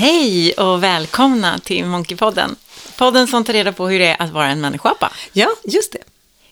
Hej 0.00 0.52
och 0.52 0.82
välkomna 0.82 1.58
till 1.58 1.84
Monkeypodden. 1.84 2.56
Podden 2.96 3.26
som 3.26 3.44
tar 3.44 3.52
reda 3.52 3.72
på 3.72 3.88
hur 3.88 3.98
det 3.98 4.06
är 4.06 4.22
att 4.22 4.30
vara 4.30 4.48
en 4.48 4.60
människoapa. 4.60 5.12
Ja, 5.32 5.48
just 5.64 5.92
det. 5.92 5.98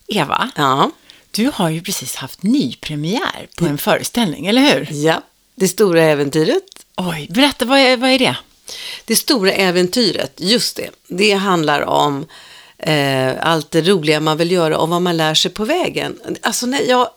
Eva, 0.07 0.51
Ja, 0.57 0.91
du 1.31 1.51
har 1.55 1.71
ju 1.71 1.83
precis 1.83 2.15
haft 2.17 2.43
nypremiär 2.43 3.49
på 3.59 3.67
en 3.67 3.79
föreställning, 3.79 4.47
eller 4.47 4.63
hur? 4.63 4.89
ja. 4.91 5.23
Det 5.55 5.69
stora 5.69 6.03
äventyret. 6.03 6.65
Oj, 6.97 7.27
berätta, 7.31 7.65
vad 7.65 7.79
är, 7.79 7.97
vad 7.97 8.11
är 8.11 8.19
det? 8.19 8.37
Det 9.05 9.17
stora 9.17 9.53
äventyret, 9.53 10.33
just 10.37 10.77
det. 10.77 10.91
Det 11.09 11.33
handlar 11.33 11.81
om 11.81 12.27
eh, 12.79 13.33
allt 13.41 13.71
det 13.71 13.83
roliga 13.83 14.21
man 14.21 14.37
vill 14.37 14.51
göra 14.51 14.79
och 14.79 14.89
vad 14.89 15.03
man 15.03 15.17
lär 15.17 15.35
sig 15.35 15.51
på 15.51 15.65
vägen. 15.65 16.19
Alltså 16.43 16.67
när 16.67 16.83
jag, 16.89 17.11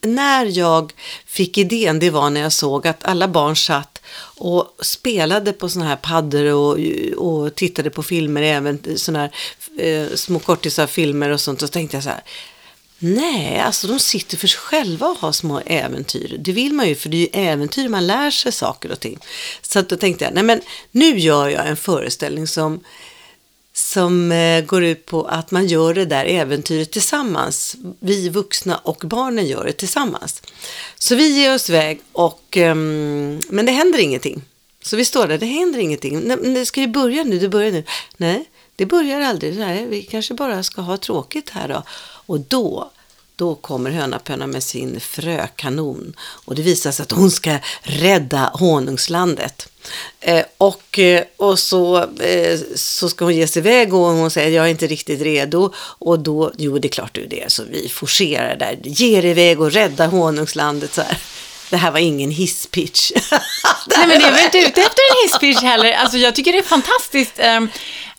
när 0.00 0.58
jag 0.58 0.92
fick 1.26 1.58
idén, 1.58 1.98
det 1.98 2.10
var 2.10 2.30
när 2.30 2.40
jag 2.40 2.52
såg 2.52 2.86
att 2.86 3.04
alla 3.04 3.28
barn 3.28 3.56
satt 3.56 4.02
och 4.20 4.76
spelade 4.80 5.52
på 5.52 5.68
sådana 5.68 5.88
här 5.88 5.96
paddor 5.96 6.44
och, 6.44 6.78
och 7.16 7.54
tittade 7.54 7.90
på 7.90 8.02
filmer, 8.02 8.42
även 8.42 8.98
sådana 8.98 9.18
här 9.18 9.32
eh, 9.86 10.14
små 10.14 10.38
kortisar 10.38 10.86
filmer 10.86 11.30
och 11.30 11.40
sånt. 11.40 11.62
Och 11.62 11.68
så 11.68 11.72
tänkte 11.72 11.96
jag 11.96 12.04
så 12.04 12.10
här, 12.10 12.22
Nej, 13.00 13.58
alltså 13.58 13.86
de 13.86 13.98
sitter 13.98 14.36
för 14.36 14.46
sig 14.46 14.60
själva 14.60 15.06
och 15.06 15.18
har 15.18 15.32
små 15.32 15.60
äventyr. 15.66 16.36
Det 16.38 16.52
vill 16.52 16.72
man 16.72 16.88
ju, 16.88 16.94
för 16.94 17.08
det 17.08 17.16
är 17.16 17.20
ju 17.20 17.48
äventyr 17.48 17.88
man 17.88 18.06
lär 18.06 18.30
sig 18.30 18.52
saker 18.52 18.92
och 18.92 19.00
ting. 19.00 19.18
Så 19.62 19.82
då 19.82 19.96
tänkte 19.96 20.24
jag, 20.24 20.34
nej 20.34 20.42
men 20.42 20.60
nu 20.90 21.18
gör 21.18 21.48
jag 21.48 21.68
en 21.68 21.76
föreställning 21.76 22.46
som, 22.46 22.80
som 23.78 24.32
eh, 24.32 24.64
går 24.64 24.84
ut 24.84 25.06
på 25.06 25.24
att 25.24 25.50
man 25.50 25.66
gör 25.66 25.94
det 25.94 26.04
där 26.04 26.24
äventyret 26.24 26.90
tillsammans. 26.90 27.76
Vi 28.00 28.28
vuxna 28.28 28.76
och 28.76 29.02
barnen 29.04 29.46
gör 29.46 29.64
det 29.64 29.72
tillsammans. 29.72 30.42
Så 30.98 31.14
vi 31.14 31.28
ger 31.28 31.54
oss 31.54 31.70
iväg, 31.70 32.00
och, 32.12 32.56
ehm, 32.56 33.40
men 33.48 33.66
det 33.66 33.72
händer 33.72 33.98
ingenting. 33.98 34.42
Så 34.82 34.96
vi 34.96 35.04
står 35.04 35.26
där, 35.26 35.38
det 35.38 35.46
händer 35.46 35.78
ingenting. 35.78 36.20
Nej, 36.20 36.36
det 36.36 36.66
ska 36.66 36.80
ju 36.80 36.86
börja 36.86 37.24
nu, 37.24 37.38
det 37.38 37.48
börjar 37.48 37.72
nu. 37.72 37.84
Nej, 38.16 38.44
det 38.76 38.86
börjar 38.86 39.20
aldrig. 39.20 39.58
Nej, 39.58 39.86
vi 39.86 40.02
kanske 40.02 40.34
bara 40.34 40.62
ska 40.62 40.82
ha 40.82 40.96
tråkigt 40.96 41.50
här 41.50 41.68
då. 41.68 41.82
Och 42.26 42.40
då, 42.40 42.90
då 43.38 43.54
kommer 43.54 43.90
Hönapöna 43.90 44.46
med 44.46 44.62
sin 44.62 45.00
frökanon. 45.00 46.16
Och 46.18 46.54
det 46.54 46.62
visar 46.62 46.92
sig 46.92 47.02
att 47.02 47.12
hon 47.12 47.30
ska 47.30 47.58
rädda 47.82 48.50
honungslandet. 48.54 49.68
Eh, 50.20 50.44
och, 50.58 50.98
eh, 50.98 51.24
och 51.36 51.58
så, 51.58 51.98
eh, 52.20 52.58
så 52.74 53.08
ska 53.08 53.24
hon 53.24 53.36
ge 53.36 53.46
sig 53.46 53.60
iväg 53.60 53.94
och 53.94 54.00
hon 54.00 54.30
säger 54.30 54.56
jag 54.56 54.66
är 54.66 54.70
inte 54.70 54.86
riktigt 54.86 55.20
redo. 55.20 55.72
Och 55.76 56.18
då, 56.18 56.52
jo 56.58 56.78
det 56.78 56.88
är 56.88 56.90
klart 56.90 57.14
du 57.14 57.22
är 57.22 57.28
det. 57.28 57.52
Så 57.52 57.62
vi 57.70 57.88
forcerar 57.88 58.56
där, 58.56 58.78
ger 58.82 59.24
iväg 59.24 59.60
och 59.60 59.72
rädda 59.72 60.06
honungslandet 60.06 60.94
så 60.94 61.02
här. 61.02 61.18
Det 61.70 61.76
här 61.76 61.90
var 61.90 61.98
ingen 61.98 62.30
hisspitch. 62.30 63.12
Nej, 63.86 64.06
men 64.06 64.20
jag 64.20 64.28
är 64.28 64.32
väl 64.32 64.44
inte 64.44 64.58
ute 64.58 64.80
efter 64.80 65.02
en 65.10 65.22
hisspitch 65.22 65.62
heller. 65.62 65.92
Alltså, 65.92 66.18
jag 66.18 66.34
tycker 66.34 66.52
det 66.52 66.58
är 66.58 66.62
fantastiskt 66.62 67.38
ehm, 67.38 67.68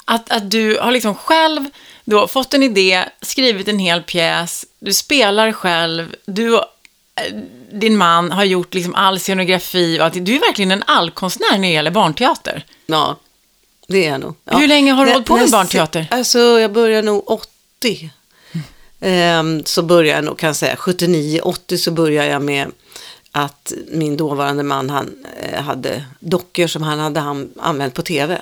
att, 0.09 0.31
att 0.31 0.51
du 0.51 0.77
har 0.77 0.91
liksom 0.91 1.15
själv 1.15 1.65
då 2.05 2.27
fått 2.27 2.53
en 2.53 2.63
idé, 2.63 3.05
skrivit 3.21 3.67
en 3.67 3.79
hel 3.79 4.01
pjäs, 4.01 4.65
du 4.79 4.93
spelar 4.93 5.51
själv, 5.51 6.15
du 6.25 6.55
eh, 6.55 6.61
din 7.71 7.97
man 7.97 8.31
har 8.31 8.43
gjort 8.43 8.73
liksom 8.73 8.95
all 8.95 9.19
scenografi 9.19 9.99
och 9.99 10.05
att 10.05 10.13
du 10.13 10.35
är 10.35 10.39
verkligen 10.39 10.71
en 10.71 10.83
allkonstnär 10.87 11.51
när 11.51 11.67
det 11.67 11.73
gäller 11.73 11.91
barnteater. 11.91 12.65
ja, 12.85 13.15
det 13.87 14.05
är 14.05 14.11
jag 14.11 14.19
nog. 14.19 14.35
Ja. 14.43 14.57
Hur 14.57 14.67
länge 14.67 14.91
har 14.91 15.05
du 15.05 15.11
hållit 15.11 15.27
på 15.27 15.35
med 15.35 15.51
barnteater? 15.51 16.07
Alltså, 16.11 16.39
jag 16.39 16.71
började 16.71 17.01
nog 17.01 17.31
80. 17.31 18.09
Ehm, 18.99 19.65
så 19.65 19.81
började 19.81 20.17
jag 20.17 20.25
nog, 20.25 20.39
kan 20.39 20.47
jag 20.47 20.55
säga, 20.55 20.75
79, 20.75 21.41
80 21.43 21.77
så 21.77 21.91
började 21.91 22.29
jag 22.29 22.41
med 22.41 22.71
att 23.31 23.73
min 23.87 24.17
dåvarande 24.17 24.63
man, 24.63 24.89
han 24.89 25.25
eh, 25.41 25.61
hade 25.61 26.05
dockor 26.19 26.67
som 26.67 26.83
han 26.83 26.99
hade 26.99 27.45
använt 27.59 27.93
på 27.93 28.01
tv. 28.01 28.41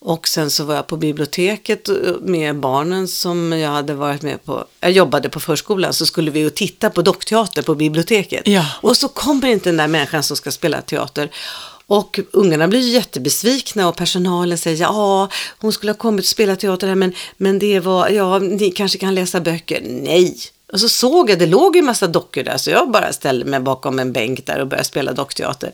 Och 0.00 0.28
sen 0.28 0.50
så 0.50 0.64
var 0.64 0.74
jag 0.74 0.86
på 0.86 0.96
biblioteket 0.96 1.88
eh, 1.88 1.94
med 2.20 2.56
barnen 2.56 3.08
som 3.08 3.52
jag 3.52 3.70
hade 3.70 3.94
varit 3.94 4.22
med 4.22 4.44
på. 4.44 4.64
Jag 4.80 4.90
jobbade 4.90 5.28
på 5.28 5.40
förskolan 5.40 5.92
så 5.92 6.06
skulle 6.06 6.30
vi 6.30 6.40
ju 6.40 6.50
titta 6.50 6.90
på 6.90 7.02
dockteater 7.02 7.62
på 7.62 7.74
biblioteket. 7.74 8.48
Ja. 8.48 8.66
Och 8.80 8.96
så 8.96 9.08
kommer 9.08 9.48
inte 9.48 9.68
den 9.68 9.76
där 9.76 9.88
människan 9.88 10.22
som 10.22 10.36
ska 10.36 10.50
spela 10.50 10.82
teater. 10.82 11.30
Och 11.86 12.20
ungarna 12.32 12.68
blir 12.68 12.80
ju 12.80 12.92
jättebesvikna 12.92 13.88
och 13.88 13.96
personalen 13.96 14.58
säger 14.58 14.82
ja, 14.82 15.28
hon 15.58 15.72
skulle 15.72 15.92
ha 15.92 15.96
kommit 15.96 16.24
och 16.24 16.28
spelat 16.28 16.60
teater 16.60 16.88
här 16.88 16.94
men, 16.94 17.12
men 17.36 17.58
det 17.58 17.80
var, 17.80 18.08
ja, 18.08 18.38
ni 18.38 18.70
kanske 18.70 18.98
kan 18.98 19.14
läsa 19.14 19.40
böcker. 19.40 19.80
Nej. 19.84 20.36
Och 20.72 20.80
så 20.80 20.88
såg 20.88 21.30
jag, 21.30 21.38
det 21.38 21.46
låg 21.46 21.76
ju 21.76 21.78
en 21.78 21.86
massa 21.86 22.06
dockor 22.06 22.42
där 22.42 22.56
så 22.56 22.70
jag 22.70 22.90
bara 22.90 23.12
ställde 23.12 23.44
mig 23.44 23.60
bakom 23.60 23.98
en 23.98 24.12
bänk 24.12 24.46
där 24.46 24.60
och 24.60 24.66
började 24.66 24.84
spela 24.84 25.12
dockteater. 25.12 25.72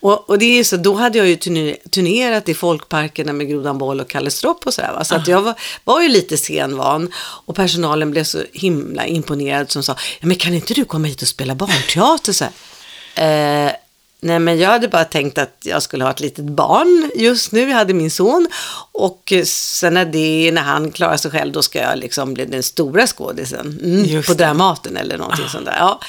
Och, 0.00 0.30
och 0.30 0.38
det 0.38 0.58
är 0.58 0.64
så, 0.64 0.76
då 0.76 0.94
hade 0.94 1.18
jag 1.18 1.28
ju 1.28 1.36
turne- 1.36 1.88
turnerat 1.90 2.48
i 2.48 2.54
folkparkerna 2.54 3.32
med 3.32 3.48
Grodan 3.48 3.78
Boll 3.78 4.00
och 4.00 4.08
Kalle 4.08 4.30
Stropp 4.30 4.66
och 4.66 4.74
sådär. 4.74 4.92
Va? 4.92 5.04
Så 5.04 5.14
att 5.14 5.28
jag 5.28 5.42
var, 5.42 5.54
var 5.84 6.02
ju 6.02 6.08
lite 6.08 6.36
scenvan 6.36 7.12
och 7.16 7.56
personalen 7.56 8.10
blev 8.10 8.24
så 8.24 8.42
himla 8.52 9.06
imponerad 9.06 9.70
som 9.70 9.82
sa, 9.82 9.96
ja, 10.20 10.26
men 10.26 10.36
kan 10.36 10.54
inte 10.54 10.74
du 10.74 10.84
komma 10.84 11.08
hit 11.08 11.22
och 11.22 11.28
spela 11.28 11.54
barnteater? 11.54 12.32
Så 12.32 12.44
här. 12.44 13.66
Eh, 13.66 13.72
nej, 14.20 14.38
men 14.38 14.58
jag 14.58 14.70
hade 14.70 14.88
bara 14.88 15.04
tänkt 15.04 15.38
att 15.38 15.56
jag 15.64 15.82
skulle 15.82 16.04
ha 16.04 16.10
ett 16.10 16.20
litet 16.20 16.44
barn 16.44 17.10
just 17.14 17.52
nu. 17.52 17.60
Jag 17.60 17.76
hade 17.76 17.94
min 17.94 18.10
son 18.10 18.48
och 18.92 19.32
sen 19.44 19.94
när, 19.94 20.04
det, 20.04 20.50
när 20.52 20.62
han 20.62 20.92
klarar 20.92 21.16
sig 21.16 21.30
själv, 21.30 21.52
då 21.52 21.62
ska 21.62 21.78
jag 21.78 21.98
liksom 21.98 22.34
bli 22.34 22.44
den 22.44 22.62
stora 22.62 23.06
skådisen 23.06 23.78
mm, 23.84 24.22
på. 24.22 24.34
Dramaten 24.34 24.96
eller 24.96 25.18
någonting 25.18 25.48
sånt 25.48 25.66
där. 25.66 25.76
Ja. 25.78 26.00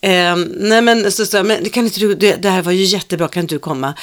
Eh, 0.00 0.36
nej, 0.56 0.82
men 0.82 1.12
så 1.12 1.26
sa 1.26 1.36
jag, 1.36 1.46
men 1.46 1.70
kan 1.70 1.84
inte 1.84 2.00
du, 2.00 2.14
det, 2.14 2.36
det 2.36 2.48
här 2.50 2.62
var 2.62 2.72
ju 2.72 2.84
jättebra, 2.84 3.28
kan 3.28 3.40
inte 3.40 3.54
du 3.54 3.58
komma? 3.58 3.94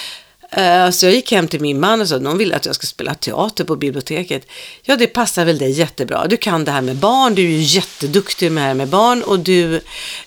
Eh, 0.54 0.90
så 0.90 1.06
jag 1.06 1.14
gick 1.14 1.32
hem 1.32 1.48
till 1.48 1.62
min 1.62 1.80
man 1.80 2.02
och 2.02 2.08
sa, 2.08 2.16
att 2.16 2.22
någon 2.22 2.38
vill 2.38 2.54
att 2.54 2.66
jag 2.66 2.76
ska 2.76 2.88
spela 2.88 3.14
teater 3.14 3.64
på 3.64 3.76
biblioteket. 3.76 4.48
Ja, 4.84 4.96
det 4.96 5.08
passar 5.08 5.46
väl 5.46 5.58
dig 5.58 5.72
jättebra. 5.72 6.28
Du 6.28 6.38
kan 6.38 6.66
det 6.66 6.72
här 6.72 6.82
med 6.82 6.96
barn, 6.96 7.36
du 7.36 7.42
är 7.42 7.50
ju 7.50 7.62
jätteduktig 7.62 8.52
med 8.52 8.64
det 8.64 8.68
här 8.68 8.74
med 8.74 8.88
barn 8.88 9.24
och 9.24 9.40
du, 9.40 9.82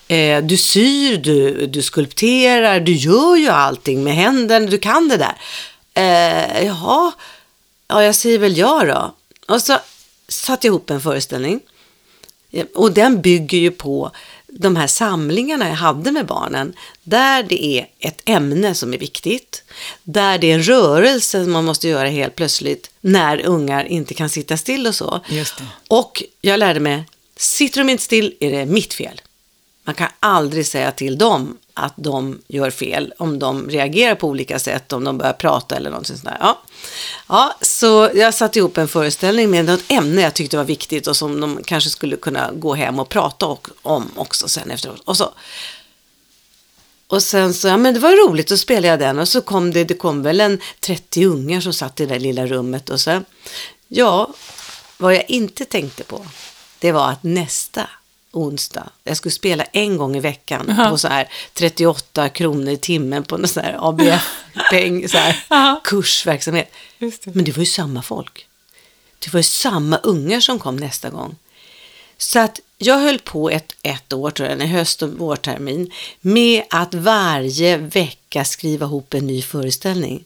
eh, 0.09 0.45
du 0.45 0.57
syr, 0.57 1.17
du, 1.17 1.67
du 1.67 1.83
skulpterar, 1.83 2.81
du 2.81 2.93
gör 2.93 3.37
ju 3.37 3.49
allting 3.49 4.05
med 4.05 4.15
händerna, 4.15 4.67
du 4.67 4.79
kan 4.79 5.09
det 5.09 5.17
där. 5.17 5.37
Eh, 5.95 6.67
jaha, 6.67 7.13
ja, 7.89 8.03
jag 8.03 8.15
säger 8.15 8.39
väl 8.39 8.57
ja 8.57 8.85
då. 8.85 9.15
Och 9.55 9.63
så 9.63 9.79
satte 10.29 10.67
jag 10.67 10.71
ihop 10.71 10.91
en 10.91 11.01
föreställning. 11.01 11.61
Och 12.75 12.93
den 12.93 13.21
bygger 13.21 13.59
ju 13.59 13.71
på 13.71 14.11
de 14.59 14.77
här 14.77 14.87
samlingarna 14.87 15.69
jag 15.69 15.75
hade 15.75 16.13
med 16.13 16.27
barnen. 16.27 16.75
Där 17.03 17.43
det 17.43 17.65
är 17.65 17.87
ett 17.99 18.23
ämne 18.25 18.75
som 18.75 18.95
är 18.95 18.99
viktigt. 18.99 19.63
Där 20.03 20.39
det 20.39 20.51
är 20.51 20.55
en 20.55 20.63
rörelse 20.63 21.45
som 21.45 21.53
man 21.53 21.65
måste 21.65 21.89
göra 21.89 22.09
helt 22.09 22.37
plötsligt 22.37 22.91
när 23.01 23.47
ungar 23.47 23.85
inte 23.85 24.15
kan 24.15 24.29
sitta 24.29 24.57
still 24.57 24.87
och 24.87 24.95
så. 24.95 25.21
Och 25.89 26.23
jag 26.41 26.59
lärde 26.59 26.81
mig, 26.81 27.05
sitter 27.37 27.81
de 27.81 27.91
inte 27.91 28.05
still 28.05 28.35
är 28.41 28.51
det 28.51 28.67
mitt 28.67 28.95
fel. 28.95 29.21
Man 29.85 29.95
kan 29.95 30.09
aldrig 30.21 30.67
säga 30.67 30.93
till 30.93 31.19
dem 31.19 31.59
att 31.75 31.95
de 31.97 32.41
gör 32.49 32.71
fel 32.71 33.15
om 33.19 33.39
de 33.39 33.71
reagerar 33.71 34.15
på 34.15 34.29
olika 34.29 34.59
sätt, 34.59 34.93
om 34.93 35.05
de 35.05 35.19
börjar 35.19 35.33
prata 35.33 35.77
eller 35.77 35.91
någonting 35.91 36.17
sånt 36.17 36.25
där. 36.25 36.37
Ja. 36.41 36.63
ja, 37.29 37.57
så 37.61 38.11
jag 38.15 38.35
satte 38.35 38.59
ihop 38.59 38.79
en 38.79 38.89
föreställning 38.89 39.51
med 39.51 39.65
något 39.65 39.85
ämne 39.89 40.23
jag 40.23 40.35
tyckte 40.35 40.57
var 40.57 40.65
viktigt 40.65 41.07
och 41.07 41.17
som 41.17 41.41
de 41.41 41.63
kanske 41.65 41.91
skulle 41.91 42.17
kunna 42.17 42.53
gå 42.53 42.75
hem 42.75 42.99
och 42.99 43.09
prata 43.09 43.47
och, 43.47 43.69
om 43.83 44.11
också 44.15 44.49
sen 44.49 44.71
efteråt. 44.71 45.03
Och 45.05 45.17
så 45.17 45.33
och 47.07 47.23
sen 47.23 47.55
så, 47.55 47.69
ja 47.69 47.77
men 47.77 47.95
det 47.95 48.01
var 48.01 48.29
roligt, 48.29 48.49
då 48.49 48.57
spelade 48.57 48.89
jag 48.89 48.99
den 48.99 49.19
och 49.19 49.29
så 49.29 49.41
kom 49.41 49.73
det, 49.73 49.85
det 49.85 49.95
kom 49.95 50.23
väl 50.23 50.41
en 50.41 50.61
30 50.81 51.25
ungar 51.25 51.61
som 51.61 51.73
satt 51.73 52.01
i 52.01 52.07
det 52.07 52.15
där 52.15 52.21
lilla 52.21 52.47
rummet 52.47 52.91
och 52.91 53.01
så, 53.01 53.23
ja, 53.89 54.35
vad 54.99 55.15
jag 55.15 55.31
inte 55.31 55.65
tänkte 55.65 56.05
på, 56.05 56.27
det 56.79 56.93
var 56.93 57.11
att 57.11 57.23
nästa 57.23 57.89
onsdag, 58.35 58.91
jag 59.05 59.17
skulle 59.17 59.33
spela 59.33 59.65
en 59.65 59.97
gång 59.97 60.17
i 60.17 60.21
veckan 60.21 60.67
Jaha. 60.69 60.91
på 60.91 60.99
så 60.99 61.09
här 61.09 61.29
38 61.53 62.29
kronor 62.29 62.73
i 62.73 62.77
timmen 62.77 63.25
på 63.25 63.37
någon 63.37 63.49
sån 63.49 63.63
här 63.63 63.77
ABF-peng, 63.89 65.09
så 65.09 65.19
här 65.19 65.45
Jaha. 65.51 65.81
kursverksamhet. 65.85 66.73
Just 66.99 67.25
det. 67.25 67.35
Men 67.35 67.45
det 67.45 67.53
var 67.53 67.61
ju 67.61 67.67
samma 67.67 68.03
folk. 68.03 68.47
Det 69.19 69.33
var 69.33 69.39
ju 69.39 69.45
samma 69.45 69.97
ungar 69.97 70.41
som 70.41 70.59
kom 70.59 70.77
nästa 70.77 71.11
gång. 71.11 71.37
Så 72.19 72.39
att 72.39 72.61
jag 72.79 72.99
höll 72.99 73.19
på 73.19 73.51
ett, 73.51 73.73
ett 73.83 74.13
år, 74.13 74.31
tror 74.31 74.49
jag, 74.49 74.61
en 74.61 74.69
höst 74.69 75.03
och 75.03 75.09
vårtermin, 75.09 75.91
med 76.21 76.63
att 76.71 76.95
varje 76.95 77.77
vecka 77.77 78.45
skriva 78.45 78.87
ihop 78.87 79.15
en 79.15 79.27
ny 79.27 79.43
föreställning. 79.43 80.25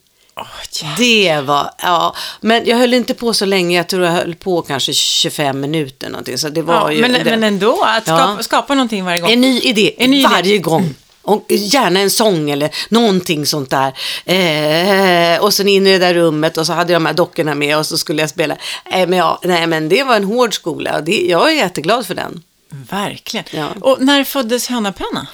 Jävlar. 0.73 0.97
Det 0.99 1.41
var, 1.47 1.71
ja, 1.83 2.15
men 2.41 2.67
jag 2.67 2.77
höll 2.77 2.95
inte 2.95 3.15
på 3.15 3.35
så 3.35 3.45
länge, 3.45 3.77
jag 3.77 3.89
tror 3.89 4.05
jag 4.05 4.13
höll 4.13 4.35
på 4.35 4.63
kanske 4.63 4.93
25 4.93 5.61
minuter 5.61 6.09
någonting. 6.09 6.39
Så 6.39 6.49
det 6.49 6.63
var 6.63 6.75
ja, 6.75 6.93
ju 6.93 7.01
men, 7.01 7.13
det- 7.13 7.25
men 7.25 7.45
ändå, 7.45 7.83
att 7.87 8.07
Ja. 8.09 8.19
skapa, 8.19 8.43
skapa 8.43 8.75
någonting 8.75 9.05
varje 9.05 9.21
gång. 9.21 9.31
en 9.31 9.41
ny 9.41 9.61
idé 9.61 9.95
En 9.99 10.11
ny 10.11 10.19
idé. 10.19 10.29
varje 10.31 10.59
gång. 10.59 10.95
Och 11.23 11.45
gärna 11.49 12.01
en 12.01 12.11
sång 12.11 12.51
eller 12.51 12.71
någonting 12.89 13.47
sånt 13.47 13.71
där. 13.71 13.93
Eh, 14.25 15.41
och 15.43 15.55
sen 15.55 15.69
in 15.69 15.87
i 15.87 15.93
det 15.93 15.99
där 15.99 16.15
rummet 16.15 16.57
och 16.57 16.67
så 16.67 16.73
hade 16.73 16.93
jag 16.93 17.03
de 17.03 17.07
här 17.07 17.13
dockorna 17.15 17.55
med 17.55 17.79
och 17.79 17.87
så 17.87 17.99
skulle 17.99 18.23
jag 18.23 18.31
spela. 18.31 18.55
Eh, 18.93 19.09
men 19.09 19.13
ja, 19.19 19.41
nej, 19.45 19.67
men 19.67 19.89
det 19.89 20.03
var 20.05 20.17
en 20.17 20.25
hård 20.25 20.55
skola 20.55 20.97
och 20.97 21.05
det, 21.05 21.27
jag 21.29 21.51
är 21.51 21.55
jätteglad 21.57 22.07
för 22.07 22.15
den. 22.15 22.43
Verkligen. 22.71 23.45
Ja. 23.51 23.67
Och 23.81 23.97
när 24.01 24.25
föddes 24.25 24.69
Hönapönna? 24.69 25.27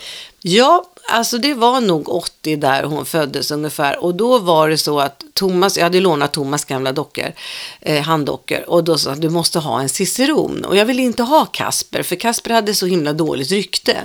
Ja, 0.42 0.84
alltså 1.08 1.38
det 1.38 1.54
var 1.54 1.80
nog 1.80 2.08
80 2.08 2.56
där 2.56 2.82
hon 2.82 3.06
föddes 3.06 3.50
ungefär. 3.50 4.04
Och 4.04 4.14
då 4.14 4.38
var 4.38 4.68
det 4.68 4.78
så 4.78 5.00
att 5.00 5.24
Thomas, 5.34 5.76
jag 5.76 5.84
hade 5.84 6.00
lånat 6.00 6.32
Thomas 6.32 6.64
gamla 6.64 6.92
dockor, 6.92 7.32
eh, 7.80 8.02
handdockor. 8.02 8.70
Och 8.70 8.84
då 8.84 8.98
sa 8.98 9.10
han, 9.10 9.20
du 9.20 9.28
måste 9.28 9.58
ha 9.58 9.80
en 9.80 9.88
ciceron. 9.88 10.64
Och 10.64 10.76
jag 10.76 10.86
ville 10.86 11.02
inte 11.02 11.22
ha 11.22 11.46
Kasper, 11.46 12.02
för 12.02 12.16
Kasper 12.16 12.50
hade 12.50 12.74
så 12.74 12.86
himla 12.86 13.12
dåligt 13.12 13.50
rykte. 13.50 13.96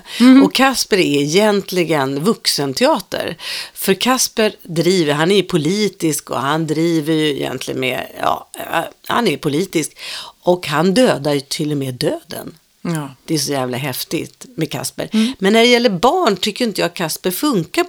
Och 0.44 0.54
Kasper 0.54 0.98
är 0.98 1.22
egentligen 1.22 2.24
vuxenteater. 2.24 3.38
För 3.74 3.94
Kasper 3.94 4.56
driver, 4.63 5.13
han 5.13 5.31
är 5.31 5.44
politisk 5.44 6.30
och 6.30 6.42
han 6.42 6.68
driver 6.68 7.13
ju 7.13 7.30
egentligen 7.30 7.80
med, 7.80 8.07
ja, 8.22 8.50
eh, 8.54 8.84
han 9.07 9.28
är 9.28 9.38
politisk. 9.38 9.98
Och 10.42 10.68
han 10.68 10.94
dödar 10.94 11.34
ju 11.34 11.40
till 11.40 11.72
och 11.72 11.78
med 11.78 11.94
döden. 11.94 12.59
Ja. 12.81 13.10
Det 13.26 13.34
är 13.34 13.38
så 13.38 13.52
jävla 13.52 13.78
häftigt 13.78 14.46
med 14.56 14.72
Kasper. 14.72 15.10
Men 15.40 15.54
när 15.54 15.60
det 15.60 15.68
gäller 15.68 15.90
barn 15.90 16.36
tycker 16.36 16.66
inte 16.66 16.81
jag 16.81 16.94
Kasper 16.94 17.31
funkar. 17.31 17.86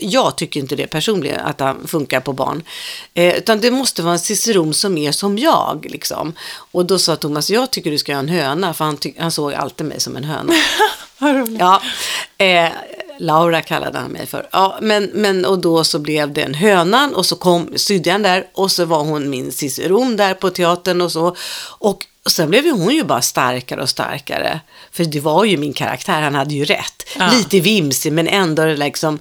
Jag 0.00 0.36
tycker 0.36 0.60
inte 0.60 0.76
det 0.76 0.86
personligen, 0.86 1.40
att 1.40 1.60
han 1.60 1.86
funkar 1.86 2.20
på 2.20 2.32
barn. 2.32 2.62
Eh, 3.14 3.36
utan 3.36 3.60
det 3.60 3.70
måste 3.70 4.02
vara 4.02 4.12
en 4.12 4.18
ciceron 4.18 4.74
som 4.74 4.98
är 4.98 5.12
som 5.12 5.38
jag. 5.38 5.86
Liksom. 5.90 6.32
Och 6.72 6.86
då 6.86 6.98
sa 6.98 7.16
Thomas, 7.16 7.50
jag 7.50 7.70
tycker 7.70 7.90
du 7.90 7.98
ska 7.98 8.12
ha 8.12 8.18
en 8.18 8.28
höna. 8.28 8.74
För 8.74 8.84
han, 8.84 8.98
han 9.18 9.30
såg 9.30 9.54
alltid 9.54 9.86
mig 9.86 10.00
som 10.00 10.16
en 10.16 10.24
höna. 10.24 10.52
Ja, 11.58 11.82
eh, 12.38 12.72
Laura 13.18 13.62
kallade 13.62 13.98
han 13.98 14.10
mig 14.10 14.26
för. 14.26 14.48
Ja, 14.52 14.78
men, 14.82 15.10
men, 15.14 15.44
och 15.44 15.58
då 15.58 15.84
så 15.84 15.98
blev 15.98 16.32
det 16.32 16.42
en 16.42 16.54
hönan 16.54 17.14
och 17.14 17.26
så 17.26 17.36
kom 17.36 17.72
sydjan 17.76 18.22
där 18.22 18.46
och 18.54 18.72
så 18.72 18.84
var 18.84 19.04
hon 19.04 19.30
min 19.30 19.52
ciceron 19.52 20.16
där 20.16 20.34
på 20.34 20.50
teatern 20.50 21.00
och 21.00 21.12
så. 21.12 21.36
Och, 21.78 22.04
och 22.26 22.32
sen 22.32 22.50
blev 22.50 22.64
ju 22.66 22.72
hon 22.72 22.94
ju 22.94 23.04
bara 23.04 23.22
starkare 23.22 23.82
och 23.82 23.88
starkare. 23.88 24.60
För 24.92 25.04
det 25.04 25.20
var 25.20 25.44
ju 25.44 25.56
min 25.56 25.72
karaktär, 25.72 26.20
han 26.22 26.34
hade 26.34 26.54
ju 26.54 26.64
rätt. 26.64 27.08
Ja. 27.18 27.30
Lite 27.32 27.60
vimsig 27.60 28.12
men 28.12 28.28
ändå 28.28 28.64
liksom 28.64 29.18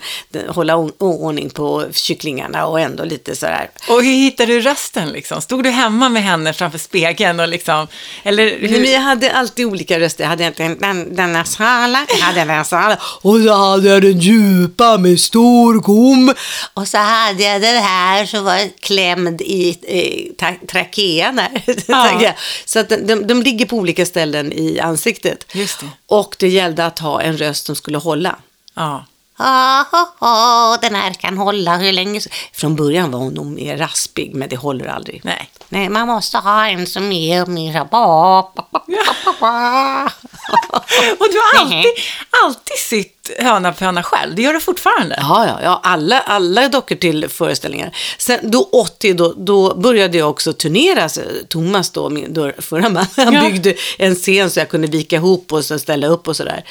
hålla 0.48 0.76
ordning 0.98 1.50
på 1.50 1.86
kycklingarna 1.94 2.66
och 2.66 2.80
ändå 2.80 3.04
lite 3.04 3.36
sådär. 3.36 3.70
Och 3.90 4.04
hur 4.04 4.12
hittade 4.12 4.54
du 4.54 4.62
rösten 4.62 5.10
liksom? 5.10 5.42
Stod 5.42 5.64
du 5.64 5.70
hemma 5.70 6.10
med 6.10 6.24
henne 6.24 6.54
framför 6.54 6.78
spegeln 6.78 7.40
och 7.40 7.48
liksom, 7.48 7.88
eller 8.24 8.60
hur? 8.60 8.70
Men 8.82 8.92
jag 8.92 9.02
hade 9.02 9.32
alltid 9.32 9.66
olika 9.66 10.00
röster. 10.00 10.24
Jag 10.24 10.30
hade 10.30 10.44
egentligen 10.44 10.78
den, 10.80 11.16
den 11.16 11.34
nasala, 11.34 12.06
jag 12.10 12.26
hade 12.26 12.40
den 12.40 12.48
nasala 12.48 12.98
och 13.22 13.40
så 13.40 13.54
hade 13.54 13.90
jag 13.90 14.02
den 14.02 14.20
djupa 14.20 14.98
med 14.98 15.20
stor 15.20 15.82
kom. 15.82 16.34
Och 16.74 16.88
så 16.88 16.98
hade 16.98 17.44
jag 17.44 17.62
den 17.62 17.84
här 17.84 18.26
som 18.26 18.44
var 18.44 18.80
klämd 18.80 19.42
i 19.42 19.70
eh, 19.88 20.46
tra- 20.46 20.68
trakean 20.68 21.36
där. 21.36 21.64
Ja. 21.88 22.34
så 22.66 22.80
att 22.80 22.92
de, 22.98 23.16
de, 23.16 23.28
de 23.28 23.42
ligger 23.42 23.66
på 23.66 23.76
olika 23.76 24.06
ställen 24.06 24.54
i 24.54 24.80
ansiktet. 24.80 25.46
Just 25.54 25.80
det. 25.80 25.90
Och 26.08 26.36
det 26.40 26.48
gällde 26.48 26.86
att 26.86 27.00
ha 27.00 27.22
en 27.22 27.38
röst 27.38 27.66
som 27.66 27.76
skulle 27.76 27.98
hålla. 27.98 28.36
Ja. 28.74 29.06
Ah, 29.38 29.84
ah, 29.94 30.06
ah, 30.20 30.78
den 30.78 30.96
här 30.96 31.14
kan 31.14 31.38
hålla 31.38 31.78
hur 31.78 31.92
länge 31.92 32.22
som... 32.22 32.32
Från 32.54 32.76
början 32.76 33.12
var 33.12 33.20
hon 33.20 33.34
nog 33.34 33.46
mer 33.46 33.78
raspig, 33.78 34.36
men 34.36 34.50
det 34.50 34.56
håller 34.56 34.86
aldrig. 34.86 35.22
Nej. 35.24 35.50
Nej, 35.70 35.90
man 35.90 36.08
måste 36.08 36.38
ha 36.38 36.68
en 36.68 36.88
som 36.88 37.12
är 37.12 37.46
ba, 37.86 38.42
ba, 38.56 38.66
ba, 38.72 38.82
ba, 39.26 39.34
ba. 39.40 40.10
Och 41.20 41.28
du 41.32 41.38
har 41.40 41.62
alltid, 41.62 41.92
alltid 42.44 42.78
sytt 42.78 43.12
höna 43.40 43.74
på 43.74 43.86
höna 43.86 44.04
själv. 44.04 44.36
Det 44.36 44.42
gör 44.42 44.54
du 44.54 44.60
fortfarande. 44.60 45.16
Ja, 45.22 45.48
ja, 45.48 45.60
ja 45.64 45.80
alla, 45.84 46.20
alla 46.20 46.70
dockor 46.70 46.96
till 46.96 47.30
föreställningar. 47.30 47.96
Sen 48.18 48.40
då 48.52 48.70
80, 48.72 49.14
då, 49.14 49.34
då 49.38 49.76
började 49.76 50.18
jag 50.18 50.30
också 50.30 50.54
turnera. 50.54 51.10
Så 51.10 51.22
Thomas 51.50 51.90
då, 51.90 52.10
min 52.10 52.34
då, 52.34 52.52
förra 52.60 52.90
man, 52.90 53.06
han 53.18 53.34
Ja. 53.34 53.42
byggde 53.42 53.74
en 53.98 54.16
scen 54.16 54.50
så 54.52 54.60
jag 54.60 54.70
kunde 54.70 54.88
vika 54.88 55.16
ihop 55.16 55.54
och 55.54 55.66
så 55.66 55.80
ställa 55.80 56.08
upp 56.08 56.28
och 56.28 56.36
sådär. 56.36 56.66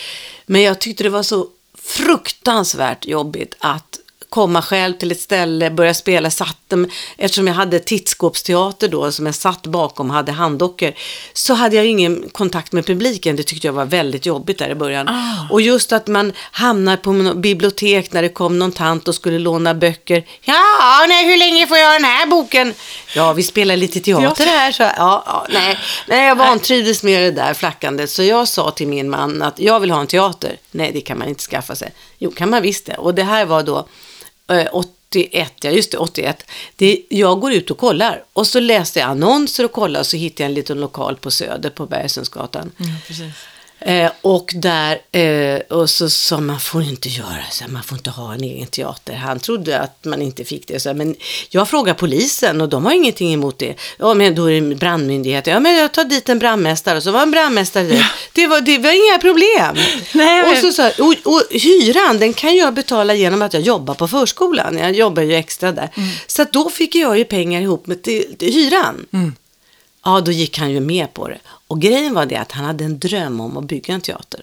Men 0.47 0.62
jag 0.62 0.79
tyckte 0.79 1.03
det 1.03 1.11
var 1.11 1.23
så 1.23 1.47
fruktansvärt 1.85 3.06
jobbigt 3.06 3.55
att 3.59 3.99
komma 4.34 4.62
själv 4.62 4.94
till 4.94 5.12
ett 5.12 5.20
ställe, 5.20 5.70
börja 5.70 5.94
spela, 5.94 6.31
satte, 6.31 6.86
eftersom 7.16 7.46
jag 7.46 7.54
hade 7.54 7.78
tittskåpsteater 7.78 8.88
då 8.88 9.12
som 9.12 9.26
jag 9.26 9.34
satt 9.34 9.66
bakom 9.66 10.10
hade 10.10 10.32
handdockor, 10.32 10.92
så 11.32 11.54
hade 11.54 11.76
jag 11.76 11.86
ingen 11.86 12.28
kontakt 12.32 12.72
med 12.72 12.86
publiken. 12.86 13.36
Det 13.36 13.42
tyckte 13.42 13.66
jag 13.66 13.72
var 13.72 13.84
väldigt 13.84 14.26
jobbigt 14.26 14.58
där 14.58 14.70
i 14.70 14.75
början. 14.75 15.08
Ah. 15.08 15.48
Och 15.50 15.60
just 15.60 15.92
att 15.92 16.06
man 16.06 16.32
hamnar 16.50 16.96
på 16.96 17.12
bibliotek 17.34 18.12
när 18.12 18.22
det 18.22 18.28
kom 18.28 18.58
någon 18.58 18.72
tant 18.72 19.08
och 19.08 19.14
skulle 19.14 19.38
låna 19.38 19.75
böcker. 19.75 20.25
Ja, 20.40 21.04
nej, 21.08 21.26
hur 21.26 21.38
länge 21.38 21.66
får 21.66 21.78
jag 21.78 21.94
den 21.94 22.04
här 22.04 22.26
boken? 22.26 22.75
Ja, 23.14 23.32
vi 23.32 23.42
spelar 23.42 23.76
lite 23.76 24.00
teater 24.00 24.46
här. 24.46 24.72
Så, 24.72 24.82
ja, 24.82 25.22
ja, 25.26 25.46
nej. 25.50 25.78
nej, 26.08 26.26
jag 26.26 26.37
vantrivdes 26.37 27.02
med 27.02 27.22
det 27.22 27.42
där 27.42 27.54
flackandet. 27.54 28.10
Så 28.10 28.22
jag 28.22 28.48
sa 28.48 28.70
till 28.70 28.88
min 28.88 29.10
man 29.10 29.42
att 29.42 29.58
jag 29.58 29.80
vill 29.80 29.90
ha 29.90 30.00
en 30.00 30.06
teater. 30.06 30.56
Nej, 30.70 30.90
det 30.94 31.00
kan 31.00 31.19
man 31.19 31.28
inte 31.28 31.42
skaffa 31.42 31.76
sig. 31.76 31.92
Jo, 32.19 32.30
kan 32.30 32.50
man 32.50 32.62
visst 32.62 32.87
det. 32.87 32.94
Och 32.94 33.14
det 33.14 33.22
här 33.22 33.44
var 33.46 33.62
då 33.62 33.87
Eh, 34.49 34.67
81, 34.73 35.52
ja 35.61 35.70
just 35.70 35.93
det, 35.93 35.99
81. 35.99 36.46
Det, 36.76 37.02
jag 37.08 37.41
går 37.41 37.52
ut 37.52 37.70
och 37.70 37.79
kollar. 37.79 38.25
Och 38.32 38.46
så 38.46 38.61
läste 38.61 38.99
jag 38.99 39.08
annonser 39.08 39.64
och 39.64 39.73
kollade 39.73 40.00
och 40.00 40.06
så 40.06 40.17
hittade 40.17 40.43
jag 40.43 40.49
en 40.49 40.55
liten 40.55 40.81
lokal 40.81 41.17
på 41.17 41.31
Söder 41.31 41.70
på 41.70 41.87
Bergsundsgatan. 41.87 42.73
Mm, 42.79 42.93
precis. 43.06 43.32
Eh, 43.81 44.11
och 44.21 44.53
där, 44.55 45.00
eh, 45.12 45.61
och 45.79 45.91
så 45.91 46.11
sa 46.11 46.41
man 46.41 46.61
får 46.61 46.82
inte 46.82 47.09
göra 47.09 47.44
så, 47.50 47.65
här, 47.65 47.71
man 47.71 47.82
får 47.82 47.99
inte 47.99 48.11
ha 48.11 48.35
en 48.35 48.44
egen 48.44 48.67
teater. 48.67 49.15
Han 49.15 49.41
trodde 49.41 49.81
att 49.81 50.05
man 50.05 50.23
inte 50.23 50.44
fick 50.44 50.69
det. 50.69 50.81
Så, 50.81 50.88
här, 50.88 50.94
men 50.94 51.17
jag 51.49 51.69
frågar 51.69 51.94
polisen 51.94 52.61
och 52.61 52.69
de 52.69 52.85
har 52.85 52.93
ingenting 52.93 53.32
emot 53.32 53.59
det. 53.59 53.75
Ja, 53.99 54.15
men 54.15 54.35
då 54.35 54.50
är 54.50 54.61
det 54.61 54.75
brandmyndigheter. 54.75 55.50
Ja, 55.50 55.61
men 55.61 55.75
jag 55.75 55.93
tar 55.93 56.05
dit 56.05 56.29
en 56.29 56.38
brandmästare 56.38 56.97
och 56.97 57.03
så 57.03 57.11
var 57.11 57.23
en 57.23 57.31
brandmästare 57.31 57.85
dit. 57.85 58.05
Det, 58.32 58.47
var, 58.47 58.61
det 58.61 58.79
var 58.79 59.11
inga 59.11 59.19
problem. 59.19 59.76
Nej, 60.15 60.43
och, 60.53 60.56
så, 60.59 60.73
så, 60.73 61.05
och, 61.05 61.35
och 61.35 61.43
hyran, 61.50 62.19
den 62.19 62.32
kan 62.32 62.56
jag 62.56 62.75
betala 62.75 63.15
genom 63.15 63.43
att 63.43 63.55
jag 63.55 63.62
jobbar 63.62 63.94
på 63.94 64.09
förskolan. 64.09 64.79
Jag 64.79 64.93
jobbar 64.93 65.23
ju 65.23 65.35
extra 65.35 65.73
där. 65.73 65.91
Så 66.26 66.43
att 66.43 66.53
då 66.53 66.71
fick 66.71 66.94
jag 66.94 67.19
ju 67.19 67.25
pengar 67.25 67.61
ihop 67.61 67.87
med 67.87 68.03
till, 68.03 68.37
till 68.38 68.53
hyran. 68.53 69.06
Ja, 70.05 70.21
då 70.21 70.32
gick 70.32 70.59
han 70.59 70.71
ju 70.71 70.81
med 70.81 71.15
på 71.15 71.29
det. 71.29 71.38
Och 71.66 71.81
grejen 71.81 72.14
var 72.14 72.26
det 72.26 72.37
att 72.37 72.52
han 72.52 72.64
hade 72.64 72.84
en 72.84 72.99
dröm 72.99 73.40
om 73.40 73.56
att 73.56 73.64
bygga 73.64 73.94
en 73.94 74.00
teater. 74.00 74.40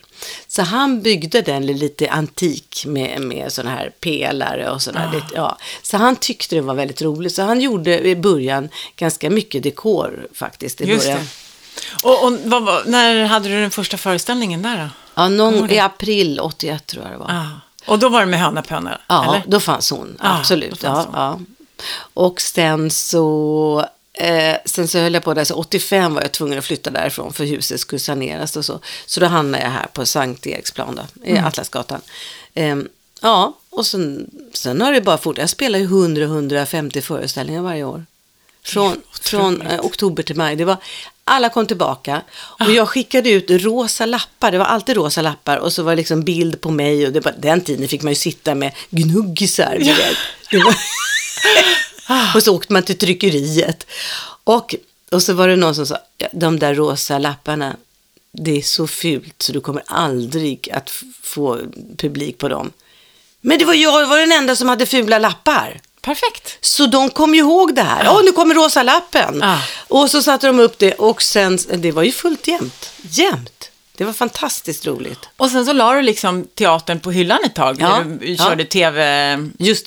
Så 0.48 0.62
han 0.62 1.02
byggde 1.02 1.42
den 1.42 1.66
lite 1.66 2.10
antik 2.10 2.84
med, 2.88 3.22
med 3.22 3.54
sådana 3.54 3.76
här 3.76 3.90
pelare 4.00 4.72
och 4.72 4.82
sådär. 4.82 5.08
Ah. 5.10 5.14
Lite, 5.16 5.28
ja. 5.36 5.58
Så 5.82 5.98
han 5.98 6.16
tyckte 6.16 6.56
det 6.56 6.62
var 6.62 6.74
väldigt 6.74 7.02
roligt. 7.02 7.36
Så 7.36 7.42
han 7.42 7.62
gjorde 7.62 8.08
i 8.08 8.16
början 8.16 8.70
ganska 8.96 9.30
mycket 9.30 9.64
dekor 9.64 10.28
faktiskt. 10.34 10.82
I 10.82 10.86
Just 10.86 11.06
början. 11.06 11.20
det. 11.20 12.08
Och, 12.08 12.24
och 12.26 12.34
vad, 12.46 12.64
var- 12.64 12.84
när 12.86 13.26
hade 13.26 13.50
du 13.50 13.62
den 13.62 13.72
första 13.72 13.98
föreställningen 13.98 14.62
där 14.62 14.78
då? 14.78 14.88
Ja, 15.16 15.30
någon, 15.30 15.70
i 15.70 15.80
april 15.80 16.40
81 16.40 16.86
tror 16.88 17.04
jag 17.04 17.14
det 17.14 17.18
var. 17.18 17.30
Ah. 17.30 17.46
Och 17.86 18.00
då 18.00 18.10
var 18.10 18.20
det 18.20 18.26
med 18.26 18.40
höna 18.40 18.62
på 18.62 18.74
höna? 18.74 19.00
Ja, 19.08 19.24
eller? 19.24 19.44
då 19.48 19.60
fanns 19.60 19.92
hon. 19.92 20.18
Ja, 20.24 20.38
absolut. 20.40 20.82
fanns 20.82 21.08
ja, 21.14 21.40
ja. 21.40 21.40
Och 22.14 22.42
sen 22.42 22.92
så, 22.92 23.86
eh, 24.22 24.56
sen 24.66 24.88
så 24.88 25.00
höll 25.00 25.14
jag 25.14 25.24
på 25.24 25.34
där, 25.34 25.44
så 25.44 25.54
85 25.56 26.14
var 26.14 26.22
jag 26.22 26.32
tvungen 26.32 26.60
att 26.60 26.66
flytta 26.66 26.90
därifrån 26.90 27.34
för 27.34 27.44
huset 27.46 27.80
skulle 27.80 28.00
saneras 28.00 28.58
och 28.58 28.66
så. 28.66 28.80
Så 29.06 29.20
då 29.20 29.26
hamnade 29.26 29.64
jag 29.64 29.72
här 29.72 29.88
på 29.94 30.06
Sankt 30.06 30.48
Eriksplan 30.48 30.96
då, 30.96 31.02
i 31.28 31.32
Mm. 31.32 31.46
Atlasgatan. 31.46 32.02
Ehm, 32.54 32.88
ja, 33.22 33.58
och 33.70 33.86
sen, 33.86 34.30
sen 34.54 34.82
har 34.82 34.94
det 34.94 35.02
bara 35.02 35.18
fort. 35.18 35.38
Jag 35.38 35.50
spelar 35.50 35.80
ju 35.80 35.88
100-150 35.88 37.02
föreställningar 37.02 37.62
varje 37.62 37.84
år. 37.84 38.06
Från, 38.64 39.02
från 39.22 39.62
eh, 39.62 39.80
oktober 39.80 40.24
till 40.24 40.36
maj. 40.36 40.56
Det 40.56 40.66
var, 40.66 40.78
alla 41.24 41.50
kom 41.50 41.66
tillbaka 41.68 42.22
Ah. 42.60 42.66
och 42.66 42.72
jag 42.72 42.90
skickade 42.90 43.30
ut 43.30 43.46
rosa 43.50 44.06
lappar. 44.06 44.52
Det 44.52 44.58
var 44.58 44.66
alltid 44.66 44.96
rosa 44.96 45.22
lappar 45.22 45.58
och 45.58 45.74
så 45.74 45.84
var 45.84 45.92
det 45.92 45.96
liksom 45.96 46.24
bild 46.24 46.62
på 46.62 46.72
mig. 46.72 47.06
Och 47.08 47.14
det 47.14 47.20
var, 47.20 47.34
den 47.38 47.62
tiden 47.62 47.88
fick 47.88 48.02
man 48.02 48.12
ju 48.12 48.16
sitta 48.16 48.56
med 48.56 48.72
gnuggisar. 48.90 49.78
var, 50.64 50.76
och 52.36 52.44
så 52.44 52.56
åkte 52.56 52.74
man 52.74 52.84
till 52.84 52.98
tryckeriet. 52.98 53.88
Och, 54.44 54.76
och 55.12 55.24
så 55.24 55.34
var 55.34 55.48
det 55.48 55.56
någon 55.56 55.76
som 55.76 55.86
sa, 55.86 55.98
"Ja, 56.18 56.28
de 56.34 56.60
där 56.60 56.74
rosa 56.76 57.18
lapparna, 57.18 57.76
det 58.32 58.58
är 58.58 58.62
så 58.62 58.88
fult 58.88 59.42
så 59.42 59.52
du 59.52 59.62
kommer 59.62 59.84
aldrig 59.88 60.70
att 60.74 60.92
få 61.24 61.60
publik 61.98 62.38
på 62.38 62.48
dem. 62.50 62.72
Men 63.42 63.60
det 63.60 63.66
var 63.66 63.74
jag 63.74 64.08
var 64.08 64.18
den 64.18 64.32
enda 64.32 64.56
som 64.56 64.70
hade 64.70 64.86
fula 64.86 65.20
lappar. 65.20 65.82
Perfekt. 66.02 66.58
Så 66.62 66.86
de 66.86 67.10
kom 67.10 67.34
ju 67.36 67.40
ihåg 67.40 67.76
det 67.76 67.82
här. 67.82 68.08
Åh, 68.10 68.22
nu 68.26 68.32
kommer 68.32 68.56
rosa 68.56 68.84
lappen. 68.84 69.40
Ja. 69.42 69.62
Och 69.88 70.10
så 70.10 70.22
satte 70.22 70.48
de 70.48 70.60
upp 70.60 70.80
det 70.80 70.94
och 70.94 71.22
sen, 71.22 71.60
det 71.78 71.92
var 71.92 72.04
ju 72.04 72.12
fullt 72.12 72.48
jämt. 72.48 72.92
Jämt. 73.02 73.61
Det 73.98 74.04
var 74.06 74.14
fantastiskt 74.14 74.88
roligt. 74.88 75.20
Och 75.38 75.50
sen 75.50 75.66
så 75.66 75.74
la 75.74 75.94
du 75.94 76.02
liksom 76.02 76.48
teatern 76.56 77.00
på 77.00 77.12
hyllan 77.12 77.40
ett 77.46 77.56
tag. 77.56 77.78
Ja, 77.80 78.04
när 78.04 78.18
Du 78.20 78.32
ja. 78.32 78.44
körde 78.46 78.66
tv-racet 78.66 79.60
Just 79.60 79.86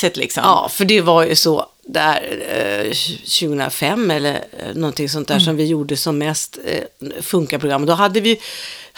det. 0.00 0.16
liksom. 0.16 0.42
Ja, 0.44 0.68
för 0.72 0.84
det 0.84 1.00
var 1.00 1.26
ju 1.26 1.34
så 1.34 1.66
där 1.82 2.42
eh, 2.84 2.92
2005 2.92 4.10
eller 4.10 4.34
eh, 4.34 4.74
någonting 4.74 5.08
sånt 5.08 5.28
där 5.28 5.38
som 5.38 5.56
vi 5.56 5.64
gjorde 5.66 5.96
som 5.96 6.18
mest 6.18 6.58
eh, 6.64 7.22
Funka-program. 7.22 7.86
Då 7.86 7.92
hade 7.92 8.20
vi 8.20 8.40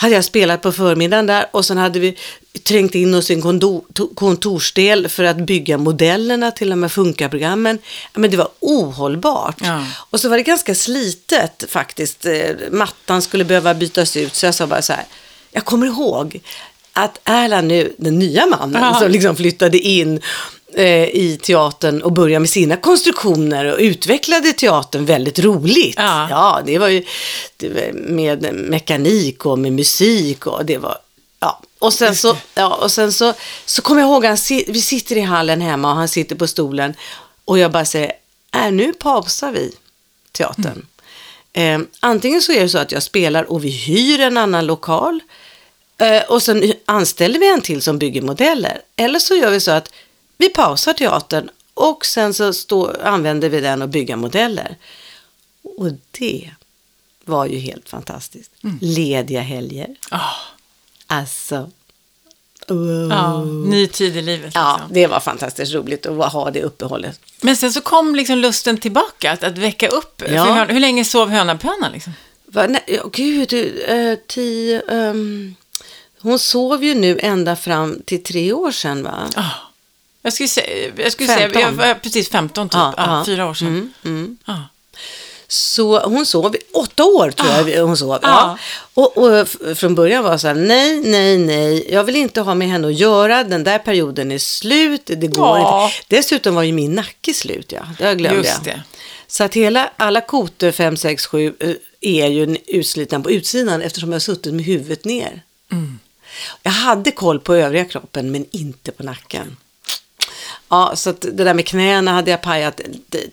hade 0.02 0.14
jag 0.14 0.24
spelat 0.24 0.62
på 0.62 0.72
förmiddagen 0.72 1.26
där 1.26 1.46
och 1.50 1.64
sen 1.64 1.78
hade 1.78 1.98
vi 2.00 2.16
trängt 2.62 2.94
in 2.94 3.14
oss 3.14 3.30
i 3.30 3.34
en 3.34 3.42
kontor, 3.42 3.84
to- 3.94 4.14
kontorsdel 4.14 5.08
för 5.08 5.24
att 5.24 5.36
bygga 5.36 5.78
modellerna 5.78 6.50
till 6.50 6.70
de 6.70 6.82
här 6.82 6.88
Funka-programmen. 6.88 7.78
Ja, 8.12 8.20
Men 8.20 8.30
det 8.30 8.36
var 8.36 8.48
ohållbart. 8.60 9.56
Ja. 9.62 9.84
Och 10.10 10.20
så 10.20 10.28
var 10.28 10.36
det 10.36 10.42
ganska 10.42 10.74
slitet 10.74 11.64
faktiskt. 11.68 12.26
Eh, 12.26 12.32
Mattan 12.70 13.22
skulle 13.22 13.44
behöva 13.44 13.74
bytas 13.74 14.16
ut 14.16 14.34
så 14.34 14.46
jag 14.46 14.54
sa 14.54 14.66
bara 14.66 14.82
så 14.82 14.92
här, 14.92 15.04
jag 15.52 15.64
kommer 15.64 15.86
ihåg 15.86 16.40
att 16.92 17.20
Erland 17.24 17.68
nu, 17.68 17.94
den 17.98 18.18
nya 18.18 18.46
mannen 18.46 18.82
Ja. 18.82 19.00
som 19.00 19.10
liksom 19.10 19.36
flyttade 19.36 19.78
in 19.78 20.20
i 20.78 21.38
teatern 21.42 22.02
och 22.02 22.12
började 22.12 22.40
med 22.40 22.50
sina 22.50 22.76
konstruktioner 22.76 23.72
och 23.72 23.78
utvecklade 23.78 24.52
teatern 24.52 25.04
väldigt 25.04 25.38
roligt. 25.38 25.94
Ja. 25.96 26.60
det 26.66 26.78
var 26.78 26.88
ju 26.88 27.04
det 27.56 27.68
var 27.68 27.92
med 27.92 28.54
mekanik 28.54 29.46
och 29.46 29.58
med 29.58 29.72
musik 29.72 30.46
och 30.46 30.64
det 30.64 30.78
var 30.78 30.98
Ja, 31.42 31.60
och 31.78 31.92
sen, 31.92 32.16
så, 32.16 32.36
ja, 32.54 32.74
och 32.74 32.90
sen 32.90 33.12
så, 33.12 33.34
så 33.64 33.82
kommer 33.82 34.00
jag 34.00 34.10
ihåg, 34.10 34.24
han, 34.24 34.36
vi 34.66 34.82
sitter 34.82 35.16
i 35.16 35.20
hallen 35.20 35.60
hemma 35.60 35.90
och 35.90 35.96
han 35.96 36.08
sitter 36.08 36.36
på 36.36 36.46
stolen 36.46 36.94
och 37.44 37.58
jag 37.58 37.72
bara 37.72 37.84
säger, 37.84 38.12
är 38.50 38.70
nu 38.70 38.92
pausar 38.92 39.52
vi 39.52 39.72
teatern. 40.32 40.86
Eh, 41.52 41.80
antingen 42.00 42.42
så 42.42 42.52
är 42.52 42.60
det 42.60 42.68
så 42.68 42.78
att 42.78 42.92
jag 42.92 43.02
spelar 43.02 43.52
och 43.52 43.64
vi 43.64 43.70
hyr 43.70 44.20
en 44.20 44.36
annan 44.36 44.66
lokal 44.66 45.20
eh, 45.98 46.22
och 46.22 46.42
sen 46.42 46.72
anställer 46.84 47.38
vi 47.38 47.52
en 47.52 47.60
till 47.60 47.82
som 47.82 47.98
bygger 47.98 48.22
modeller. 48.22 48.80
Eller 48.96 49.18
så 49.18 49.34
gör 49.34 49.50
vi 49.50 49.60
så 49.60 49.70
att 49.70 49.92
vi 50.42 50.48
pausar 50.48 50.92
teatern 50.92 51.50
och 51.74 52.06
sen 52.06 52.34
så 52.34 52.52
stå, 52.52 52.92
använder 53.02 53.48
vi 53.48 53.60
den 53.60 53.82
och 53.82 53.88
bygga 53.88 54.16
modeller. 54.16 54.76
Och 55.62 55.88
det 56.10 56.50
var 57.24 57.46
ju 57.46 57.58
helt 57.58 57.88
fantastiskt. 57.88 58.50
Lediga 58.80 59.40
helger. 59.40 59.96
Ah, 60.10 60.20
Alltså. 61.06 61.70
wow. 62.68 63.08
ja, 63.10 63.44
ny 63.44 63.86
tid 63.86 64.16
i 64.16 64.22
livet. 64.22 64.52
Ja, 64.54 64.72
Liksom. 64.76 64.94
det 64.94 65.06
var 65.06 65.20
fantastiskt 65.20 65.74
roligt 65.74 66.06
att 66.06 66.32
ha 66.32 66.50
det 66.50 66.62
uppehållet. 66.62 67.20
Men 67.40 67.56
sen 67.56 67.72
så 67.72 67.80
kom 67.80 68.14
liksom 68.14 68.38
lusten 68.38 68.78
tillbaka, 68.78 69.32
att, 69.32 69.42
att 69.44 69.58
väcka 69.58 69.88
upp. 69.88 70.22
Ja. 70.28 70.44
Hön, 70.44 70.68
hur 70.70 70.80
länge 70.80 71.04
sov 71.04 71.28
hönan 71.28 71.58
på 71.58 71.66
hönan? 71.68 71.92
Liksom? 71.92 72.12
Va, 72.46 72.66
nej, 72.66 72.82
ja, 72.86 73.08
gud, 73.12 73.52
uh, 73.52 74.14
tio, 74.28 74.82
ehm, 74.90 75.54
hon 76.20 76.38
sov 76.38 76.84
ju 76.84 76.94
nu 76.94 77.18
ända 77.22 77.56
fram 77.56 78.00
till 78.04 78.22
tre 78.22 78.52
år 78.52 78.70
sedan 78.70 79.02
va? 79.02 79.28
Ah. 79.36 79.50
Jag 80.22 80.32
skulle 80.32 80.48
säga, 80.48 80.92
jag 80.96 81.12
skulle 81.12 81.28
säga 81.28 81.38
15. 81.50 81.62
jag 81.62 81.72
var 81.72 81.94
precis 81.94 82.28
15 82.30 82.68
typ, 82.68 82.74
Ja, 82.74 82.94
ja, 82.96 83.22
fyra 83.26 83.46
år 83.50 83.54
sedan. 83.54 83.68
Mm, 83.68 83.92
mm. 84.04 84.36
Ja. 84.46 84.62
Så 85.48 86.00
hon 86.00 86.26
sov 86.26 86.54
i 86.56 86.58
åtta 86.72 87.04
år 87.04 87.30
tror 87.30 87.68
jag 87.70 87.86
hon 87.86 87.96
sov. 87.96 88.18
Ja. 88.22 88.58
Och, 88.94 89.18
och 89.18 89.48
från 89.76 89.94
början 89.94 90.24
var 90.24 90.32
det 90.32 90.38
så 90.38 90.46
här, 90.46 90.54
nej, 90.54 91.00
nej, 91.00 91.38
nej, 91.38 91.92
jag 91.92 92.04
vill 92.04 92.16
inte 92.16 92.40
ha 92.40 92.54
med 92.54 92.68
henne 92.68 92.88
att 92.88 92.94
göra, 92.98 93.44
den 93.44 93.64
där 93.64 93.78
perioden 93.78 94.32
är 94.32 94.38
slut, 94.38 95.02
det 95.06 95.26
går 95.26 95.58
Ja. 95.58 95.84
inte. 95.86 96.16
Dessutom 96.16 96.54
var 96.54 96.62
ju 96.62 96.72
min 96.72 96.94
nacke 96.94 97.34
slut, 97.34 97.72
ja, 97.72 97.82
det 97.98 98.14
glömde 98.14 98.38
Just 98.38 98.52
jag. 98.52 98.64
det. 98.64 98.82
Så 99.26 99.44
att 99.44 99.54
hela, 99.54 99.90
alla 99.96 100.20
kotor 100.20 100.70
5, 100.70 100.96
6, 100.96 101.26
7 101.26 101.54
eh, 101.60 101.70
är 102.00 102.26
ju 102.28 102.56
utslitna 102.66 103.20
på 103.20 103.30
utsidan 103.30 103.82
eftersom 103.82 104.08
jag 104.10 104.14
har 104.14 104.20
suttit 104.20 104.54
med 104.54 104.64
huvudet 104.64 105.04
ner. 105.04 105.42
Mm. 105.72 105.98
Jag 106.62 106.72
hade 106.72 107.10
koll 107.10 107.40
på 107.40 107.54
övriga 107.54 107.84
kroppen 107.84 108.30
men 108.32 108.46
inte 108.50 108.92
på 108.92 109.02
nacken. 109.02 109.56
Ja, 110.72 110.96
så 110.96 111.12
det 111.12 111.44
där 111.44 111.54
med 111.54 111.66
knäna 111.66 112.12
hade 112.12 112.30
jag 112.30 112.42
pajat 112.42 112.80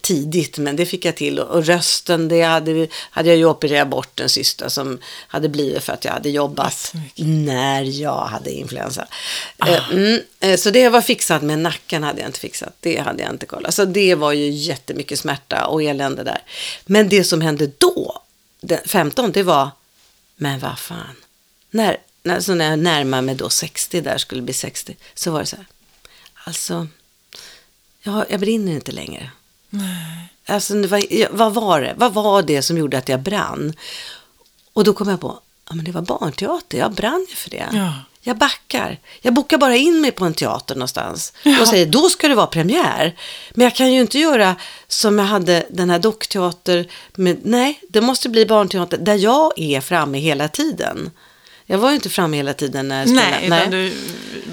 tidigt, 0.01 0.57
men 0.57 0.75
det 0.75 0.85
fick 0.85 1.05
jag 1.05 1.15
till. 1.15 1.39
Och, 1.39 1.65
rösten, 1.65 2.27
det 2.27 2.41
hade, 2.41 2.87
hade 2.93 3.29
jag 3.29 3.37
ju 3.37 3.45
opererat 3.45 3.87
bort 3.87 4.15
den 4.15 4.29
sista 4.29 4.69
som 4.69 4.99
hade 5.27 5.49
blivit 5.49 5.83
för 5.83 5.93
att 5.93 6.05
jag 6.05 6.11
hade 6.11 6.29
jobbat 6.29 6.73
så 6.73 6.97
mycket. 6.97 7.25
när 7.25 7.81
jag 7.83 8.25
hade 8.25 8.51
influensa. 8.51 9.07
Eh, 9.67 9.89
Mm, 9.91 10.21
eh, 10.39 10.57
så 10.57 10.69
det 10.69 10.89
var 10.89 11.01
fixat, 11.01 11.41
men 11.41 11.63
nacken 11.63 12.03
hade 12.03 12.19
jag 12.19 12.29
inte 12.29 12.39
fixat. 12.39 12.73
Det 12.79 12.99
hade 12.99 13.23
jag 13.23 13.31
inte 13.31 13.45
kollat. 13.45 13.73
Så 13.73 13.85
det 13.85 14.15
var 14.15 14.31
ju 14.31 14.49
jättemycket 14.49 15.19
smärta 15.19 15.65
och 15.67 15.83
elände 15.83 16.23
där. 16.23 16.41
Men 16.85 17.09
det 17.09 17.23
som 17.23 17.41
hände 17.41 17.71
då, 17.77 18.21
den 18.61 18.79
15, 18.85 19.31
det 19.31 19.43
var, 19.43 19.69
men 20.35 20.59
vad 20.59 20.79
fan. 20.79 21.15
När, 21.71 21.97
när, 22.23 22.39
så 22.39 22.55
när 22.55 22.69
jag 22.69 22.79
närmade 22.79 23.21
mig 23.21 23.35
då 23.35 23.49
60, 23.49 24.01
där 24.01 24.17
skulle 24.17 24.41
bli 24.41 24.53
60, 24.53 24.95
så 25.13 25.31
var 25.31 25.39
det 25.39 25.45
så 25.45 25.55
här. 25.55 25.65
Alltså, 26.43 26.87
jag, 28.03 28.25
jag 28.29 28.39
brinner 28.39 28.71
inte 28.71 28.91
längre. 28.91 29.31
Alltså, 30.45 30.73
det 30.73 30.87
var, 30.87 31.27
vad 31.31 31.53
var 31.53 31.81
det? 31.81 31.93
Vad 31.97 32.13
var 32.13 32.41
det 32.41 32.61
som 32.61 32.77
gjorde 32.77 32.97
att 32.97 33.09
jag 33.09 33.19
brann? 33.19 33.73
Och 34.73 34.83
då 34.83 34.93
kom 34.93 35.09
jag 35.09 35.21
på, 35.21 35.39
ja 35.69 35.75
men 35.75 35.85
det 35.85 35.91
var 35.91 36.01
barnteater, 36.01 36.77
jag 36.77 36.93
brann 36.93 37.25
ju 37.29 37.35
för 37.35 37.49
det. 37.49 37.65
Ja. 37.71 37.93
Jag 38.21 38.37
backar. 38.37 38.99
Jag 39.21 39.33
bokar 39.33 39.57
bara 39.57 39.75
in 39.75 40.01
mig 40.01 40.11
på 40.11 40.25
en 40.25 40.33
teater 40.33 40.75
någonstans. 40.75 41.33
Ja. 41.43 41.61
Och 41.61 41.67
säger, 41.67 41.85
då 41.85 42.09
ska 42.09 42.27
det 42.27 42.35
vara 42.35 42.47
premiär. 42.47 43.15
Men 43.53 43.63
jag 43.63 43.75
kan 43.75 43.93
ju 43.93 44.01
inte 44.01 44.19
göra 44.19 44.55
som 44.87 45.19
jag 45.19 45.25
hade 45.25 45.65
den 45.69 45.89
här 45.89 45.99
dockteater. 45.99 46.87
Med, 47.15 47.39
nej, 47.43 47.79
det 47.89 48.01
måste 48.01 48.29
bli 48.29 48.45
barnteater 48.45 48.97
där 48.97 49.15
jag 49.15 49.59
är 49.59 49.81
framme 49.81 50.19
hela 50.19 50.47
tiden. 50.47 51.11
Jag 51.65 51.77
var 51.77 51.89
ju 51.89 51.95
inte 51.95 52.09
framme 52.09 52.37
hela 52.37 52.53
tiden 52.53 52.87
när 52.87 52.99
jag 52.99 53.09
spelade. 53.09 53.49
Nej, 53.49 53.59
utan 53.59 53.71
du 53.71 53.93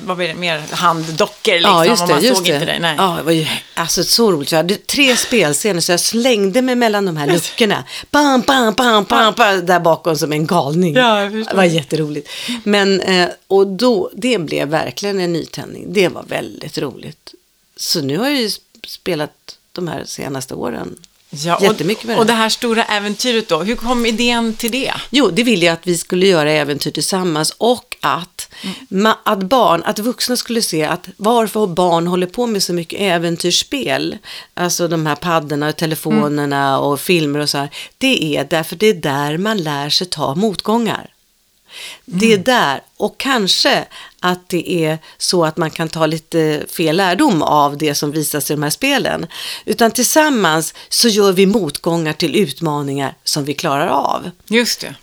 var 0.07 0.17
mer- 0.17 0.35
mer 0.35 0.63
handdockor 0.71 1.53
liksom, 1.53 1.73
Ja, 1.73 1.87
just 1.87 2.03
och 2.03 2.09
det. 2.09 2.15
man 2.15 2.23
just 2.25 2.37
såg 2.37 2.47
det. 2.47 2.53
inte 2.55 2.67
dig. 2.67 2.81
Nej. 2.81 2.95
Ja, 2.99 3.15
det 3.17 3.23
var 3.23 3.33
ju 3.33 3.47
alltså, 3.75 4.05
så 4.05 4.33
roligt. 4.33 4.53
Jag 4.53 4.57
hade 4.59 4.77
tre 4.77 5.17
spelscener 5.17 5.81
så 5.81 5.93
jag 5.93 6.01
slängde 6.01 6.63
mig 6.63 6.75
mellan 6.75 7.07
de 7.07 7.17
här 7.17 7.27
luckorna. 7.27 7.85
Bam, 8.11 8.41
bam, 8.41 8.75
bam, 8.75 9.05
bam, 9.05 9.35
bam, 9.37 9.67
där 9.67 9.81
bakom 9.81 10.17
som 10.17 10.33
en 10.33 10.47
galning. 10.47 10.95
Ja, 10.95 11.15
det 11.31 11.55
var 11.55 11.65
jätteroligt. 11.65 12.31
Men, 12.65 13.01
eh, 13.01 13.29
och 13.47 13.67
då, 13.67 14.11
det 14.15 14.39
blev 14.39 14.69
verkligen 14.69 15.21
en 15.21 15.33
nytändning. 15.33 15.93
Det 15.93 16.09
var 16.09 16.23
väldigt 16.29 16.79
roligt. 16.79 17.35
Så 17.77 18.01
nu 18.01 18.19
har 18.19 18.29
jag 18.29 18.41
ju 18.41 18.47
sp- 18.49 18.61
spelat 18.87 19.57
de 19.73 19.89
här 19.89 20.05
senaste 20.07 20.55
åren. 20.55 20.97
Ja, 21.31 21.59
Jättemycket 21.63 22.05
med 22.05 22.17
och, 22.17 22.21
och 22.21 22.27
det 22.27 22.33
här 22.33 22.49
stora 22.49 22.85
äventyret 22.85 23.49
då, 23.49 23.59
hur 23.63 23.77
kom 23.77 24.07
idén 24.07 24.55
till 24.55 24.71
det? 24.71 24.93
Jo, 25.11 25.31
det 25.31 25.43
ville 25.43 25.67
jag 25.67 25.73
att 25.73 25.87
vi 25.87 25.99
skulle 25.99 26.27
göra 26.27 26.53
äventyr 26.53 26.91
tillsammans 26.91 27.55
och 27.59 27.96
att, 28.15 28.49
ma- 28.89 29.17
att 29.25 29.43
barn, 29.43 29.83
att 29.85 29.99
vuxna 29.99 30.37
skulle 30.37 30.63
se 30.63 30.85
att 30.85 31.09
varför 31.17 31.67
barn 31.67 32.07
håller 32.07 32.27
på 32.27 32.47
med 32.47 32.63
så 32.63 32.73
mycket 32.73 33.01
äventyrsspel, 33.01 34.19
alltså 34.55 34.89
de 34.89 35.07
här 35.07 35.17
paddorna 35.17 35.69
och 35.69 35.77
telefonerna 35.77 36.79
och 36.79 37.01
filmer 37.01 37.39
och 37.39 37.51
så 37.51 37.59
här, 37.59 37.71
det 37.99 38.37
är 38.37 38.45
därför 38.45 38.77
det 38.77 38.87
är 38.87 38.95
där 38.95 39.39
man 39.39 39.59
lär 39.59 39.91
sig 39.91 40.07
ta 40.07 40.35
motgångar. 40.35 41.11
Det 42.05 42.33
är 42.33 42.39
där, 42.39 42.83
och 42.97 43.19
kanske 43.19 43.87
att 44.21 44.49
det 44.49 44.85
är 44.85 44.99
så 45.19 45.45
att 45.45 45.57
man 45.57 45.71
kan 45.71 45.89
ta 45.89 46.07
lite 46.07 46.67
fel 46.77 46.97
lärdom 46.97 47.43
av 47.43 47.79
det 47.79 47.95
som 47.95 48.11
visas 48.11 48.51
i 48.51 48.55
de 48.55 48.63
här 48.63 48.71
spelen. 48.71 49.27
Utan 49.65 49.91
tillsammans 49.91 50.75
så 50.89 51.09
gör 51.09 51.33
vi 51.33 51.47
motgångar 51.47 52.13
till 52.13 52.37
utmaningar 52.37 53.15
som 53.25 53.45
vi 53.45 53.55
klarar 53.55 53.87
av. 53.89 54.31
Just 54.47 54.81
det. 54.81 54.95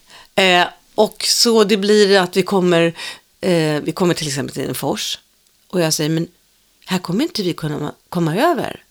Eh, 0.44 0.68
och 0.96 1.26
så 1.28 1.64
det 1.64 1.78
blir 1.78 2.20
att 2.20 2.38
vi 2.38 2.44
kommer, 2.44 2.94
eh, 3.42 3.82
vi 3.82 3.92
kommer 3.92 4.14
till 4.14 4.28
exempel 4.28 4.54
till 4.54 4.70
en 4.70 4.76
fors 4.76 5.20
och 5.68 5.82
jag 5.82 5.94
säger, 5.94 6.10
men 6.10 6.28
här 6.86 7.00
kommer 7.00 7.24
inte 7.24 7.44
vi 7.44 7.54
kunna 7.54 7.94
komma 8.10 8.36
över. 8.36 8.84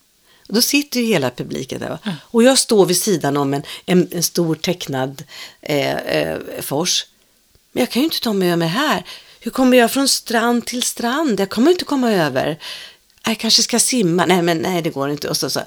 Och 0.48 0.54
då 0.54 0.62
sitter 0.62 1.00
ju 1.00 1.06
hela 1.06 1.30
publiken 1.30 1.80
där. 1.80 1.88
va? 1.88 1.98
Och 2.20 2.42
jag 2.42 2.58
står 2.58 2.86
vid 2.86 2.96
sidan 2.96 3.36
om 3.36 3.54
en, 3.54 3.62
en, 3.86 4.08
en 4.10 4.22
stor 4.22 4.54
tecknad 4.54 5.24
eh, 5.60 5.96
eh, 5.96 6.38
fors. 6.60 7.06
Men 7.72 7.80
jag 7.80 7.90
kan 7.90 8.02
ju 8.02 8.04
inte 8.04 8.20
ta 8.20 8.32
mig 8.32 8.52
över 8.52 8.66
här. 8.66 9.04
Hur 9.40 9.50
kommer 9.50 9.76
jag 9.78 9.92
från 9.92 10.08
strand 10.08 10.66
till 10.66 10.82
strand? 10.82 11.40
Jag 11.40 11.50
kommer 11.50 11.70
inte 11.70 11.84
komma 11.84 12.12
över. 12.12 12.58
Jag 13.24 13.38
kanske 13.38 13.62
ska 13.62 13.78
simma. 13.78 14.26
Nej, 14.26 14.42
men 14.42 14.58
nej, 14.58 14.82
det 14.82 14.90
går 14.90 15.10
inte. 15.10 15.28
Och 15.28 15.36
så, 15.36 15.50
så. 15.50 15.60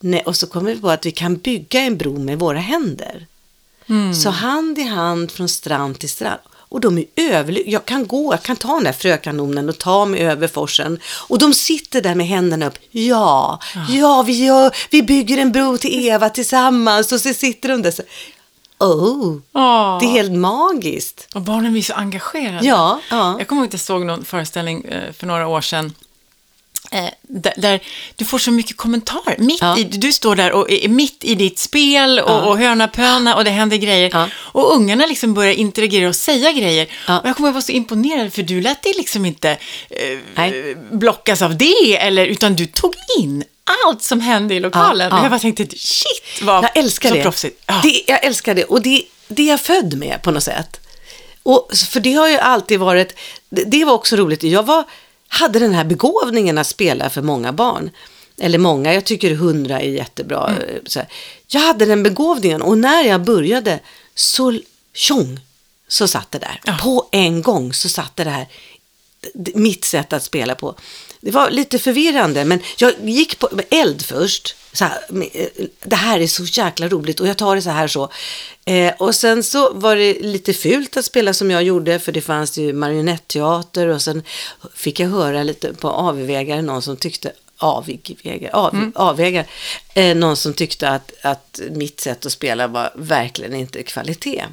Nej, 0.00 0.22
och 0.22 0.36
så 0.36 0.46
kommer 0.46 0.74
vi 0.74 0.80
på 0.80 0.90
att 0.90 1.06
vi 1.06 1.12
kan 1.12 1.36
bygga 1.36 1.80
en 1.80 1.96
bro 1.96 2.18
med 2.18 2.38
våra 2.38 2.58
händer. 2.58 3.26
Så 4.22 4.30
hand 4.30 4.78
i 4.78 4.82
hand 4.82 5.30
från 5.30 5.48
strand 5.48 5.98
till 5.98 6.10
strand. 6.10 6.40
Och 6.54 6.80
de 6.80 6.98
är 6.98 7.04
överlyckliga. 7.16 7.72
Jag 7.72 7.84
kan 7.84 8.06
gå, 8.06 8.32
jag 8.32 8.42
kan 8.42 8.56
ta 8.56 8.74
den 8.74 8.84
där 8.84 8.92
frökanonen 8.92 9.68
och 9.68 9.78
ta 9.78 10.04
mig 10.04 10.20
över 10.20 10.48
forsen. 10.48 10.98
Och 11.28 11.38
de 11.38 11.54
sitter 11.54 12.00
där 12.00 12.14
med 12.14 12.26
händerna 12.26 12.66
upp. 12.66 12.78
Ja, 12.90 13.60
ja, 13.88 14.22
vi, 14.26 14.44
gör, 14.44 14.76
vi 14.90 15.02
bygger 15.02 15.38
en 15.38 15.52
bro 15.52 15.78
till 15.78 16.06
Eva 16.06 16.28
tillsammans. 16.30 17.12
Och 17.12 17.20
så 17.20 17.34
sitter 17.34 17.68
de 17.68 17.82
där 17.82 17.90
så. 17.90 18.02
Oh, 18.78 19.38
Ja. 19.52 19.98
det 20.00 20.06
är 20.06 20.10
helt 20.10 20.32
magiskt. 20.32 21.28
Och 21.34 21.42
barnen 21.42 21.72
blir 21.72 21.82
så 21.82 21.94
engagerade. 21.94 22.66
Ja, 22.66 23.00
ja. 23.10 23.36
Jag 23.38 23.48
kommer 23.48 23.62
ihåg 23.62 23.68
att 23.68 23.72
jag 23.74 23.80
såg 23.80 24.06
någon 24.06 24.24
föreställning 24.24 24.84
eh, 24.84 25.12
för 25.12 25.26
några 25.26 25.46
år 25.46 25.60
sedan. 25.60 25.92
Eh, 26.92 27.04
där, 27.22 27.52
där 27.56 27.80
du 28.16 28.24
får 28.24 28.38
så 28.38 28.50
mycket 28.50 28.76
kommentarer. 28.76 29.36
Mitt 29.38 29.60
Ja. 29.60 29.78
i, 29.78 29.84
du 29.84 30.12
står 30.12 30.36
där 30.36 30.52
och 30.52 30.70
är 30.70 30.88
mitt 30.88 31.24
i 31.24 31.34
ditt 31.34 31.58
spel 31.58 32.18
och, 32.20 32.30
Ja. 32.30 32.42
och 32.42 32.58
höna 32.58 32.88
pöna 32.88 33.36
och 33.36 33.44
det 33.44 33.50
händer 33.50 33.76
grejer. 33.76 34.10
Ja. 34.12 34.28
Och 34.34 34.74
ungarna 34.76 35.06
liksom 35.06 35.34
börjar 35.34 35.52
interagera 35.52 36.08
och 36.08 36.16
säga 36.16 36.52
grejer. 36.52 36.86
Ja. 37.08 37.20
Och 37.20 37.28
jag 37.28 37.36
kommer 37.36 37.48
att 37.48 37.54
vara 37.54 37.62
så 37.62 37.72
imponerad 37.72 38.32
för 38.32 38.42
du 38.42 38.60
lät 38.60 38.82
dig 38.82 38.92
liksom 38.96 39.24
inte 39.26 39.56
eh, 39.90 40.76
blockas 40.92 41.42
av 41.42 41.56
det, 41.58 41.96
eller, 42.00 42.26
utan 42.26 42.54
du 42.56 42.66
tog 42.66 42.94
in 43.18 43.44
allt 43.86 44.02
som 44.02 44.20
hände 44.20 44.54
i 44.54 44.60
lokalen. 44.60 45.08
Ja, 45.10 45.16
ja. 45.16 45.22
Jag 45.22 45.30
bara 45.30 45.40
tänkte, 45.40 45.66
shit 45.76 46.42
vad 46.42 46.64
Jag 46.64 46.76
älskar 46.76 47.08
så 47.08 47.14
det. 47.14 47.22
proffsigt. 47.22 47.62
Ja. 47.66 47.80
det. 47.82 48.02
Jag 48.06 48.24
älskar 48.24 48.54
det. 48.54 48.64
Och 48.64 48.82
det, 48.82 49.02
det 49.28 49.42
är 49.42 49.46
jag 49.48 49.60
född 49.60 49.94
med 49.94 50.22
på 50.22 50.30
något 50.30 50.42
sätt. 50.42 50.80
Och, 51.42 51.68
för 51.92 52.00
det 52.00 52.12
har 52.12 52.28
ju 52.28 52.38
alltid 52.38 52.78
varit, 52.80 53.14
det, 53.50 53.64
det 53.64 53.84
var 53.84 53.92
också 53.92 54.16
roligt. 54.16 54.42
Jag 54.42 54.62
var, 54.62 54.84
hade 55.32 55.58
den 55.58 55.74
här 55.74 55.84
begåvningen 55.84 56.58
att 56.58 56.66
spela 56.66 57.10
för 57.10 57.22
många 57.22 57.52
barn. 57.52 57.90
Eller 58.38 58.58
många, 58.58 58.94
jag 58.94 59.04
tycker 59.04 59.34
hundra 59.34 59.80
är 59.80 59.88
jättebra. 59.90 60.48
Mm. 60.48 60.80
Så 60.86 60.98
här. 60.98 61.08
Jag 61.46 61.60
hade 61.60 61.86
den 61.86 62.02
begåvningen 62.02 62.62
och 62.62 62.78
när 62.78 63.02
jag 63.04 63.24
började 63.24 63.80
så 64.14 64.58
tjong 64.94 65.40
så 65.88 66.08
satt 66.08 66.30
det 66.30 66.38
där. 66.38 66.60
På 66.82 67.08
en 67.12 67.42
gång 67.42 67.72
så 67.72 67.88
satt 67.88 68.16
det 68.16 68.24
där, 68.24 68.46
d- 69.34 69.52
mitt 69.54 69.84
sätt 69.84 70.12
att 70.12 70.22
spela 70.22 70.54
på. 70.54 70.74
Det 71.24 71.30
var 71.30 71.50
lite 71.50 71.78
förvirrande, 71.78 72.44
men 72.44 72.60
jag 72.76 72.92
gick 73.04 73.38
på 73.38 73.48
eld 73.70 74.04
först. 74.04 74.56
Så 74.72 74.84
här, 74.84 74.98
eh, 75.32 75.46
det 75.82 75.96
här 75.96 76.20
är 76.20 76.26
så 76.26 76.44
jäkla 76.44 76.88
roligt 76.88 77.20
och 77.20 77.28
jag 77.28 77.36
tar 77.36 77.56
det 77.56 77.62
så 77.62 77.70
här 77.70 77.88
så. 77.88 78.10
Eh, 78.64 78.92
och 78.98 79.14
sen 79.14 79.42
så 79.42 79.72
var 79.72 79.96
det 79.96 80.20
lite 80.20 80.52
fult 80.52 80.96
att 80.96 81.04
spela 81.04 81.34
som 81.34 81.50
jag 81.50 81.62
gjorde, 81.62 81.98
för 81.98 82.12
det 82.12 82.20
fanns 82.20 82.58
ju 82.58 82.72
marionetteater 82.72 83.86
och 83.88 84.02
sen 84.02 84.22
fick 84.74 85.00
jag 85.00 85.08
höra 85.08 85.42
lite 85.42 85.74
på 85.74 85.88
avvägar 85.90 86.62
någon 86.62 86.82
som 86.82 86.96
tyckte 86.96 87.32
avvägar, 87.56 88.50
av, 88.52 88.92
avvägar 88.94 89.46
eh, 89.94 90.16
någon 90.16 90.36
som 90.36 90.54
tyckte 90.54 90.88
att, 90.88 91.12
att 91.22 91.60
mitt 91.70 92.00
sätt 92.00 92.26
att 92.26 92.32
spela 92.32 92.66
var 92.66 92.92
verkligen 92.94 93.54
inte 93.54 93.82
kvalitet. 93.82 94.44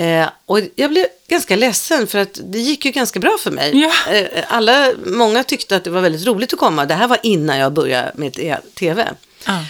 Eh, 0.00 0.28
och 0.46 0.60
jag 0.76 0.90
blev 0.90 1.06
ganska 1.28 1.56
ledsen 1.56 2.06
för 2.06 2.18
att 2.18 2.40
det 2.44 2.58
gick 2.58 2.84
ju 2.84 2.90
ganska 2.90 3.20
bra 3.20 3.38
för 3.40 3.50
mig. 3.50 3.80
Ja. 3.80 4.12
Eh, 4.12 4.44
alla, 4.48 4.92
många 5.06 5.44
tyckte 5.44 5.76
att 5.76 5.84
det 5.84 5.90
var 5.90 6.00
väldigt 6.00 6.26
roligt 6.26 6.52
att 6.52 6.58
komma. 6.58 6.86
Det 6.86 6.94
här 6.94 7.08
var 7.08 7.18
innan 7.22 7.58
jag 7.58 7.72
började 7.72 8.12
med 8.14 8.60
tv. 8.74 9.14
Ja. 9.46 9.64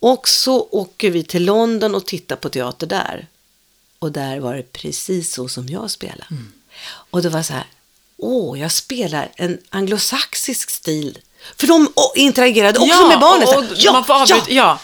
Och 0.00 0.28
så 0.28 0.68
åker 0.70 1.10
vi 1.10 1.24
till 1.24 1.44
London 1.44 1.94
och 1.94 2.06
tittar 2.06 2.36
på 2.36 2.48
teater 2.48 2.86
där. 2.86 3.26
Och 3.98 4.12
där 4.12 4.40
var 4.40 4.54
det 4.54 4.72
precis 4.72 5.32
så 5.32 5.48
som 5.48 5.68
jag 5.68 5.90
spelade. 5.90 6.26
Och 7.10 7.22
det 7.22 7.28
var 7.28 7.42
så 7.42 7.52
här, 7.52 7.66
åh, 8.16 8.60
jag 8.60 8.72
spelar 8.72 9.30
en 9.36 9.58
anglosaxisk 9.68 10.70
stil. 10.70 11.18
För 11.56 11.66
de 11.66 11.88
interagerade 12.14 12.78
också 12.78 12.94
Ja, 12.94 13.08
med 13.08 13.20
barnet. 13.20 13.48
och- 13.48 13.54
och 13.86 13.92
man 13.92 14.04
får 14.04 14.14
avbryta- 14.14 14.46
ja. 14.52 14.78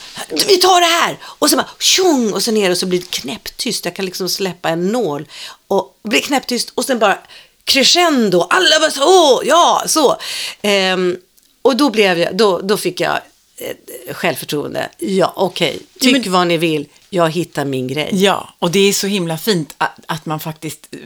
vi 0.49 0.57
tar 0.57 0.81
det 0.81 0.87
här. 0.87 1.19
Och 1.25 1.51
så 1.51 1.57
bara 1.57 1.69
tjong 1.79 2.33
och 2.33 2.43
så 2.43 2.53
ner 2.53 2.71
och 2.71 2.77
så 2.79 2.87
blir 2.87 2.99
det 3.01 3.11
knäpptyst. 3.11 3.85
Jag 3.85 3.97
kan 3.97 4.05
liksom 4.05 4.29
släppa 4.29 4.69
en 4.69 4.89
nål 4.93 5.29
och 5.69 5.99
blir 6.03 6.21
knäpptyst 6.21 6.73
och 6.75 6.85
sen 6.85 6.99
bara 6.99 7.19
crescendo. 7.65 8.47
Alla 8.51 8.81
bara 8.81 8.91
så, 8.91 9.05
åh, 9.05 9.41
ja, 9.45 9.83
så. 9.87 10.17
Ehm, 10.63 11.17
och 11.63 11.77
då 11.77 11.91
blev 11.91 12.19
jag, 12.19 12.37
då, 12.37 12.59
då 12.61 12.77
fick 12.77 13.01
jag 13.01 13.21
eh, 13.57 14.15
självförtroende. 14.15 14.89
Ja, 14.99 15.33
okej, 15.37 15.79
tyck 16.01 16.13
men- 16.25 16.33
vad 16.33 16.47
ni 16.47 16.57
vill. 16.57 16.89
Jag 17.11 17.31
hittar 17.31 17.65
min 17.65 17.89
grej. 17.89 18.11
Ja, 18.13 18.55
och 18.59 18.71
det 18.71 18.79
är 18.89 18.93
så 18.93 19.07
himla 19.07 19.39
fint 19.39 19.75
att, 19.79 19.99
att 20.07 20.27
man 20.27 20.41
faktiskt, 20.41 20.89
eh, 20.93 20.99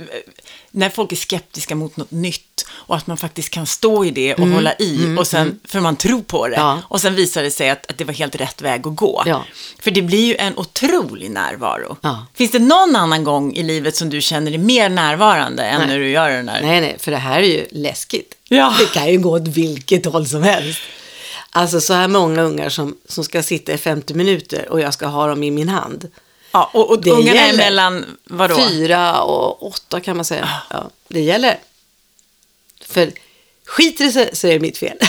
när 0.71 0.89
folk 0.91 1.13
är 1.13 1.17
skeptiska 1.17 1.75
mot 1.75 1.97
något 1.97 2.11
nytt 2.11 2.67
och 2.71 2.97
att 2.97 3.07
man 3.07 3.17
faktiskt 3.17 3.51
kan 3.51 3.67
stå 3.67 4.05
i 4.05 4.11
det 4.11 4.35
och 4.35 4.47
hålla 4.49 4.75
i 4.79 5.17
och 5.19 5.27
sen, 5.27 5.61
för 5.65 5.81
man 5.81 5.97
tror 5.97 6.23
på 6.23 6.49
det. 6.49 6.57
Mm, 6.57 6.67
Ja. 6.69 6.79
Och 6.89 7.01
sen 7.01 7.15
visar 7.15 7.43
det 7.43 7.51
sig 7.51 7.71
att, 7.71 7.91
att 7.91 7.99
det 7.99 8.05
var 8.05 8.15
helt 8.15 8.35
rätt 8.35 8.63
väg 8.63 8.87
att 8.87 8.97
gå. 8.97 9.23
Ja. 9.27 9.45
För 9.79 9.91
det 9.91 10.03
blir 10.03 10.27
ju 10.27 10.37
en 10.37 10.59
otrolig 10.59 11.31
närvaro. 11.31 11.97
Ja. 12.01 12.27
Finns 12.35 12.51
det 12.51 12.59
någon 12.59 12.97
annan 12.97 13.25
gång 13.25 13.55
i 13.55 13.63
livet 13.63 13.97
som 13.97 14.11
du 14.11 14.21
känner 14.21 14.51
dig 14.51 14.59
mer 14.59 14.89
närvarande 14.89 15.63
än 15.63 15.79
Nej. 15.79 15.89
när 15.89 15.99
du 15.99 16.09
gör 16.11 16.31
den 16.31 16.47
där? 16.47 16.61
Nej, 16.63 16.81
nej, 16.81 16.97
för 16.99 17.11
det 17.11 17.17
här 17.17 17.39
är 17.41 17.47
ju 17.47 17.67
läskigt. 17.71 18.35
Det 18.79 18.93
kan 18.95 19.13
ju 19.13 19.19
gå 19.19 19.31
åt 19.31 19.49
vilket 19.49 20.07
håll 20.07 20.27
som 20.29 20.43
helst. 20.43 20.81
Alltså 21.51 21.81
så 21.81 21.95
här 21.95 22.09
många 22.09 22.43
ungar 22.43 22.69
som, 22.69 22.97
som 23.09 23.25
ska 23.25 23.43
sitta 23.43 23.73
i 23.73 23.79
50 23.79 24.15
minuter 24.15 24.69
och 24.69 24.81
jag 24.81 24.95
ska 24.95 25.07
ha 25.07 25.27
dem 25.27 25.43
i 25.43 25.51
min 25.51 25.69
hand. 25.69 26.09
Ja, 26.53 26.71
och, 26.75 26.91
och 26.91 27.01
Det 27.01 27.11
ungarna 27.11 27.41
är 27.41 27.47
gäller. 27.47 27.59
mellan, 27.59 28.19
vadå? 28.25 28.69
Fyra 28.69 29.23
och 29.23 29.67
åtta 29.67 30.01
kan 30.01 30.17
man 30.17 30.25
säga. 30.25 30.49
Ja, 30.71 30.91
det 31.09 31.21
gäller. 31.21 31.59
För 32.87 33.13
skiter 33.67 34.05
det 34.05 34.13
sig 34.13 34.31
så 34.37 34.47
är 34.47 34.53
det 34.53 34.61
mitt 34.61 34.79
fel. 34.79 34.99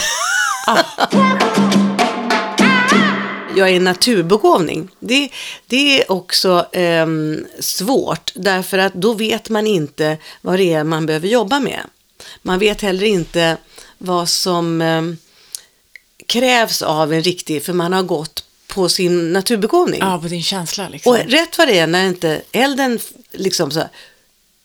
Jag 3.56 3.68
är 3.70 3.76
en 3.76 3.84
naturbegåvning. 3.84 4.88
Det, 4.98 5.30
det 5.66 6.00
är 6.00 6.12
också 6.12 6.66
ehm, 6.72 7.46
svårt 7.60 8.32
därför 8.34 8.78
att 8.78 8.94
då 8.94 9.12
vet 9.12 9.48
man 9.48 9.66
inte 9.66 10.18
vad 10.40 10.58
det 10.58 10.72
är 10.72 10.84
man 10.84 11.06
behöver 11.06 11.28
jobba 11.28 11.60
med. 11.60 11.80
Man 12.42 12.58
vet 12.58 12.80
heller 12.80 13.06
inte 13.06 13.56
vad 13.98 14.28
som 14.28 14.82
ehm, 14.82 15.16
krävs 16.26 16.82
av 16.82 17.12
en 17.12 17.22
riktig, 17.22 17.64
för 17.64 17.72
man 17.72 17.92
har 17.92 18.02
gått 18.02 18.44
på 18.74 18.88
sin 18.88 19.32
naturbegåvning. 19.32 20.00
Ja, 20.00 20.18
på 20.22 20.28
din 20.28 20.42
känsla 20.42 20.88
liksom. 20.88 21.12
Och 21.12 21.18
rätt 21.18 21.58
vad 21.58 21.68
det 21.68 21.78
är, 21.78 21.86
när 21.86 22.06
inte 22.08 22.42
elden 22.52 22.98
liksom 23.32 23.70
så, 23.70 23.82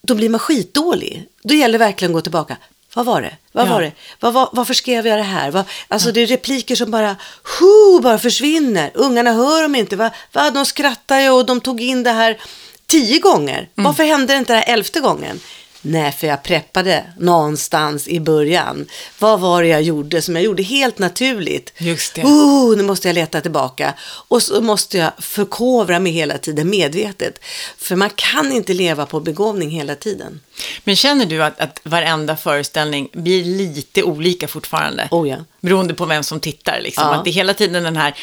då 0.01 0.15
blir 0.15 0.29
man 0.29 0.39
skitdålig. 0.39 1.23
Då 1.43 1.53
gäller 1.53 1.79
det 1.79 1.85
verkligen 1.85 2.11
att 2.11 2.13
gå 2.13 2.21
tillbaka. 2.21 2.57
Vad 2.93 3.05
var 3.05 3.21
det? 3.21 3.35
Vad 3.51 3.67
Ja. 3.67 3.71
var 3.73 3.81
det? 3.81 3.91
Vad, 4.19 4.33
vad, 4.33 4.49
varför 4.51 4.73
skrev 4.73 5.07
jag 5.07 5.19
det 5.19 5.23
här? 5.23 5.51
Vad, 5.51 5.63
alltså 5.87 6.11
det 6.11 6.21
är 6.21 6.27
repliker 6.27 6.75
som 6.75 6.91
bara, 6.91 7.15
hu, 7.59 7.99
bara 8.01 8.19
försvinner. 8.19 8.91
Ungarna 8.93 9.31
hör 9.33 9.61
dem 9.61 9.75
inte. 9.75 9.95
Va, 9.95 10.09
va, 10.33 10.49
de 10.51 10.65
skrattar 10.65 11.19
ju 11.19 11.29
och 11.29 11.45
de 11.45 11.61
tog 11.61 11.81
in 11.81 12.03
det 12.03 12.11
här 12.11 12.37
tio 12.85 13.19
gånger. 13.19 13.57
Mm. 13.57 13.69
Varför 13.75 14.03
hände 14.03 14.33
det 14.33 14.37
inte 14.37 14.53
det 14.53 14.59
här 14.59 14.73
elfte 14.73 14.99
gången? 14.99 15.39
Nej, 15.81 16.11
för 16.11 16.27
jag 16.27 16.43
preppade 16.43 17.03
någonstans 17.19 18.07
i 18.07 18.19
början. 18.19 18.87
Vad 19.19 19.39
var 19.39 19.61
det 19.61 19.67
jag 19.67 19.81
gjorde 19.81 20.21
som 20.21 20.35
jag 20.35 20.43
gjorde 20.43 20.63
helt 20.63 20.99
naturligt? 20.99 21.73
Just 21.77 22.15
det. 22.15 22.23
Oh, 22.23 22.77
nu 22.77 22.83
måste 22.83 23.07
jag 23.07 23.15
leta 23.15 23.41
tillbaka. 23.41 23.93
Och 24.27 24.43
så 24.43 24.61
måste 24.61 24.97
jag 24.97 25.11
förkovra 25.19 25.99
mig 25.99 26.11
hela 26.11 26.37
tiden 26.37 26.69
medvetet. 26.69 27.39
För 27.77 27.95
man 27.95 28.09
kan 28.15 28.51
inte 28.51 28.73
leva 28.73 29.05
på 29.05 29.19
begåvning 29.19 29.69
hela 29.69 29.95
tiden. 29.95 30.39
Men 30.83 30.95
känner 30.95 31.25
du 31.25 31.43
att, 31.43 31.59
att 31.59 31.79
varenda 31.83 32.37
föreställning 32.37 33.09
blir 33.13 33.43
lite 33.43 34.03
olika 34.03 34.47
fortfarande? 34.47 35.07
Oh 35.11 35.29
ja. 35.29 35.37
Beroende 35.61 35.93
på 35.93 36.05
vem 36.05 36.23
som 36.23 36.39
tittar. 36.39 36.79
Liksom. 36.81 37.03
Ja. 37.03 37.15
Att 37.15 37.23
det 37.23 37.29
är 37.29 37.33
hela 37.33 37.53
tiden 37.53 37.83
den 37.83 37.97
här... 37.97 38.13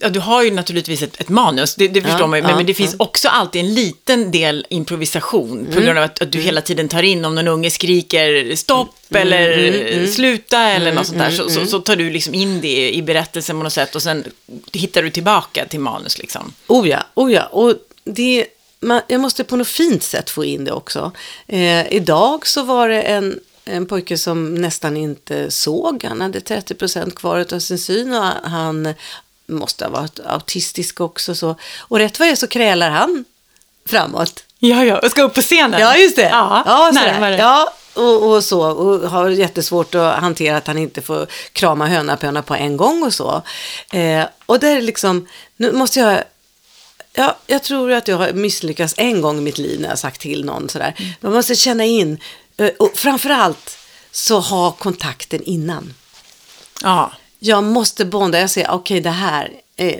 Ja, 0.00 0.08
du 0.08 0.20
har 0.20 0.42
ju 0.42 0.50
naturligtvis 0.50 1.02
ett, 1.02 1.20
ett 1.20 1.28
manus, 1.28 1.74
det, 1.74 1.88
det 1.88 2.02
förstår 2.02 2.20
Ja, 2.20 2.26
man 2.26 2.38
ju, 2.38 2.42
men, 2.42 2.50
ja, 2.50 2.56
men 2.56 2.66
det 2.66 2.74
finns 2.74 2.94
också 2.98 3.28
alltid 3.28 3.64
en 3.64 3.74
liten 3.74 4.30
del 4.30 4.66
improvisation 4.70 5.66
på 5.74 5.80
grund 5.80 5.98
av 5.98 6.04
att, 6.04 6.22
att 6.22 6.32
du 6.32 6.38
hela 6.38 6.60
tiden 6.60 6.88
tar 6.88 7.02
in 7.02 7.24
om 7.24 7.34
någon 7.34 7.48
unge 7.48 7.70
skriker 7.70 8.56
stopp 8.56 8.94
eller 9.10 10.06
sluta 10.06 10.58
eller 10.58 10.92
något 10.92 11.06
sånt 11.06 11.18
där, 11.18 11.30
så, 11.30 11.50
så, 11.50 11.66
så 11.66 11.78
tar 11.78 11.96
du 11.96 12.10
liksom 12.10 12.34
in 12.34 12.60
det 12.60 12.94
i 12.94 13.02
berättelsen 13.02 13.56
på 13.56 13.62
något 13.62 13.72
sätt 13.72 13.94
och 13.94 14.02
sen 14.02 14.24
hittar 14.72 15.02
du 15.02 15.10
tillbaka 15.10 15.66
till 15.66 15.80
manus 15.80 16.18
liksom. 16.18 16.52
Oh 16.66 16.88
ja, 16.88 17.02
oh 17.14 17.32
ja. 17.32 17.44
Och 17.44 17.74
det, 18.04 18.46
man, 18.80 19.00
jag 19.08 19.20
måste 19.20 19.44
på 19.44 19.56
något 19.56 19.68
fint 19.68 20.02
sätt 20.02 20.30
få 20.30 20.44
in 20.44 20.64
det 20.64 20.72
också. 20.72 21.12
Eh, 21.46 21.92
idag 21.92 22.46
så 22.46 22.62
var 22.62 22.88
det 22.88 23.02
en, 23.02 23.40
en 23.64 23.86
pojke 23.86 24.18
som 24.18 24.54
nästan 24.54 24.96
inte 24.96 25.50
såg. 25.50 26.04
Han 26.04 26.20
hade 26.20 26.38
30% 26.38 27.10
kvar 27.10 27.46
av 27.52 27.58
sin 27.58 27.78
syn 27.78 28.14
och 28.14 28.24
han 28.50 28.94
måste 29.46 29.84
ha 29.84 29.90
varit 29.90 30.20
autistisk 30.26 31.00
också. 31.00 31.34
Så. 31.34 31.56
Och 31.78 31.98
rätt 31.98 32.18
vad 32.18 32.28
det 32.28 32.36
så 32.36 32.46
krälar 32.46 32.90
han 32.90 33.24
framåt. 33.86 34.44
Ja, 34.58 34.84
ja, 34.84 34.98
jag 35.02 35.10
ska 35.10 35.22
upp 35.22 35.34
på 35.34 35.40
scenen. 35.40 35.80
Ja, 35.80 35.96
just 35.96 36.16
det. 36.16 36.28
Ja, 36.28 36.90
närmare. 36.94 37.36
ja 37.36 37.72
och, 37.94 38.30
och 38.30 38.44
så. 38.44 38.62
Och 38.62 39.10
har 39.10 39.28
jättesvårt 39.28 39.94
att 39.94 40.18
hantera 40.18 40.56
att 40.56 40.66
han 40.66 40.78
inte 40.78 41.02
får 41.02 41.26
krama 41.52 41.86
höna 41.86 42.42
på 42.42 42.54
en 42.54 42.76
gång 42.76 43.02
och 43.02 43.14
så. 43.14 43.42
Eh, 43.92 44.24
och 44.46 44.60
det 44.60 44.68
är 44.68 44.82
liksom, 44.82 45.28
nu 45.56 45.72
måste 45.72 46.00
jag 46.00 46.22
Ja, 47.14 47.36
jag 47.46 47.62
tror 47.62 47.92
att 47.92 48.08
jag 48.08 48.16
har 48.16 48.32
misslyckats 48.32 48.94
en 48.96 49.20
gång 49.20 49.38
i 49.38 49.40
mitt 49.40 49.58
liv 49.58 49.80
när 49.80 49.88
jag 49.88 49.98
sagt 49.98 50.20
till 50.20 50.44
någon 50.44 50.68
sådär. 50.68 51.16
Man 51.20 51.32
måste 51.32 51.54
känna 51.54 51.84
in, 51.84 52.18
eh, 52.56 52.70
och 52.78 52.92
framförallt 52.94 53.78
så 54.10 54.40
ha 54.40 54.72
kontakten 54.72 55.42
innan. 55.42 55.94
ja. 56.82 57.12
Jag 57.44 57.64
måste 57.64 58.04
bonda, 58.04 58.40
jag 58.40 58.50
säger 58.50 58.70
okej 58.70 59.00
det 59.00 59.10
här 59.10 59.50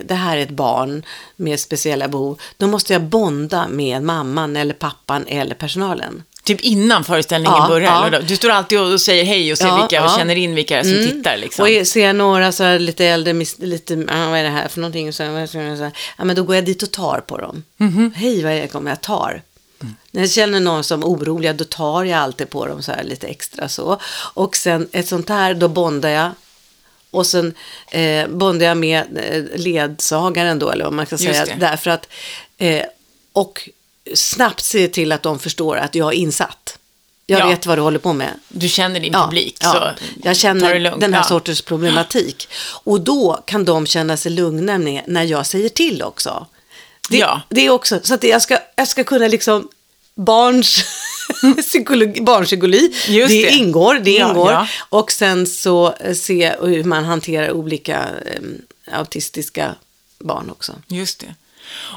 det 0.05 0.15
här 0.15 0.37
är 0.37 0.43
ett 0.43 0.51
barn 0.51 1.05
med 1.37 1.61
speciella 1.61 2.09
behov. 2.09 2.41
Då 2.57 2.67
måste 2.67 2.93
jag 2.93 3.03
bonda 3.03 3.69
med 3.69 4.03
mamman 4.03 4.57
eller 4.57 4.75
pappan 4.75 5.25
eller 5.27 5.55
personalen. 5.55 6.23
Typ 6.45 6.61
innan 6.61 7.05
föreställningen 7.05 7.57
Ja, 7.59 7.69
börjar? 7.69 8.11
ja. 8.13 8.21
Du 8.21 8.37
står 8.37 8.51
alltid 8.51 8.81
och 8.81 9.01
säger 9.01 9.25
hej 9.25 9.53
och 9.53 9.59
ser 9.59 9.67
Ja, 9.67 9.77
vilka 9.77 10.05
och 10.05 10.11
känner 10.19 10.37
in 10.37 10.55
vilka 10.55 10.85
som 10.85 10.93
tittar 10.93 11.37
liksom. 11.37 11.63
Och 11.63 11.87
ser 11.87 12.07
jag 12.07 12.17
några 12.17 12.53
så 12.53 12.79
lite 12.79 13.07
äldre, 13.07 13.33
lite, 13.59 13.95
ah, 14.09 14.31
vad 14.31 14.39
är 14.39 14.43
det 14.43 14.49
här 14.49 14.69
för 14.69 14.81
någonting? 14.81 15.13
Så, 15.13 15.47
så, 15.47 15.77
så 15.77 15.91
ja, 16.19 16.25
men 16.25 16.37
då 16.37 16.43
går 16.43 16.55
jag 16.55 16.65
dit 16.65 16.83
och 16.83 16.91
tar 16.91 17.21
på 17.21 17.39
dem. 17.39 17.63
Mhm. 17.77 18.13
Hej, 18.17 18.43
vad 18.45 18.53
är 18.53 18.61
det 18.61 18.69
kommer 18.69 18.91
jag 18.91 19.01
tar? 19.01 19.43
Mm. 19.81 19.95
När 20.11 20.21
jag 20.23 20.31
känner 20.31 20.61
någon 20.61 20.85
som 20.85 21.03
är 21.03 21.07
oroliga, 21.07 21.53
då 21.53 21.65
tar 21.65 22.05
jag 22.05 22.19
alltid 22.19 22.51
på 22.51 22.67
dem 22.67 22.83
så 22.83 22.93
här 22.93 23.05
lite 23.05 23.27
extra 23.27 23.69
så. 23.69 24.01
Och 24.35 24.57
sen 24.57 24.89
ett 24.93 25.09
sånt 25.09 25.29
här, 25.29 25.55
då 25.55 25.69
bondar 25.69 26.09
jag. 26.09 26.31
Och 27.13 27.27
sen 27.27 27.55
eh, 27.91 28.29
bondar 28.29 28.67
jag 28.67 28.77
med 28.77 29.05
eh, 29.17 29.61
ledsagaren 29.61 30.59
då, 30.59 30.71
eller 30.71 30.85
vad 30.85 30.93
man 30.93 31.07
ska 31.07 31.19
säga. 31.19 31.47
Därför 31.59 31.91
att, 31.91 32.09
eh, 32.59 32.83
och 33.33 33.69
snabbt 34.15 34.65
se 34.65 34.89
till 34.89 35.13
att 35.13 35.23
de 35.23 35.39
förstår 35.39 35.77
att 35.77 35.95
jag 35.95 36.09
är 36.13 36.17
insatt. 36.17 36.79
Jag 37.27 37.41
Ja. 37.41 37.47
vet 37.47 37.67
vad 37.67 37.79
du 37.79 37.83
håller 37.83 37.99
på 37.99 38.13
med. 38.13 38.29
Du 38.49 38.69
känner 38.69 39.01
din 39.01 39.13
Ja, 39.13 39.25
publik, 39.25 39.57
ja. 39.61 39.73
så 39.73 40.05
jag 40.25 40.37
känner 40.37 40.97
den 41.01 41.15
här 41.15 41.21
Ja. 41.21 41.29
sortens 41.29 41.63
problematik. 41.63 42.49
Och 42.85 43.01
då 43.01 43.43
kan 43.47 43.65
de 43.65 43.87
känna 43.87 44.17
sig 44.17 44.33
lugna 44.33 44.79
när 45.07 45.23
jag 45.23 45.47
säger 45.47 45.69
till 45.69 46.03
också. 46.03 46.47
Det, 47.11 47.17
Ja. 47.19 47.41
det 47.49 47.67
är 47.67 47.71
också, 47.71 48.01
så 48.03 48.15
att 48.15 48.25
jag 48.25 48.43
ska, 48.43 48.59
jag 48.77 48.89
ska 48.89 49.05
kunna 49.05 49.29
liksom 49.29 49.69
barns 50.15 50.85
psykologi, 51.67 52.21
barnpsykologi, 52.21 52.95
det, 53.09 53.27
det. 53.27 53.51
ingår. 53.51 53.95
Det 53.95 54.11
Ja, 54.11 54.29
ingår. 54.29 54.53
ja. 54.53 54.67
Och 54.89 55.13
sen 55.13 55.47
så 55.47 55.95
eh, 56.01 56.15
se 56.15 56.53
hur 56.61 56.85
man 56.85 57.05
hanterar 57.05 57.51
olika 57.53 57.99
eh, 58.27 58.99
autistiska 58.99 59.75
barn 60.19 60.51
också. 60.51 60.73
Just 60.89 61.19
det. 61.21 61.35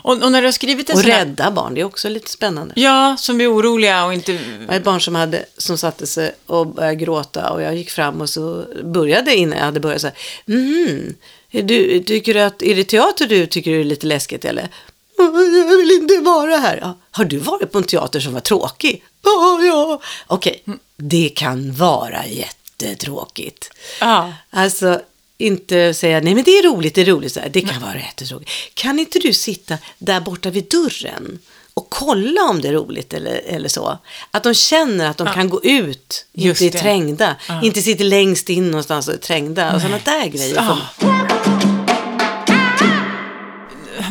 Och, 0.04 0.24
och 0.24 0.32
när 0.32 0.42
du 0.42 0.48
har 0.48 0.52
skrivit 0.52 0.90
en 0.90 0.96
Och 0.96 1.02
sån 1.02 1.12
här... 1.12 1.20
rädda 1.20 1.52
barn, 1.52 1.74
det 1.74 1.82
är 1.82 1.86
också 1.86 2.10
lite 2.10 2.30
spännande. 2.30 2.74
Ja, 2.78 3.16
som 3.20 3.42
är 3.42 3.54
oroliga 3.54 4.06
och 4.06 4.14
inte... 4.14 4.40
Ett 4.72 4.84
barn 4.84 5.02
som, 5.02 5.16
hade, 5.16 5.46
som 5.58 5.78
satte 5.78 6.08
sig 6.08 6.32
och 6.46 6.68
började 6.68 6.96
gråta 6.96 7.50
och 7.50 7.62
jag 7.62 7.76
gick 7.76 7.90
fram 7.90 8.22
och 8.22 8.30
så 8.30 8.66
började 8.84 9.36
innan 9.36 9.58
jag 9.58 9.66
hade 9.66 9.80
börjat 9.80 10.02
så 10.02 10.08
här. 10.08 10.16
Mhm, 10.46 11.14
du, 11.52 12.00
tycker 12.04 12.34
du 12.34 12.40
att, 12.42 12.62
är 12.62 12.76
det 12.76 12.84
teater 12.84 13.28
du 13.28 13.46
tycker 13.48 13.72
är 13.72 13.84
lite 13.84 14.08
läskigt 14.08 14.46
eller? 14.46 14.70
Jag 15.18 15.78
vill 15.78 15.92
inte 16.02 16.18
vara 16.18 16.58
här. 16.58 16.80
Ja, 16.82 16.98
har 17.12 17.26
du 17.26 17.38
varit 17.38 17.72
på 17.72 17.78
en 17.78 17.84
teater 17.84 18.20
som 18.20 18.34
var 18.34 18.40
tråkig? 18.40 19.04
Ja, 19.24 19.60
ja. 19.64 20.02
Okej, 20.28 20.64
det 20.98 21.30
kan 21.30 21.74
vara 21.74 22.26
jättetråkigt. 22.28 23.70
Ja. 24.00 24.34
Alltså, 24.50 25.02
inte 25.38 25.94
säga 25.94 26.20
nej 26.22 26.36
men 26.36 26.44
det 26.44 26.52
är 26.52 26.64
roligt, 26.64 26.96
det 26.96 27.02
är 27.02 27.06
roligt. 27.06 27.34
Så 27.34 27.40
här. 27.40 27.50
Det 27.50 27.62
kan 27.62 27.82
vara 27.82 27.96
jättetråkigt. 27.98 28.52
Kan 28.74 29.00
inte 29.00 29.20
du 29.20 29.34
sitta 29.34 29.78
där 29.98 30.20
borta 30.22 30.50
vid 30.50 30.70
dörren 30.70 31.40
och 31.74 31.90
kolla 31.90 32.42
om 32.44 32.62
det 32.62 32.68
är 32.68 32.74
roligt 32.74 33.14
eller, 33.14 33.42
eller 33.46 33.70
så? 33.70 33.98
Att 34.32 34.44
de 34.44 34.54
känner 34.54 35.10
att 35.10 35.18
de 35.18 35.28
kan 35.34 35.50
gå 35.50 35.64
ut, 35.64 36.26
Just 36.34 36.62
inte 36.62 36.78
är 36.78 36.80
det. 36.80 36.84
trängda. 36.84 37.36
Inte 37.64 37.82
sitter 37.82 38.06
längst 38.06 38.50
in 38.50 38.72
någonstans 38.72 39.08
och 39.08 39.14
är 39.14 39.18
trängda 39.18 39.76
och 39.76 39.82
sådana 39.82 40.00
där 40.06 40.26
grejer. 40.28 40.56
Ja. 40.56 40.78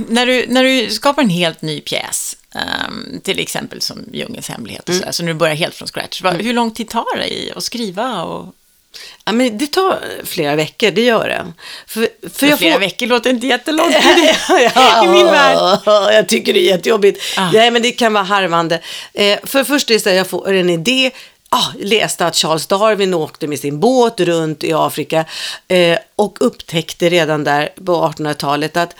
När 0.09 0.27
du, 0.27 0.47
när 0.49 0.65
du 0.65 0.91
skapar 0.91 1.23
en 1.23 1.31
helt 1.31 1.63
ny 1.63 1.81
pjäs, 1.81 2.37
ehm, 2.55 3.21
till 3.21 3.39
exempel 3.39 3.81
som 3.81 4.05
Djungelns 4.13 4.49
hemlighet, 4.49 4.89
och 4.89 4.95
så, 4.95 5.05
där, 5.05 5.13
så 5.13 5.23
när 5.23 5.33
du 5.33 5.39
börjar 5.39 5.55
helt 5.55 5.75
från 5.75 5.89
scratch, 5.89 6.23
vad, 6.23 6.35
hur 6.35 6.53
lång 6.53 6.71
tid 6.71 6.89
tar 6.89 7.17
det 7.17 7.29
i 7.29 7.53
att 7.57 7.65
skriva? 7.65 8.23
Och, 8.23 8.55
Ja, 9.25 9.33
men 9.33 9.59
det 9.59 9.67
tar 9.67 10.01
flera 10.25 10.57
veckor, 10.57 10.91
det 10.91 11.01
gör 11.01 11.29
det. 11.29 11.53
För, 11.87 12.09
för 12.33 12.47
jag 12.47 12.59
flera 12.59 12.73
får... 12.73 12.81
veckor 12.81 13.07
låter 13.07 13.31
inte 13.31 13.47
jättelång 13.47 13.93
tid 13.93 14.35
ja, 14.75 15.05
i 15.05 15.09
min 15.09 15.27
värld. 15.27 15.81
Jag 15.87 16.29
tycker 16.29 16.53
det 16.53 16.61
är 16.61 16.71
jättejobbigt. 16.71 17.23
Ah. 17.37 17.51
Nej, 17.53 17.71
men 17.71 17.83
det 17.83 17.93
kan 17.93 18.13
vara 18.13 18.25
harvande. 18.25 18.81
Eh, 19.13 19.39
för 19.43 19.59
det 19.59 19.65
första 19.65 19.93
är 19.93 19.95
det 19.95 20.03
så 20.03 20.09
att 20.09 20.17
jag 20.17 20.27
får 20.27 20.53
en 20.53 20.71
idé. 20.71 21.11
Ah, 21.49 21.67
läste 21.79 22.27
att 22.27 22.37
Charles 22.37 22.67
Darwin 22.67 23.15
åkte 23.15 23.47
med 23.47 23.59
sin 23.59 23.81
båt 23.81 24.21
runt 24.21 24.65
i 24.65 24.73
Afrika 24.73 25.25
eh, 25.69 25.99
och 26.17 26.37
upptäckte 26.41 27.09
redan 27.09 27.45
där 27.45 27.69
på 27.85 27.93
1800-talet 27.93 28.77
att 28.77 28.97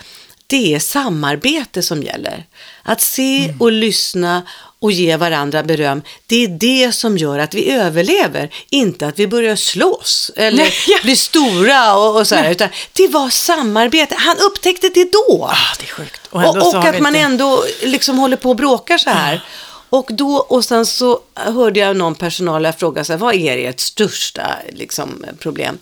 det 0.47 0.73
är 0.75 0.79
samarbete 0.79 1.81
som 1.81 2.03
gäller. 2.03 2.45
Att 2.83 3.01
se 3.01 3.43
Mm. 3.45 3.61
och 3.61 3.71
lyssna 3.71 4.41
och 4.79 4.91
ge 4.91 5.17
varandra 5.17 5.63
beröm, 5.63 6.01
det 6.27 6.43
är 6.43 6.47
det 6.47 6.91
som 6.91 7.17
gör 7.17 7.39
att 7.39 7.53
vi 7.53 7.71
överlever. 7.71 8.49
Inte 8.69 9.07
att 9.07 9.19
vi 9.19 9.27
börjar 9.27 9.55
slåss 9.55 10.31
eller 10.35 10.57
Nej, 10.57 10.73
ja. 10.87 10.97
bli 11.03 11.15
stora 11.15 11.95
och, 11.97 12.17
och 12.19 12.27
så 12.27 12.35
här, 12.35 12.51
utan 12.51 12.69
det 12.93 13.07
var 13.07 13.29
samarbete. 13.29 14.15
Han 14.17 14.37
upptäckte 14.37 14.89
det 14.89 15.11
då. 15.11 15.49
Ah, 15.51 15.75
det 15.79 15.85
är 15.85 15.89
sjukt. 15.91 16.21
Och, 16.29 16.41
och 16.41 16.55
har 16.73 16.87
att 16.89 16.99
man 16.99 17.15
inte- 17.15 17.25
ändå 17.25 17.63
liksom 17.83 18.17
håller 18.17 18.37
på 18.37 18.49
och 18.49 18.55
bråkar 18.55 18.97
så 18.97 19.09
här. 19.09 19.41
Och, 19.89 20.07
då, 20.13 20.35
och 20.37 20.65
sen 20.65 20.85
så 20.85 21.19
hörde 21.35 21.79
jag 21.79 21.97
någon 21.97 22.15
personal 22.15 22.73
fråga 22.73 23.03
vad 23.17 23.35
är 23.35 23.57
ert 23.69 23.79
största 23.79 24.55
liksom, 24.73 25.25
problem? 25.39 25.77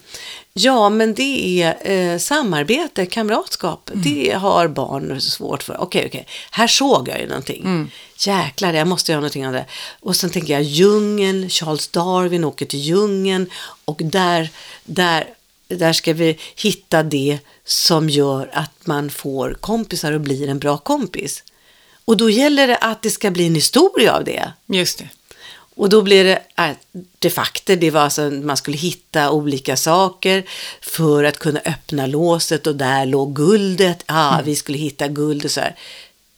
Ja, 0.56 0.88
men 0.88 1.14
det 1.14 1.62
är 1.62 1.90
eh, 1.90 2.18
samarbete, 2.18 3.06
kamratskap. 3.06 3.90
Mm. 3.90 4.02
Det 4.02 4.30
har 4.32 4.68
barn 4.68 5.20
svårt 5.20 5.62
för. 5.62 5.80
Okej, 5.80 6.06
okej. 6.06 6.26
Här 6.50 6.66
såg 6.66 7.08
jag 7.08 7.20
ju 7.20 7.26
någonting. 7.26 7.62
Mm. 7.64 7.90
Jäklar, 8.18 8.72
jag 8.72 8.88
måste 8.88 9.12
göra 9.12 9.20
någonting 9.20 9.46
av 9.46 9.52
det. 9.52 9.64
Och 10.00 10.16
sen 10.16 10.30
tänker 10.30 10.52
jag 10.52 10.62
djungeln, 10.62 11.50
Charles 11.50 11.88
Darwin 11.88 12.44
åker 12.44 12.66
till 12.66 12.80
djungeln 12.80 13.50
och 13.84 14.00
där, 14.04 14.48
där, 14.84 15.24
där 15.68 15.92
ska 15.92 16.12
vi 16.12 16.38
hitta 16.56 17.02
det 17.02 17.38
som 17.64 18.08
gör 18.08 18.50
att 18.52 18.86
man 18.86 19.10
får 19.10 19.56
kompisar 19.60 20.12
och 20.12 20.20
blir 20.20 20.48
en 20.48 20.58
bra 20.58 20.78
kompis. 20.78 21.42
Och 22.04 22.16
då 22.16 22.30
gäller 22.30 22.66
det 22.66 22.76
att 22.76 23.02
det 23.02 23.10
ska 23.10 23.30
bli 23.30 23.46
en 23.46 23.54
historia 23.54 24.16
av 24.16 24.24
det. 24.24 24.52
Just 24.66 24.98
det. 24.98 25.08
Och 25.76 25.88
då 25.88 26.02
blir 26.02 26.24
det 26.24 26.42
artefakter, 26.54 27.76
det 27.76 27.90
var 27.90 28.00
alltså 28.00 28.30
man 28.30 28.56
skulle 28.56 28.76
hitta 28.76 29.30
olika 29.30 29.76
saker 29.76 30.44
för 30.80 31.24
att 31.24 31.38
kunna 31.38 31.60
öppna 31.64 32.06
låset 32.06 32.66
och 32.66 32.76
där 32.76 33.06
låg 33.06 33.36
guldet. 33.36 34.04
Ja, 34.06 34.40
vi 34.44 34.56
skulle 34.56 34.78
hitta 34.78 35.08
guld 35.08 35.44
och 35.44 35.50
så 35.50 35.60
här. 35.60 35.76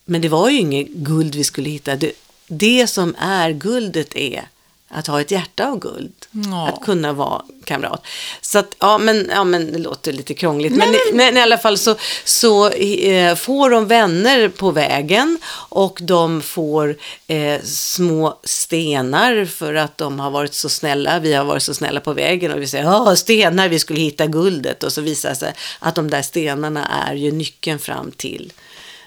Men 0.05 0.20
det 0.20 0.29
var 0.29 0.51
ju 0.51 0.59
inget 0.59 0.88
guld 0.88 1.35
vi 1.35 1.44
skulle 1.44 1.70
hitta. 1.70 1.96
Det, 1.96 2.12
det 2.46 2.87
som 2.87 3.14
är 3.18 3.51
guldet 3.51 4.16
är 4.16 4.49
att 4.88 5.07
ha 5.07 5.20
ett 5.20 5.31
hjärta 5.31 5.66
av 5.68 5.79
guld. 5.79 6.12
Ja. 6.31 6.68
Att 6.68 6.81
kunna 6.85 7.12
vara 7.12 7.42
kamrat. 7.64 8.07
Så 8.40 8.59
att, 8.59 8.75
ja 8.79 8.99
men, 8.99 9.31
ja 9.35 9.44
men 9.44 9.72
det 9.72 9.79
låter 9.79 10.12
lite 10.12 10.35
krångligt. 10.35 10.72
Men, 10.77 10.94
i- 10.94 11.12
men 11.12 11.37
i 11.37 11.40
alla 11.40 11.59
fall 11.59 11.79
så, 11.79 11.94
så 12.25 12.70
eh, 12.70 13.35
får 13.35 13.70
de 13.70 13.87
vänner 13.87 14.49
på 14.49 14.70
vägen 14.70 15.38
och 15.68 15.99
de 16.03 16.42
får 16.42 16.96
eh, 17.27 17.62
små 17.62 18.38
stenar 18.44 19.44
för 19.44 19.75
att 19.75 19.99
de 19.99 20.20
har 20.20 20.31
varit 20.31 20.55
så 20.55 20.68
snälla. 20.68 21.18
Vi 21.18 21.33
har 21.33 21.44
varit 21.44 21.62
så 21.62 21.75
snälla 21.75 22.01
på 22.01 22.12
vägen 22.12 22.53
och 22.53 22.62
vi 22.62 22.66
säger 22.66 22.85
ja 22.85 23.16
stenar, 23.16 23.68
vi 23.68 23.79
skulle 23.79 24.01
hitta 24.01 24.27
guldet. 24.27 24.83
Och 24.83 24.92
så 24.92 25.01
visar 25.01 25.29
det 25.31 25.37
sig 25.37 25.55
att 25.79 25.94
de 25.94 26.11
där 26.11 26.22
stenarna 26.22 26.87
är 27.09 27.14
ju 27.14 27.33
nyckeln 27.33 27.79
fram 27.79 28.11
till 28.11 28.53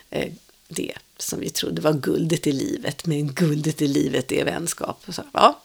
eh, 0.10 0.28
det 0.68 0.94
som 1.18 1.40
vi 1.40 1.50
trodde 1.50 1.82
var 1.82 1.94
guldet 1.94 2.48
i 2.48 2.52
livet. 2.52 3.06
Men 3.06 3.34
guldet 3.34 3.82
i 3.82 3.88
livet 3.88 4.32
är 4.32 4.46
vänskap. 4.46 5.04
Så, 5.10 5.22
ja. 5.34 5.60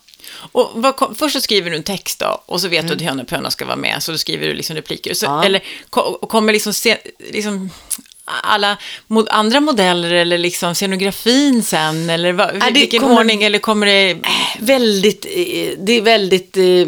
Och 0.51 0.71
vad 0.75 1.15
först 1.17 1.33
så 1.35 1.41
skriver 1.41 1.69
du 1.71 1.75
en 1.77 1.83
text 1.83 2.19
då, 2.19 2.43
och 2.45 2.61
så 2.61 2.67
vet 2.67 2.87
du 2.87 2.93
att 2.93 3.01
Höna 3.01 3.21
och 3.21 3.27
Pöna 3.27 3.51
ska 3.51 3.65
vara 3.65 3.75
med, 3.75 4.03
så 4.03 4.11
då 4.11 4.17
skriver 4.17 4.47
du 4.47 4.53
liksom 4.53 4.75
repliker. 4.75 5.13
Så, 5.13 5.25
Ja. 5.25 5.45
Eller 5.45 5.63
kommer 6.27 6.53
liksom, 6.53 6.73
se, 6.73 6.97
liksom 7.31 7.69
alla 8.43 8.77
mo, 9.07 9.25
andra 9.29 9.59
modeller 9.59 10.13
eller 10.13 10.37
liksom 10.37 10.75
scenografin 10.75 11.63
sen, 11.63 12.09
eller 12.09 12.31
vad, 12.33 12.49
Ja, 12.59 12.69
vilken 12.73 12.99
kommer- 13.01 13.15
ordning, 13.19 13.43
eller 13.43 13.59
kommer 13.59 13.85
det... 13.87 14.17
väldigt, 14.59 15.25
eh, 15.25 15.77
det 15.79 15.93
är 15.93 16.01
väldigt, 16.01 16.57
eh, 16.57 16.87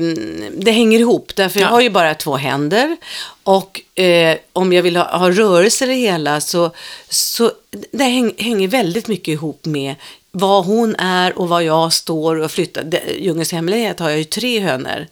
det 0.58 0.72
hänger 0.72 1.00
ihop. 1.00 1.32
Därför 1.36 1.60
jag 1.60 1.68
Ja. 1.68 1.72
har 1.72 1.82
ju 1.82 1.90
bara 1.90 2.14
två 2.16 2.36
händer. 2.38 2.98
Och 3.44 4.00
eh, 4.00 4.38
om 4.54 4.74
jag 4.74 4.84
vill 4.84 4.96
ha, 4.98 5.18
ha 5.18 5.32
rörelse 5.32 5.86
i 5.86 5.88
det 5.88 5.94
hela 5.94 6.42
så, 6.42 6.72
så 7.10 7.52
det 7.92 8.04
häng, 8.04 8.34
hänger 8.38 8.68
väldigt 8.68 9.08
mycket 9.08 9.28
ihop 9.28 9.66
med 9.66 9.96
vad 10.40 10.66
hon 10.66 10.96
är 10.96 11.38
och 11.40 11.50
var 11.50 11.62
jag 11.62 11.94
står 11.94 12.36
och 12.36 12.52
flyttar. 12.52 12.84
Det- 12.84 13.18
Djungelns 13.20 13.52
hemlighet 13.52 14.00
har 14.00 14.10
jag 14.10 14.18
ju 14.18 14.24
tre 14.24 14.60
hönor. 14.60 15.08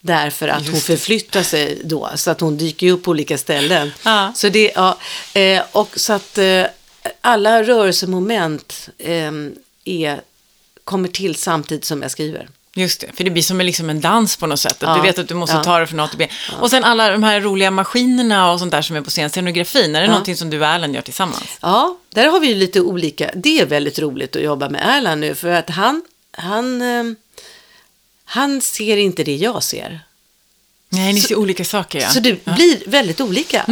Därför 0.00 0.48
att 0.48 0.64
hon 0.66 0.74
Just 0.74 0.86
det. 0.86 0.96
förflyttar 0.96 1.42
sig 1.42 1.80
då, 1.84 2.10
så 2.14 2.30
att 2.30 2.40
hon 2.40 2.56
dyker 2.56 2.90
upp 2.92 3.02
på 3.02 3.10
olika 3.10 3.38
ställen. 3.38 3.90
Ja. 4.04 4.32
Så 4.36 4.48
det, 4.48 4.72
ja, 4.74 4.98
eh, 5.34 5.62
och 5.72 5.88
så 5.98 6.12
att 6.12 6.38
eh, 6.38 6.64
alla 7.20 7.62
rörelsemoment 7.62 8.88
eh, 8.98 9.32
är, 9.84 10.20
kommer 10.84 11.08
till 11.08 11.34
samtidigt 11.34 11.84
som 11.84 12.02
jag 12.02 12.10
skriver. 12.10 12.48
Just 12.78 13.00
det, 13.00 13.06
för 13.14 13.24
det 13.24 13.30
blir 13.30 13.42
som 13.42 13.60
en, 13.60 13.66
liksom 13.66 13.90
en 13.90 14.00
dans 14.00 14.36
på 14.36 14.46
något 14.46 14.60
sätt. 14.60 14.76
Ja. 14.80 14.94
Du 14.96 15.02
vet 15.02 15.18
att 15.18 15.28
du 15.28 15.34
måste 15.34 15.56
Ja. 15.56 15.64
ta 15.64 15.78
det 15.78 15.86
från 15.86 16.00
A 16.00 16.08
till 16.08 16.18
B. 16.18 16.28
Och 16.60 16.70
sen 16.70 16.84
alla 16.84 17.10
de 17.10 17.22
här 17.22 17.40
roliga 17.40 17.70
maskinerna 17.70 18.52
och 18.52 18.58
sånt 18.58 18.70
där 18.72 18.82
som 18.82 18.96
är 18.96 19.00
på 19.00 19.10
scen, 19.10 19.30
scenografin, 19.30 19.96
är 19.96 20.00
det 20.00 20.06
Ja. 20.06 20.10
någonting 20.10 20.36
som 20.36 20.50
du 20.50 20.60
och 20.60 20.66
Erland 20.66 20.94
gör 20.94 21.02
tillsammans? 21.02 21.42
Ja, 21.60 21.96
där 22.10 22.26
har 22.26 22.40
vi 22.40 22.46
ju 22.48 22.54
lite 22.54 22.80
olika. 22.80 23.30
Det 23.34 23.60
är 23.60 23.66
väldigt 23.66 23.98
roligt 23.98 24.36
att 24.36 24.42
jobba 24.42 24.68
med 24.68 24.80
Erland 24.96 25.20
nu 25.20 25.34
för 25.34 25.48
att 25.48 25.70
han, 25.70 26.02
han, 26.32 26.82
eh, 26.82 27.04
han 28.24 28.60
ser 28.60 28.96
inte 28.96 29.24
det 29.24 29.36
jag 29.36 29.62
ser. 29.62 30.00
Nej, 30.88 31.12
ni 31.12 31.20
Så- 31.20 31.28
ser 31.28 31.36
olika 31.38 31.64
saker, 31.64 32.00
ja. 32.00 32.08
Så 32.08 32.20
det 32.20 32.28
ja. 32.28 32.36
Mm. 32.44 32.56
blir 32.56 32.82
väldigt 32.86 33.20
olika. 33.20 33.64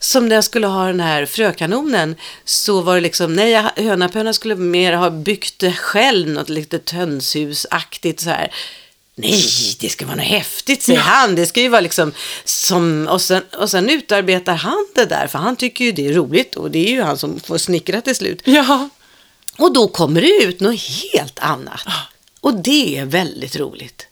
Som 0.00 0.28
när 0.28 0.34
jag 0.34 0.44
skulle 0.44 0.66
ha 0.66 0.86
den 0.86 1.00
här 1.00 1.26
frökanonen 1.26 2.16
så 2.44 2.80
var 2.80 2.94
det 2.94 3.00
liksom, 3.00 3.34
nej, 3.36 3.64
hönapöna 3.76 4.32
skulle 4.32 4.54
mer 4.56 4.92
ha 4.92 5.10
byggt 5.10 5.64
själv, 5.76 6.28
något 6.28 6.48
litet 6.48 6.90
hönshusaktigt 6.90 8.20
så 8.20 8.30
här. 8.30 8.52
Nej, 9.14 9.44
det 9.80 9.88
ska 9.88 10.06
vara 10.06 10.16
något 10.16 10.24
häftigt, 10.24 10.82
säger 10.82 10.98
Ja. 10.98 11.02
han. 11.04 11.34
Det 11.34 11.46
ska 11.46 11.60
ju 11.60 11.68
vara 11.68 11.80
liksom 11.80 12.12
som, 12.44 13.08
och 13.10 13.22
sen, 13.22 13.42
och 13.58 13.70
sen 13.70 13.90
utarbetar 13.90 14.54
han 14.54 14.86
det 14.94 15.04
där, 15.04 15.26
för 15.26 15.38
han 15.38 15.56
tycker 15.56 15.84
ju 15.84 15.92
det 15.92 16.06
är 16.06 16.12
roligt 16.12 16.54
och 16.56 16.70
det 16.70 16.78
är 16.86 16.90
ju 16.90 17.02
han 17.02 17.18
som 17.18 17.40
får 17.40 17.58
snickra 17.58 18.00
till 18.00 18.14
slut. 18.16 18.40
Ja, 18.44 18.88
Och 19.58 19.72
då 19.72 19.88
kommer 19.88 20.20
det 20.20 20.44
ut 20.44 20.60
något 20.60 20.80
helt 21.12 21.38
annat. 21.38 21.80
Och 22.40 22.54
det 22.54 22.98
är 22.98 23.04
väldigt 23.04 23.56
roligt. 23.56 24.06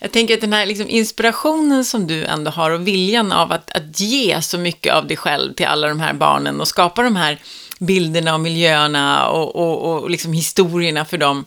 Jag 0.00 0.12
tänker 0.12 0.34
att 0.34 0.40
den 0.40 0.52
här 0.52 0.66
liksom 0.66 0.88
inspirationen 0.88 1.84
som 1.84 2.06
du 2.06 2.24
ändå 2.24 2.50
har 2.50 2.70
och 2.70 2.88
viljan 2.88 3.32
av 3.32 3.52
att, 3.52 3.70
att 3.70 4.00
ge 4.00 4.42
så 4.42 4.58
mycket 4.58 4.94
av 4.94 5.06
dig 5.06 5.16
själv 5.16 5.52
till 5.52 5.66
alla 5.66 5.88
de 5.88 6.00
här 6.00 6.12
barnen 6.12 6.60
och 6.60 6.68
skapa 6.68 7.02
de 7.02 7.16
här 7.16 7.38
bilderna 7.78 8.34
och 8.34 8.40
miljöerna 8.40 9.28
och, 9.28 9.56
och, 9.56 10.02
och 10.02 10.10
liksom 10.10 10.32
historierna 10.32 11.04
för 11.04 11.18
dem. 11.18 11.44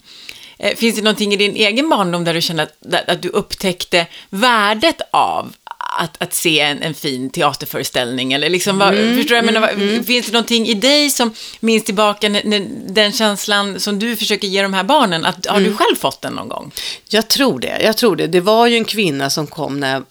Eh, 0.58 0.76
finns 0.76 0.96
det 0.96 1.02
någonting 1.02 1.34
i 1.34 1.36
din 1.36 1.56
egen 1.56 1.90
barndom 1.90 2.24
där 2.24 2.34
du 2.34 2.42
kände 2.42 2.64
att, 2.64 3.10
att 3.10 3.22
du 3.22 3.30
upptäckte 3.30 4.08
värdet 4.30 5.02
av 5.12 5.54
att, 6.00 6.22
att 6.22 6.34
se 6.34 6.60
en, 6.60 6.82
en 6.82 6.94
fin 6.94 7.30
teaterföreställning? 7.30 8.34
Eller 8.34 8.50
liksom, 8.50 8.78
vad, 8.78 8.96
förstår 8.96 9.30
du? 9.30 9.36
Jag 9.36 9.46
menar, 9.46 9.62
vad- 9.62 10.06
Finns 10.06 10.26
det 10.26 10.32
någonting 10.32 10.68
i 10.68 10.74
dig 10.74 11.10
som 11.10 11.34
minns 11.60 11.84
tillbaka 11.84 12.30
när, 12.30 12.42
när, 12.44 12.68
den 12.94 13.12
känslan 13.12 13.80
som 13.80 14.00
du 14.00 14.16
försöker 14.16 14.48
ge 14.48 14.62
de 14.62 14.74
här 14.74 14.84
barnen? 14.84 15.26
Att, 15.26 15.46
har 15.46 15.60
du 15.60 15.74
själv 15.74 15.96
fått 15.96 16.22
den 16.22 16.34
någon 16.34 16.50
gång? 16.50 16.72
Jag 17.10 17.28
tror 17.28 17.60
det. 17.60 17.80
Jag 17.84 17.98
tror 17.98 18.16
det. 18.16 18.28
Det 18.28 18.40
var 18.40 18.68
ju 18.68 18.78
en 18.78 18.86
kvinna 18.86 19.30
som 19.30 19.48
kom 19.48 19.80
när, 19.80 20.02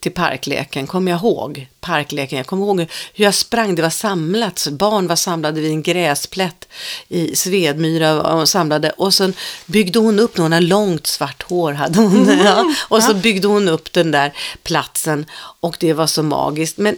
till 0.00 0.12
parkleken, 0.12 0.86
kommer 0.86 1.12
jag 1.12 1.20
ihåg. 1.20 1.66
Parkleken, 1.80 2.38
jag 2.38 2.46
kommer 2.46 2.66
ihåg 2.66 2.80
hur 3.14 3.24
jag 3.24 3.34
sprang, 3.34 3.74
det 3.74 3.82
var 3.82 3.90
samlat, 3.90 4.68
barn 4.70 5.06
var 5.06 5.16
samlade 5.16 5.60
vid 5.60 5.70
en 5.70 5.82
gräsplätt 5.82 6.68
i 7.08 7.36
Svedmyra 7.36 8.22
och 8.22 8.48
samlade. 8.48 8.90
Och 8.90 9.14
så 9.14 9.32
byggde 9.66 9.98
hon 9.98 10.18
upp, 10.18 10.38
hon 10.38 10.52
hade 10.52 10.66
långt 10.66 11.06
svart 11.06 11.42
hår 11.42 11.72
hade 11.72 11.98
hon. 11.98 12.28
Mm. 12.28 12.44
Ja. 12.44 12.74
Och 12.88 13.02
så 13.02 13.14
byggde 13.14 13.48
hon 13.48 13.68
upp 13.68 13.92
den 13.92 14.10
där 14.10 14.32
platsen 14.62 15.26
och 15.60 15.76
det 15.80 15.92
var 15.92 16.06
så 16.06 16.22
magiskt. 16.22 16.78
Men 16.78 16.96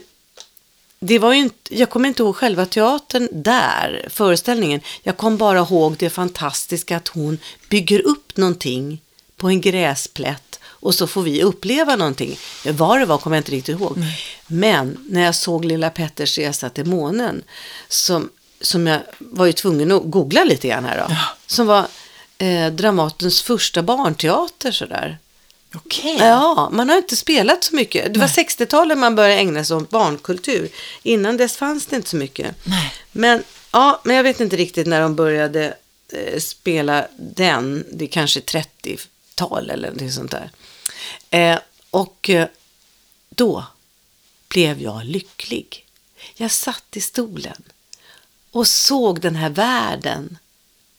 det 1.00 1.18
var 1.18 1.32
inte, 1.32 1.76
jag 1.76 1.90
kommer 1.90 2.08
inte 2.08 2.22
ihåg 2.22 2.36
själva 2.36 2.66
teatern 2.66 3.28
där, 3.32 4.08
föreställningen. 4.10 4.80
Jag 5.02 5.16
kom 5.16 5.36
bara 5.36 5.58
ihåg 5.58 5.96
det 5.98 6.10
fantastiska 6.10 6.96
att 6.96 7.08
hon 7.08 7.38
bygger 7.68 8.06
upp 8.06 8.36
någonting 8.36 9.00
på 9.36 9.48
en 9.48 9.60
gräsplätt 9.60 10.59
och 10.80 10.94
så 10.94 11.06
får 11.06 11.22
vi 11.22 11.42
uppleva 11.42 11.96
någonting. 11.96 12.38
Vad 12.64 13.00
det 13.00 13.06
var 13.06 13.18
kommer 13.18 13.36
jag 13.36 13.40
inte 13.40 13.52
riktigt 13.52 13.80
ihåg. 13.80 13.98
Men 14.46 15.06
när 15.08 15.22
jag 15.24 15.34
såg 15.34 15.64
Lilla 15.64 15.90
Petters 15.90 16.38
resa 16.38 16.70
till 16.70 16.86
månen, 16.86 17.42
som, 17.88 18.30
som 18.60 18.86
jag 18.86 19.00
var 19.18 19.46
ju 19.46 19.52
tvungen 19.52 19.92
att 19.92 20.02
googla 20.04 20.44
lite 20.44 20.68
grann 20.68 20.84
här 20.84 20.98
då, 21.08 21.14
som 21.46 21.66
var 21.66 21.86
eh, 22.38 22.66
Dramatens 22.72 23.42
första 23.42 23.82
barnteater 23.82 24.72
sådär. 24.72 25.18
Okej. 25.74 26.16
Ja, 26.18 26.70
man 26.72 26.88
har 26.88 26.96
inte 26.96 27.16
spelat 27.16 27.64
så 27.64 27.76
mycket. 27.76 28.14
Det 28.14 28.20
var 28.20 28.26
60-talet 28.26 28.98
man 28.98 29.14
började 29.14 29.40
ägna 29.40 29.64
sig 29.64 29.76
åt 29.76 29.90
barnkultur. 29.90 30.68
Innan 31.02 31.36
dess 31.36 31.56
fanns 31.56 31.86
det 31.86 31.96
inte 31.96 32.08
så 32.08 32.16
mycket. 32.16 32.54
Nej. 32.64 32.92
Men, 33.12 33.42
ja, 33.72 34.00
men 34.04 34.16
jag 34.16 34.22
vet 34.22 34.40
inte 34.40 34.56
riktigt 34.56 34.86
när 34.86 35.00
de 35.00 35.14
började 35.14 35.74
eh, 36.12 36.40
spela 36.40 37.06
den. 37.18 37.84
Det 37.92 38.04
är 38.04 38.08
kanske 38.08 38.40
30-tal 38.40 39.70
eller 39.70 39.90
något 39.90 40.12
sånt 40.12 40.30
där. 40.30 40.50
Eh, 41.30 41.58
och 41.90 42.30
eh, 42.30 42.48
då 43.28 43.64
blev 44.48 44.82
jag 44.82 45.04
lycklig. 45.04 45.86
Jag 46.34 46.50
satt 46.50 46.96
i 46.96 47.00
stolen 47.00 47.62
och 48.52 48.66
såg 48.66 49.20
den 49.20 49.36
här 49.36 49.50
världen. 49.50 50.38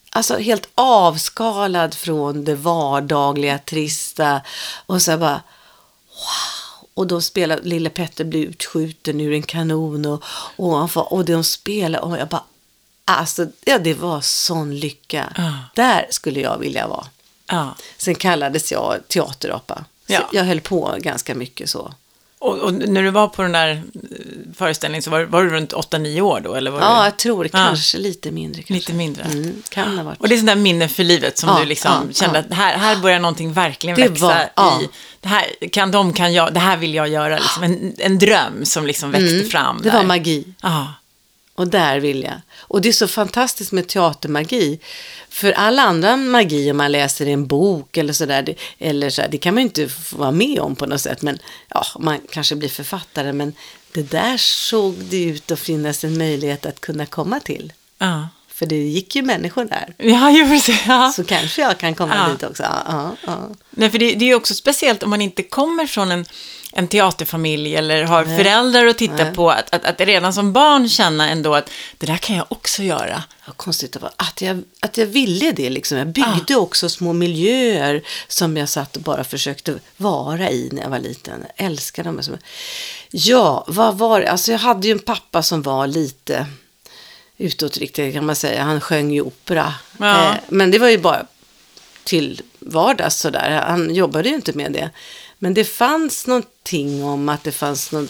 Alltså 0.10 0.38
helt 0.38 0.70
avskalad 0.76 1.94
från 1.94 2.46
det 2.46 2.56
vardagliga, 2.56 3.58
trista. 3.58 4.42
Och 4.86 5.02
så 5.02 5.18
bara, 5.18 5.42
wow. 6.08 6.88
Och 6.94 7.08
då 7.08 7.22
spelar 7.22 7.60
lille 7.64 7.90
Petter 7.90 8.24
blir 8.24 8.46
utskjuten 8.46 9.22
ur 9.22 9.34
en 9.34 9.44
kanon 9.44 10.06
och, 10.06 10.24
och, 10.56 10.78
han 10.78 10.90
får, 10.90 11.14
och 11.14 11.26
de 11.26 11.44
spelar 11.44 12.00
och 12.00 12.18
jag 12.18 12.28
bara, 12.28 12.44
alltså 13.06 13.48
ja, 13.66 13.80
det 13.80 13.94
var 13.94 14.22
sån 14.22 14.80
lycka. 14.80 15.34
Ja. 15.38 15.54
Där 15.76 16.08
skulle 16.10 16.40
jag 16.40 16.58
vilja 16.58 16.88
vara. 16.88 17.06
Ja. 17.48 17.76
Sen 17.98 18.16
kallades 18.16 18.72
jag 18.72 19.08
teaterapa. 19.08 19.86
Ja. 20.12 20.30
Jag 20.32 20.44
höll 20.44 20.62
på 20.62 20.96
ganska 21.00 21.36
mycket 21.36 21.70
så. 21.70 21.94
Och, 22.40 22.58
och 22.58 22.74
när 22.74 23.04
du 23.04 23.10
var 23.12 23.28
på 23.28 23.42
den 23.42 23.52
där 23.52 23.70
eh, 23.72 23.82
föreställningen 24.58 25.02
så 25.04 25.10
var, 25.10 25.24
var 25.24 25.44
du 25.44 25.50
runt 25.50 25.74
8-9 25.74 26.22
år 26.22 26.40
då? 26.40 26.54
Eller 26.56 26.72
var 26.72 26.82
Ja, 26.82 26.98
du 27.00 27.04
jag 27.06 27.18
tror 27.18 27.48
kanske 27.48 27.98
lite 27.98 28.32
mindre. 28.32 28.62
Kanske. 28.62 28.74
lite 28.74 28.94
mindre? 28.94 29.24
Mm, 29.24 29.62
kan 29.70 29.98
ha 29.98 30.04
varit. 30.04 30.20
Och 30.20 30.28
det 30.30 30.36
är 30.36 30.38
sådana 30.38 30.56
där 30.56 30.62
minnen 30.62 30.90
för 30.90 31.04
livet 31.04 31.38
som 31.38 31.50
Ja, 31.50 31.60
du 31.60 31.66
liksom 31.66 31.92
ja, 32.08 32.14
kände 32.14 32.40
ja. 32.40 32.46
att 32.46 32.54
här, 32.58 32.78
här 32.78 32.96
börjar 32.96 33.20
någonting 33.20 33.54
verkligen 33.54 33.96
Det 33.96 34.08
växa 34.08 34.26
var- 34.26 34.50
ja. 34.56 34.82
i. 34.82 34.90
Det 35.20 35.28
här 35.30 35.46
kan 35.72 35.92
de 35.92 36.14
kan 36.14 36.34
jag, 36.34 36.54
det 36.54 36.60
här 36.60 36.78
vill 36.78 36.94
jag 36.94 37.08
göra. 37.08 37.36
Liksom. 37.36 37.64
En, 37.64 37.96
en 37.98 38.20
dröm 38.20 38.66
som 38.66 38.86
liksom 38.86 39.12
växte 39.12 39.50
fram 39.50 39.70
Mm, 39.70 39.82
det 39.84 39.90
där. 39.90 39.98
var 39.98 40.04
magi. 40.06 40.46
Ja. 40.62 40.88
Och 41.62 41.68
där 41.68 42.00
vill 42.00 42.24
jag. 42.24 42.42
Och 42.58 42.82
det 42.82 42.90
är 42.90 42.94
så 42.94 43.08
fantastiskt 43.08 43.72
med 43.72 43.88
teatermagi. 43.88 44.80
För 45.30 45.52
all 45.52 45.80
annan 45.80 46.30
magi 46.30 46.72
om 46.72 46.78
man 46.78 46.92
läser 46.92 47.26
i 47.28 47.32
en 47.32 47.48
bok 47.48 47.98
eller 47.98 48.14
sådär, 48.14 48.42
det, 48.42 48.56
eller 48.80 49.10
så 49.10 49.22
här, 49.22 49.30
det 49.30 49.38
kan 49.38 49.54
man 49.54 49.64
ju 49.64 49.68
inte 49.68 49.90
få 49.90 50.18
vara 50.18 50.32
med 50.32 50.60
om 50.60 50.76
på 50.76 50.86
något 50.86 51.02
sätt. 51.02 51.22
Men 51.22 51.40
ja, 51.68 51.86
man 52.00 52.20
kanske 52.32 52.56
blir 52.56 52.70
författare. 52.70 53.34
Men 53.34 53.54
det 53.94 54.12
där 54.12 54.38
såg 54.38 54.94
det 54.96 55.24
ut 55.24 55.52
att 55.52 55.60
finnas 55.60 56.04
en 56.04 56.18
möjlighet 56.18 56.66
att 56.66 56.82
kunna 56.82 57.06
komma 57.06 57.40
till. 57.40 57.74
Ja. 57.98 58.28
För 58.48 58.66
det 58.66 58.76
gick 58.76 59.16
ju 59.16 59.22
människor 59.22 59.66
där. 59.66 59.94
Ja, 59.98 60.32
jo, 60.38 60.48
precis. 60.48 60.82
Ja. 60.88 61.12
Så 61.16 61.24
kanske 61.24 61.62
jag 61.62 61.78
kan 61.78 61.96
komma 61.96 62.16
Ja. 62.16 62.34
dit 62.34 62.44
också. 62.44 62.64
Ja, 62.64 63.16
ja. 63.28 63.38
Nej, 63.70 63.90
för 63.90 64.00
det, 64.00 64.14
det 64.14 64.26
är 64.26 64.30
ju 64.30 64.36
också 64.36 64.54
speciellt 64.54 65.04
om 65.04 65.10
man 65.10 65.22
inte 65.22 65.44
kommer 65.44 65.86
från 65.88 66.12
en, 66.12 66.26
en 66.72 66.88
teaterfamilj 66.88 67.76
eller 67.76 68.04
har 68.04 68.26
Nej. 68.26 68.38
föräldrar 68.38 68.86
att 68.86 68.98
titta 68.98 69.24
Nej. 69.24 69.34
på. 69.34 69.52
Att, 69.52 69.74
att, 69.74 69.86
att 69.86 70.02
redan 70.02 70.34
som 70.34 70.54
barn 70.54 70.90
känna 70.90 71.30
ändå 71.30 71.56
att 71.56 71.70
det 71.98 72.06
där 72.06 72.18
kan 72.18 72.36
jag 72.36 72.46
också 72.50 72.84
göra. 72.84 73.24
Vad 73.46 73.58
konstigt 73.58 73.96
var. 74.02 74.12
Att 74.16 74.42
jag, 74.42 74.64
att 74.80 74.98
jag 74.98 75.06
ville 75.06 75.52
det 75.52 75.70
liksom. 75.70 75.98
Jag 75.98 76.08
byggde 76.08 76.56
också 76.56 76.90
små 76.90 77.14
miljöer 77.14 78.04
som 78.28 78.58
jag 78.58 78.70
satt 78.70 78.96
och 78.96 79.02
bara 79.02 79.24
försökte 79.24 79.80
vara 79.98 80.50
i 80.50 80.70
när 80.72 80.82
jag 80.82 80.90
var 80.90 81.00
liten. 81.00 81.46
Jag 81.56 81.66
älskade 81.66 82.10
dem. 82.10 82.22
Ja, 83.12 83.66
vad 83.68 83.98
var 83.98 84.22
det? 84.22 84.32
Alltså 84.32 84.52
jag 84.52 84.60
hade 84.60 84.88
ju 84.88 84.92
en 84.92 85.00
pappa 85.00 85.44
som 85.44 85.62
var 85.62 85.88
lite 85.88 86.46
utåtriktad 87.38 88.12
kan 88.12 88.26
man 88.26 88.36
säga. 88.36 88.64
Han 88.64 88.82
sjöng 88.82 89.12
ju 89.12 89.22
opera. 89.22 89.74
Ja. 89.98 90.30
Eh, 90.30 90.36
men 90.50 90.72
det 90.72 90.80
var 90.80 90.90
ju 90.90 90.98
bara 90.98 91.26
till 92.04 92.42
vardags 92.60 93.16
sådär. 93.20 93.64
Han 93.68 93.96
jobbade 93.96 94.30
ju 94.30 94.36
inte 94.36 94.54
med 94.54 94.72
det. 94.72 94.90
Men 95.44 95.54
det 95.54 95.64
fanns 95.66 96.28
någonting 96.28 97.04
om 97.04 97.30
att 97.30 97.44
det 97.44 97.52
fanns 97.52 97.92
någon 97.92 98.10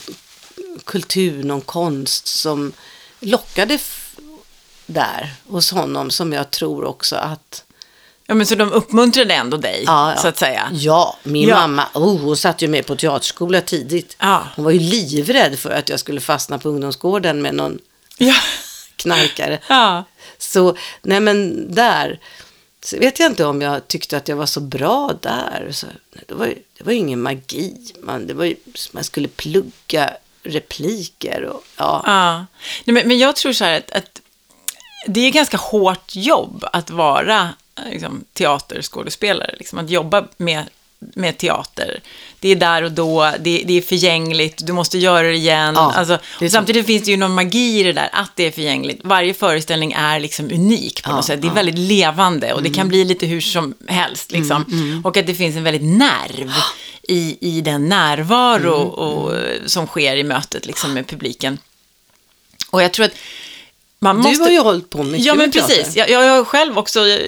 kultur, 0.86 1.44
någon 1.44 1.62
konst 1.62 2.28
som 2.28 2.74
lockade 3.20 3.80
där 4.86 5.34
hos 5.48 5.72
honom 5.72 6.12
som 6.12 6.34
jag 6.34 6.52
tror 6.52 6.86
också 6.86 7.16
att... 7.16 7.64
Ja, 8.28 8.34
men 8.36 8.46
så 8.46 8.56
de 8.56 8.72
uppmuntrade 8.72 9.34
ändå 9.34 9.58
dig, 9.58 9.84
Ja, 9.86 10.12
ja. 10.16 10.22
så 10.22 10.28
att 10.28 10.38
säga. 10.38 10.70
Ja, 10.74 11.18
min 11.24 11.48
Ja. 11.50 11.56
mamma, 11.56 11.88
oh, 11.94 12.20
hon 12.22 12.38
satt 12.38 12.62
ju 12.62 12.68
med 12.68 12.86
på 12.86 12.96
teaterskola 12.96 13.62
tidigt. 13.62 14.16
Hon 14.56 14.66
var 14.66 14.72
ju 14.72 14.80
livrädd 14.80 15.60
för 15.60 15.70
att 15.70 15.90
jag 15.90 16.00
skulle 16.00 16.22
fastna 16.22 16.60
på 16.60 16.70
ungdomsgården 16.70 17.42
med 17.42 17.56
någon 17.56 17.80
knarkare. 18.96 19.60
Så, 20.38 20.76
nej 21.02 21.20
men 21.20 21.68
där, 21.76 22.20
så 22.84 22.98
vet 22.98 23.20
jag 23.20 23.32
inte 23.32 23.46
om 23.46 23.62
jag 23.62 23.88
tyckte 23.88 24.18
att 24.18 24.28
jag 24.28 24.36
var 24.36 24.46
så 24.46 24.60
bra 24.60 25.14
där. 25.22 25.68
Så, 25.72 25.88
det, 26.28 26.34
var, 26.34 26.46
ju- 26.46 26.60
det 26.78 26.84
var 26.84 26.92
ingen 26.94 27.22
magi, 27.22 27.76
man, 28.04 28.28
det 28.28 28.34
var 28.34 28.46
ju, 28.46 28.56
man 28.92 29.04
skulle 29.04 29.28
plugga 29.28 30.14
repliker 30.44 31.44
och 31.44 31.64
ja. 31.78 32.04
Ja. 32.06 32.38
Nej, 32.86 32.94
men, 32.94 33.08
men 33.08 33.18
jag 33.20 33.36
tror 33.36 33.54
så 33.54 33.64
här 33.66 33.78
att, 33.78 33.92
att 33.92 34.22
det 35.08 35.20
är 35.22 35.32
ganska 35.32 35.58
hårt 35.58 36.16
jobb 36.16 36.66
att 36.74 36.90
vara 36.90 37.50
liksom, 37.92 38.26
teaterskådespelare. 38.34 39.56
Liksom, 39.58 39.80
att 39.80 39.90
jobba 39.90 40.28
med, 40.38 40.66
med 41.16 41.38
teater. 41.38 42.00
Det 42.40 42.50
är 42.50 42.56
där 42.56 42.84
och 42.84 42.92
då, 42.92 43.32
det, 43.40 43.64
det 43.66 43.78
är 43.78 43.82
förgängligt, 43.82 44.66
du 44.66 44.74
måste 44.74 44.98
göra 44.98 45.28
det 45.28 45.36
igen. 45.36 45.74
Ja, 45.76 45.94
alltså, 45.96 46.20
det 46.40 46.50
samtidigt 46.50 46.86
finns 46.86 47.04
det 47.04 47.12
ju 47.12 47.18
någon 47.18 47.34
magi 47.34 47.80
i 47.80 47.84
det 47.84 47.94
där, 47.94 48.10
att 48.14 48.32
det 48.36 48.44
är 48.44 48.52
förgängligt. 48.52 49.00
Varje 49.04 49.34
föreställning 49.34 49.92
är 49.92 50.20
liksom 50.20 50.46
unik 50.46 51.04
på 51.04 51.10
Ja, 51.10 51.16
något 51.16 51.26
sätt. 51.26 51.42
Det 51.42 51.46
är 51.46 51.50
ja. 51.50 51.52
Mm. 51.52 51.66
väldigt 51.66 51.88
levande 51.88 52.54
och 52.54 52.64
det 52.64 52.70
kan 52.70 52.88
bli 52.88 53.04
lite 53.06 53.26
hur 53.26 53.42
som 53.42 53.74
helst. 53.88 54.32
Liksom. 54.32 55.02
Och 55.06 55.18
att 55.18 55.28
det 55.28 55.36
finns 55.36 55.56
en 55.56 55.64
väldigt 55.64 55.98
nerv 55.98 56.52
i, 57.04 57.38
i 57.42 57.62
den 57.62 57.90
närvaro 57.90 58.76
Mm, 58.82 58.88
och, 58.88 59.34
som 59.66 59.88
sker 59.88 60.16
i 60.18 60.24
mötet 60.24 60.66
liksom, 60.66 60.94
med 60.94 61.08
publiken. 61.08 61.58
Och 62.70 62.84
jag 62.84 62.94
tror 62.94 63.06
att 63.06 63.16
man 64.04 64.16
Du 64.16 64.22
måste... 64.24 64.44
har 64.44 64.52
ju 64.52 64.60
hållit 64.60 64.90
på 64.90 65.04
mycket 65.04 65.26
Ja, 65.26 65.34
men 65.34 65.46
med 65.46 65.54
teater. 65.54 65.76
precis. 65.76 65.96
Jag, 65.96 66.10
jag 66.10 66.20
har 66.38 66.44
själv 66.44 66.78
också 66.78 67.08
eh, 67.08 67.20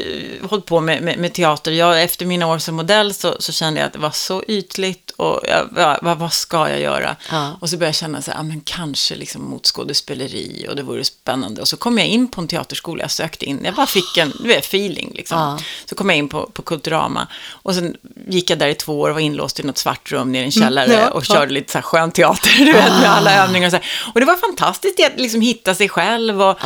hållit 0.50 0.66
på 0.66 0.80
med, 0.82 1.02
med, 1.04 1.18
med 1.18 1.34
teater. 1.34 1.72
Jag, 1.72 2.04
efter 2.04 2.26
mina 2.26 2.48
år 2.48 2.58
som 2.58 2.76
modell 2.76 3.14
så, 3.14 3.36
så 3.40 3.52
kände 3.52 3.80
jag 3.80 3.88
att 3.88 3.94
det 3.94 4.00
var 4.00 4.12
så 4.12 4.44
ytligt 4.48 5.03
och 5.16 5.42
jag, 5.48 5.68
vad, 6.02 6.18
vad, 6.18 6.34
ska 6.34 6.70
jag 6.70 6.80
göra? 6.80 7.16
Ja. 7.32 7.58
Och 7.60 7.70
så 7.70 7.78
började 7.78 7.88
jag 7.88 7.96
känna 7.96 8.22
så 8.22 8.32
här, 8.32 8.40
ah, 8.40 8.44
men 8.44 8.62
kanske 8.62 9.16
liksom 9.16 9.50
mot 9.50 9.66
skådespeleri 9.66 10.66
och 10.70 10.76
det 10.76 10.84
vore 10.84 11.04
spännande. 11.04 11.62
Och 11.62 11.68
så 11.68 11.78
kom 11.78 11.98
jag 11.98 12.08
in 12.08 12.28
på 12.28 12.42
en 12.42 12.48
teaterskola, 12.48 13.04
jag 13.04 13.12
sökte 13.12 13.46
in, 13.46 13.62
jag 13.64 13.76
bara 13.76 13.86
fick 13.86 14.18
en 14.18 14.34
du 14.40 14.48
vet, 14.48 14.66
feeling 14.66 15.12
liksom. 15.16 15.38
Ja. 15.38 15.60
Så 15.86 15.96
kom 15.96 16.10
jag 16.10 16.18
in 16.18 16.30
på, 16.30 16.46
på 16.46 16.62
Kulturama 16.62 17.28
och 17.50 17.76
sen 17.76 17.98
gick 18.28 18.50
jag 18.50 18.60
där 18.60 18.68
i 18.68 18.76
två 18.76 19.00
år 19.00 19.10
och 19.10 19.16
var 19.16 19.22
inlåst 19.22 19.60
i 19.60 19.64
något 19.64 19.78
svart 19.78 20.12
rum 20.12 20.32
nere 20.32 20.42
i 20.42 20.46
en 20.46 20.52
källare 20.52 20.94
Mm, 20.94 21.00
ja, 21.00 21.10
och 21.10 21.26
körde 21.26 21.54
lite 21.54 21.72
så 21.72 21.78
här 21.78 21.84
skön 21.84 22.12
teater, 22.12 22.50
du 22.58 22.74
vet, 22.74 22.92
med 22.92 23.12
alla 23.12 23.44
övningar 23.44 23.68
och 23.68 23.72
så 23.72 23.78
här. 23.78 23.86
Och 24.14 24.20
det 24.20 24.26
var 24.26 24.38
fantastiskt 24.38 25.00
att 25.06 25.20
liksom 25.20 25.42
hitta 25.42 25.76
sig 25.76 25.90
själv 25.90 26.42
och, 26.42 26.58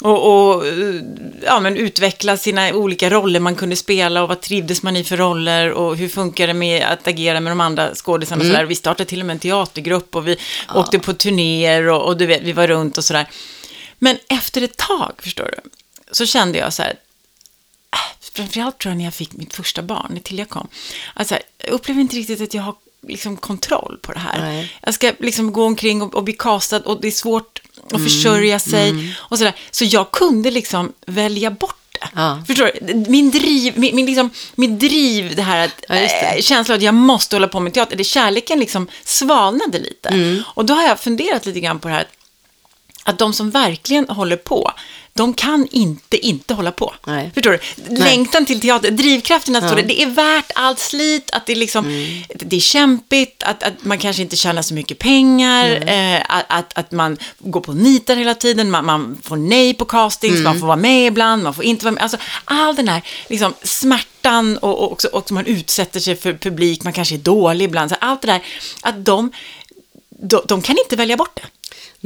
och, 0.00 0.54
och 0.56 0.64
ja, 1.44 1.60
men 1.60 1.76
utveckla 1.76 2.36
sina 2.36 2.72
olika 2.72 3.10
roller 3.10 3.40
man 3.40 3.54
kunde 3.54 3.76
spela 3.76 4.22
och 4.22 4.28
vad 4.28 4.40
trivdes 4.40 4.82
man 4.82 4.96
i 4.96 5.04
för 5.04 5.16
roller 5.16 5.72
och 5.72 5.96
hur 5.96 6.08
funkar 6.08 6.46
det 6.46 6.54
med 6.54 6.86
att 6.86 7.08
agera 7.08 7.40
med 7.40 7.50
de 7.50 7.60
andra 7.60 7.94
skådisarna 7.98 8.40
och 8.40 8.46
så 8.46 8.52
där. 8.52 8.64
Vi 8.64 8.74
startade 8.74 9.08
till 9.08 9.20
och 9.20 9.26
med 9.26 9.34
en 9.34 9.40
teatergrupp 9.40 10.16
och 10.16 10.28
vi 10.28 10.36
åkte 10.74 10.98
på 10.98 11.14
turnéer 11.14 11.88
och, 11.88 12.06
och 12.06 12.16
du 12.16 12.26
vet, 12.26 12.42
vi 12.42 12.52
var 12.52 12.68
runt 12.68 12.98
och 12.98 13.04
sådär. 13.04 13.28
Men 13.98 14.18
efter 14.28 14.62
ett 14.62 14.76
tag, 14.76 15.12
förstår 15.18 15.54
du, 15.56 15.70
så 16.12 16.26
kände 16.26 16.58
jag 16.58 16.72
så 16.72 16.82
här, 16.82 16.94
äh, 17.92 18.28
framförallt 18.32 18.78
tror 18.78 18.90
jag 18.90 18.96
när 18.96 19.04
jag 19.04 19.14
fick 19.14 19.32
mitt 19.32 19.54
första 19.54 19.82
barn, 19.82 20.06
när 20.10 20.20
Tilja 20.20 20.44
kom, 20.44 20.68
alltså, 21.14 21.38
jag 21.58 21.72
upplever 21.72 22.00
inte 22.00 22.16
riktigt 22.16 22.40
att 22.40 22.54
jag 22.54 22.62
har 22.62 22.74
liksom, 23.06 23.36
kontroll 23.36 23.98
på 24.02 24.12
det 24.12 24.18
här. 24.18 24.38
Nej. 24.38 24.72
Jag 24.82 24.94
ska 24.94 25.12
liksom 25.18 25.52
gå 25.52 25.64
omkring 25.64 26.02
och, 26.02 26.14
och 26.14 26.24
bli 26.24 26.32
castad 26.32 26.80
och 26.80 27.00
det 27.00 27.08
är 27.08 27.12
svårt 27.12 27.62
att 27.92 28.02
försörja 28.02 28.58
sig 28.58 29.16
och 29.18 29.38
sådär. 29.38 29.54
Så 29.70 29.84
jag 29.84 30.10
kunde 30.10 30.50
liksom 30.50 30.92
välja 31.06 31.50
bort. 31.50 31.75
Ja. 32.16 32.42
Förstår 32.46 32.70
du? 32.80 32.94
Min 32.94 33.30
driv, 33.30 33.78
min, 33.78 33.96
min, 33.96 34.06
liksom, 34.06 34.30
min 34.54 34.78
driv, 34.78 35.36
det 35.36 35.42
här 35.42 35.64
att, 35.64 35.84
Ja, 35.88 35.94
eh, 35.94 36.40
känslan 36.40 36.76
att 36.76 36.82
jag 36.82 36.94
måste 36.94 37.36
hålla 37.36 37.48
på 37.48 37.60
med 37.60 37.74
teater, 37.74 37.96
det 37.96 38.04
kärleken 38.04 38.58
liksom 38.58 38.88
svalnade 39.04 39.78
lite. 39.78 40.08
Mm. 40.08 40.42
Och 40.46 40.64
då 40.64 40.74
har 40.74 40.82
jag 40.82 41.00
funderat 41.00 41.46
lite 41.46 41.60
grann 41.60 41.78
på 41.78 41.88
det 41.88 41.94
här, 41.94 42.00
att, 42.00 42.08
att 43.04 43.18
de 43.18 43.32
som 43.32 43.50
verkligen 43.50 44.08
håller 44.08 44.36
på, 44.36 44.72
de 45.16 45.34
kan 45.34 45.68
inte 45.70 46.26
inte 46.26 46.54
hålla 46.54 46.72
på. 46.72 46.94
Nej. 47.06 47.30
Förstår 47.34 47.50
du? 47.50 47.96
Längtan 47.96 48.46
till 48.46 48.60
teater, 48.60 48.90
drivkraften 48.90 49.56
att 49.56 49.62
stå 49.62 49.68
Ja. 49.68 49.78
Mm. 49.78 49.88
där, 49.88 49.94
det 49.94 50.02
är 50.02 50.06
värt 50.10 50.50
allt 50.54 50.78
slit, 50.78 51.30
att 51.32 51.46
det, 51.46 51.54
liksom, 51.54 51.84
det 52.34 52.56
är 52.56 52.60
kämpigt, 52.60 53.42
att, 53.42 53.62
att 53.62 53.84
man 53.84 53.98
kanske 53.98 54.22
inte 54.22 54.36
tjänar 54.36 54.62
så 54.62 54.74
mycket 54.74 54.98
pengar, 54.98 55.88
eh, 55.88 56.22
att, 56.48 56.78
att, 56.78 56.92
man 56.92 57.16
går 57.38 57.60
på 57.60 57.72
nitar 57.72 58.16
hela 58.16 58.34
tiden, 58.34 58.70
man, 58.70 58.84
man 58.84 59.18
får 59.22 59.36
nej 59.36 59.74
på 59.74 59.84
castings, 59.84 60.32
Mm. 60.36 60.44
man 60.44 60.60
får 60.60 60.66
vara 60.66 60.76
med 60.76 61.06
ibland, 61.06 61.42
man 61.42 61.54
får 61.54 61.64
inte 61.64 61.84
vara 61.84 61.94
med. 61.94 62.02
Alltså, 62.02 62.18
all 62.44 62.74
den 62.76 62.88
här 62.88 63.02
liksom, 63.28 63.54
smärtan 63.62 64.58
och, 64.58 64.78
och 64.82 64.92
också, 64.92 65.08
också 65.12 65.34
man 65.34 65.46
utsätter 65.46 66.00
sig 66.00 66.16
för 66.16 66.32
publik, 66.32 66.84
man 66.84 66.92
kanske 66.92 67.14
är 67.14 67.18
dålig 67.18 67.64
ibland, 67.64 67.90
så 67.90 67.96
allt 68.00 68.22
det 68.22 68.26
där, 68.28 68.42
att 68.80 69.04
de, 69.04 69.32
de, 70.08 70.42
de 70.48 70.62
kan 70.62 70.76
inte 70.78 70.96
välja 70.96 71.16
bort 71.16 71.36
det. 71.36 71.42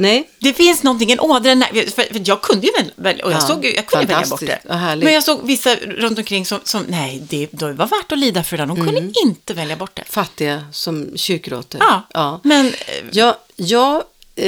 Nej, 0.01 0.29
Det 0.39 0.53
finns 0.53 0.83
någonting, 0.83 1.11
en 1.11 1.19
ådra, 1.19 1.55
för, 1.73 2.13
för 2.13 2.21
jag 2.25 2.41
kunde 2.41 2.67
ju 2.67 2.73
väl- 2.73 2.91
välja, 2.95 3.25
och 3.25 3.31
jag, 3.31 3.37
Ja, 3.41 3.47
såg, 3.47 3.65
jag 3.65 3.85
kunde 3.85 4.05
välja 4.05 4.27
bort 4.27 4.39
det. 4.39 4.59
Men 5.05 5.13
jag 5.13 5.23
såg 5.23 5.45
vissa 5.47 5.75
runt 5.75 6.17
omkring 6.17 6.45
som, 6.45 6.59
som 6.63 6.83
nej, 6.87 7.23
det, 7.29 7.47
det 7.51 7.65
var 7.73 7.87
värt 7.87 8.11
att 8.11 8.19
lida 8.19 8.43
för 8.43 8.57
det, 8.57 8.65
de 8.65 8.75
kunde 8.75 8.97
Mm. 9.01 9.13
inte 9.25 9.53
välja 9.53 9.75
bort 9.75 9.95
det. 9.95 10.03
fattiga 10.09 10.65
som 10.71 11.17
kyrkråttor. 11.17 11.81
Ja, 11.83 12.07
ja. 12.13 12.39
men 12.43 12.67
eh, 12.67 12.73
Jag, 13.11 13.35
jag, 13.55 14.03
eh, 14.35 14.47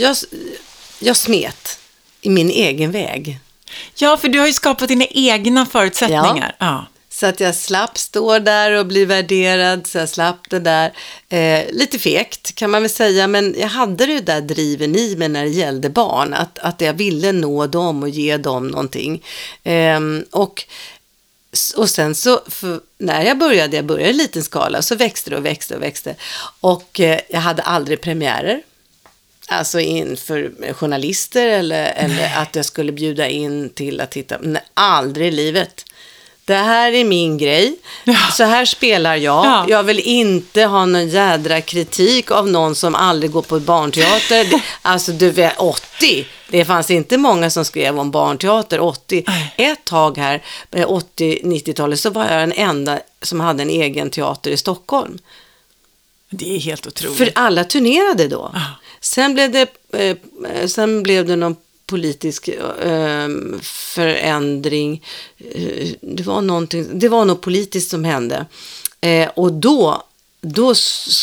jag, 0.00 0.16
jag 0.98 1.16
smet 1.16 1.78
i 2.20 2.30
min 2.30 2.50
egen 2.50 2.92
väg. 2.92 3.38
ja, 3.94 4.16
för 4.16 4.28
du 4.28 4.38
har 4.38 4.46
ju 4.46 4.52
skapat 4.52 4.88
dina 4.88 5.04
egna 5.10 5.66
förutsättningar. 5.66 6.56
Ja. 6.58 6.86
Så 7.16 7.26
att 7.26 7.40
jag 7.40 7.54
slapp 7.54 7.98
stå 7.98 8.38
där 8.38 8.72
och 8.72 8.86
bli 8.86 9.04
värderad, 9.04 9.86
så 9.86 9.98
jag 9.98 10.08
slapp 10.08 10.50
det 10.50 10.58
där. 10.58 10.92
Eh, 11.28 11.64
lite 11.72 11.98
fegt 11.98 12.54
kan 12.54 12.70
man 12.70 12.82
väl 12.82 12.90
säga, 12.90 13.26
men 13.26 13.54
jag 13.58 13.68
hade 13.68 14.06
det 14.06 14.20
där 14.20 14.40
driven 14.40 14.96
i 14.96 15.16
mig 15.16 15.28
när 15.28 15.44
det 15.44 15.50
gällde 15.50 15.90
barn, 15.90 16.34
att, 16.34 16.58
att 16.58 16.80
jag 16.80 16.92
ville 16.92 17.32
nå 17.32 17.66
dem 17.66 18.02
och 18.02 18.08
ge 18.08 18.36
dem 18.36 18.68
någonting. 18.68 19.24
Eh, 19.62 20.00
och, 20.30 20.64
och 21.76 21.90
sen 21.90 22.14
så, 22.14 22.40
när 22.98 23.24
jag 23.24 23.38
började, 23.38 23.76
jag 23.76 23.84
började 23.84 24.10
i 24.10 24.12
liten 24.12 24.44
skala, 24.44 24.82
så 24.82 24.94
växte 24.94 25.30
det 25.30 25.36
och 25.36 25.46
växte 25.46 25.76
och 25.76 25.82
växte. 25.82 26.14
Och 26.60 27.00
eh, 27.00 27.20
jag 27.28 27.40
hade 27.40 27.62
aldrig 27.62 28.00
premiärer. 28.00 28.62
Alltså 29.48 29.80
inför 29.80 30.72
journalister 30.72 31.46
eller, 31.46 31.92
eller 31.96 32.32
att 32.36 32.56
jag 32.56 32.64
skulle 32.64 32.92
bjuda 32.92 33.28
in 33.28 33.70
till 33.70 34.00
att 34.00 34.10
titta. 34.10 34.38
Nej, 34.42 34.62
aldrig 34.74 35.28
i 35.28 35.30
livet. 35.30 35.84
Det 36.46 36.54
här 36.54 36.92
är 36.92 37.04
min 37.04 37.38
grej. 37.38 37.76
Så 38.32 38.44
här 38.44 38.64
spelar 38.64 39.16
jag. 39.16 39.46
Ja. 39.46 39.64
Jag 39.68 39.82
vill 39.82 39.98
inte 40.00 40.62
ha 40.64 40.84
någon 40.86 41.08
jädra 41.08 41.60
kritik 41.60 42.30
av 42.30 42.48
någon 42.48 42.74
som 42.74 42.94
aldrig 42.94 43.30
går 43.30 43.42
på 43.42 43.60
barnteater. 43.60 44.44
Det- 44.44 44.62
Alltså 44.82 45.12
du 45.12 45.30
vet, 45.30 45.58
80. 45.58 46.26
Det 46.48 46.64
fanns 46.64 46.90
inte 46.90 47.18
många 47.18 47.50
som 47.50 47.64
skrev 47.64 47.98
om 47.98 48.10
barnteater 48.10 48.80
80. 48.80 49.24
Nej. 49.26 49.54
Ett 49.56 49.84
tag 49.84 50.18
här, 50.18 50.42
eh, 50.70 50.86
80-90-talet, 50.88 52.00
så 52.00 52.10
var 52.10 52.22
jag 52.30 52.40
den 52.40 52.52
enda 52.52 52.98
som 53.22 53.40
hade 53.40 53.62
en 53.62 53.70
egen 53.70 54.10
teater 54.10 54.50
i 54.50 54.56
Stockholm. 54.56 55.18
Det 56.30 56.56
är 56.56 56.60
helt 56.60 56.86
otroligt. 56.86 57.18
För 57.18 57.30
alla 57.34 57.64
turnerade 57.64 58.28
då. 58.28 58.50
Ja. 58.54 58.60
Sen 59.00 59.34
blev 59.34 59.50
det, 59.52 59.68
eh, 59.92 60.66
sen 60.66 61.02
blev 61.02 61.26
det 61.26 61.36
någon 61.36 61.56
politisk 61.86 62.48
ehm, 62.48 63.54
eh, 63.54 63.60
förändring. 63.62 65.04
Det, 66.00 66.22
var 66.22 66.40
någonting, 66.40 66.98
det 66.98 67.08
var 67.08 67.24
något 67.24 67.40
politiskt 67.40 67.90
som 67.90 68.04
hände. 68.04 68.46
Eh, 69.00 69.28
och 69.34 69.52
då, 69.52 70.02
då, 70.40 70.74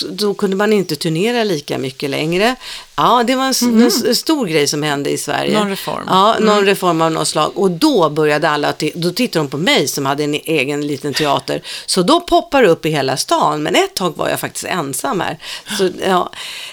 då 0.10 0.34
kunde 0.34 0.56
man 0.56 0.74
inte 0.74 0.96
turnera 0.96 1.44
lika 1.44 1.78
mycket 1.78 2.10
längre. 2.10 2.56
Ja, 2.96 3.24
det 3.28 3.36
var 3.36 3.44
en, 3.44 3.50
s- 3.88 4.04
en 4.08 4.16
stor 4.16 4.46
grej 4.48 4.68
som 4.68 4.84
hände 4.84 5.10
i 5.10 5.18
Sverige. 5.18 5.60
Någon 5.60 5.70
reform. 5.70 6.04
Ja, 6.08 6.36
någon 6.40 6.66
reform 6.66 7.02
av 7.02 7.12
något 7.12 7.28
slag. 7.28 7.52
Och 7.56 7.72
då 7.72 8.10
började 8.10 8.50
alla, 8.50 8.74
då 8.96 9.12
tittade 9.12 9.46
de 9.46 9.50
på 9.50 9.58
mig 9.58 9.88
som 9.88 10.06
hade 10.06 10.24
en 10.24 10.34
egen 10.34 10.88
liten 10.88 11.14
teater. 11.14 11.62
Så 11.86 12.02
då 12.04 12.22
poppar 12.22 12.62
det 12.62 12.68
upp 12.68 12.86
i 12.86 12.90
hela 12.90 13.18
stan. 13.18 13.64
Men 13.64 13.76
ett 13.76 13.94
tag 13.96 14.18
var 14.18 14.30
jag 14.30 14.40
faktiskt 14.40 14.66
ensam 14.66 15.20
här. 15.22 15.38
Så, 15.78 15.90
ja, 16.08 16.32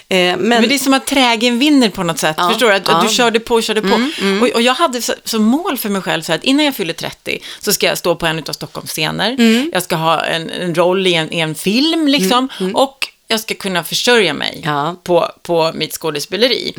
eh, 0.09 0.17
men, 0.17 0.39
Men 0.39 0.67
det 0.69 0.75
är 0.75 0.79
som 0.79 0.93
att 0.93 1.07
trägen 1.07 1.59
vinner 1.59 1.89
på 1.89 2.03
något 2.03 2.19
sätt. 2.19 2.35
Ja, 2.39 2.49
Förstår 2.49 2.67
du? 2.67 2.73
Att, 2.73 2.81
att 2.81 2.87
ja. 2.87 2.93
Mm, 2.95 3.07
du 3.07 3.13
körde 3.13 3.39
på 3.39 3.55
och 3.55 3.63
körde 3.63 3.81
på. 3.81 3.87
Och, 4.41 4.47
och 4.49 4.61
jag 4.61 4.73
hade 4.73 5.01
som 5.25 5.43
mål 5.43 5.77
för 5.77 5.89
mig 5.89 6.01
själv 6.01 6.21
så 6.21 6.33
att 6.33 6.43
innan 6.43 6.65
jag 6.65 6.75
fyller 6.75 6.93
30 6.93 7.39
så 7.59 7.73
ska 7.73 7.85
jag 7.85 7.97
stå 7.97 8.15
på 8.15 8.25
en 8.25 8.39
av 8.47 8.53
Stockholms 8.53 8.89
scener. 8.91 9.31
Mm. 9.39 9.69
Jag 9.73 9.83
ska 9.83 9.95
ha 9.95 10.21
en, 10.23 10.49
en 10.49 10.75
roll 10.75 11.07
i 11.07 11.13
en, 11.13 11.33
i 11.33 11.39
en 11.39 11.55
film 11.55 12.07
liksom. 12.07 12.49
Och 12.73 13.07
jag 13.31 13.39
ska 13.39 13.55
kunna 13.55 13.83
försörja 13.83 14.33
mig 14.33 14.61
Ja. 14.65 14.81
Mm. 14.81 14.95
på, 15.03 15.31
på 15.41 15.71
mitt 15.73 15.93
skådespeleri. 15.93 16.73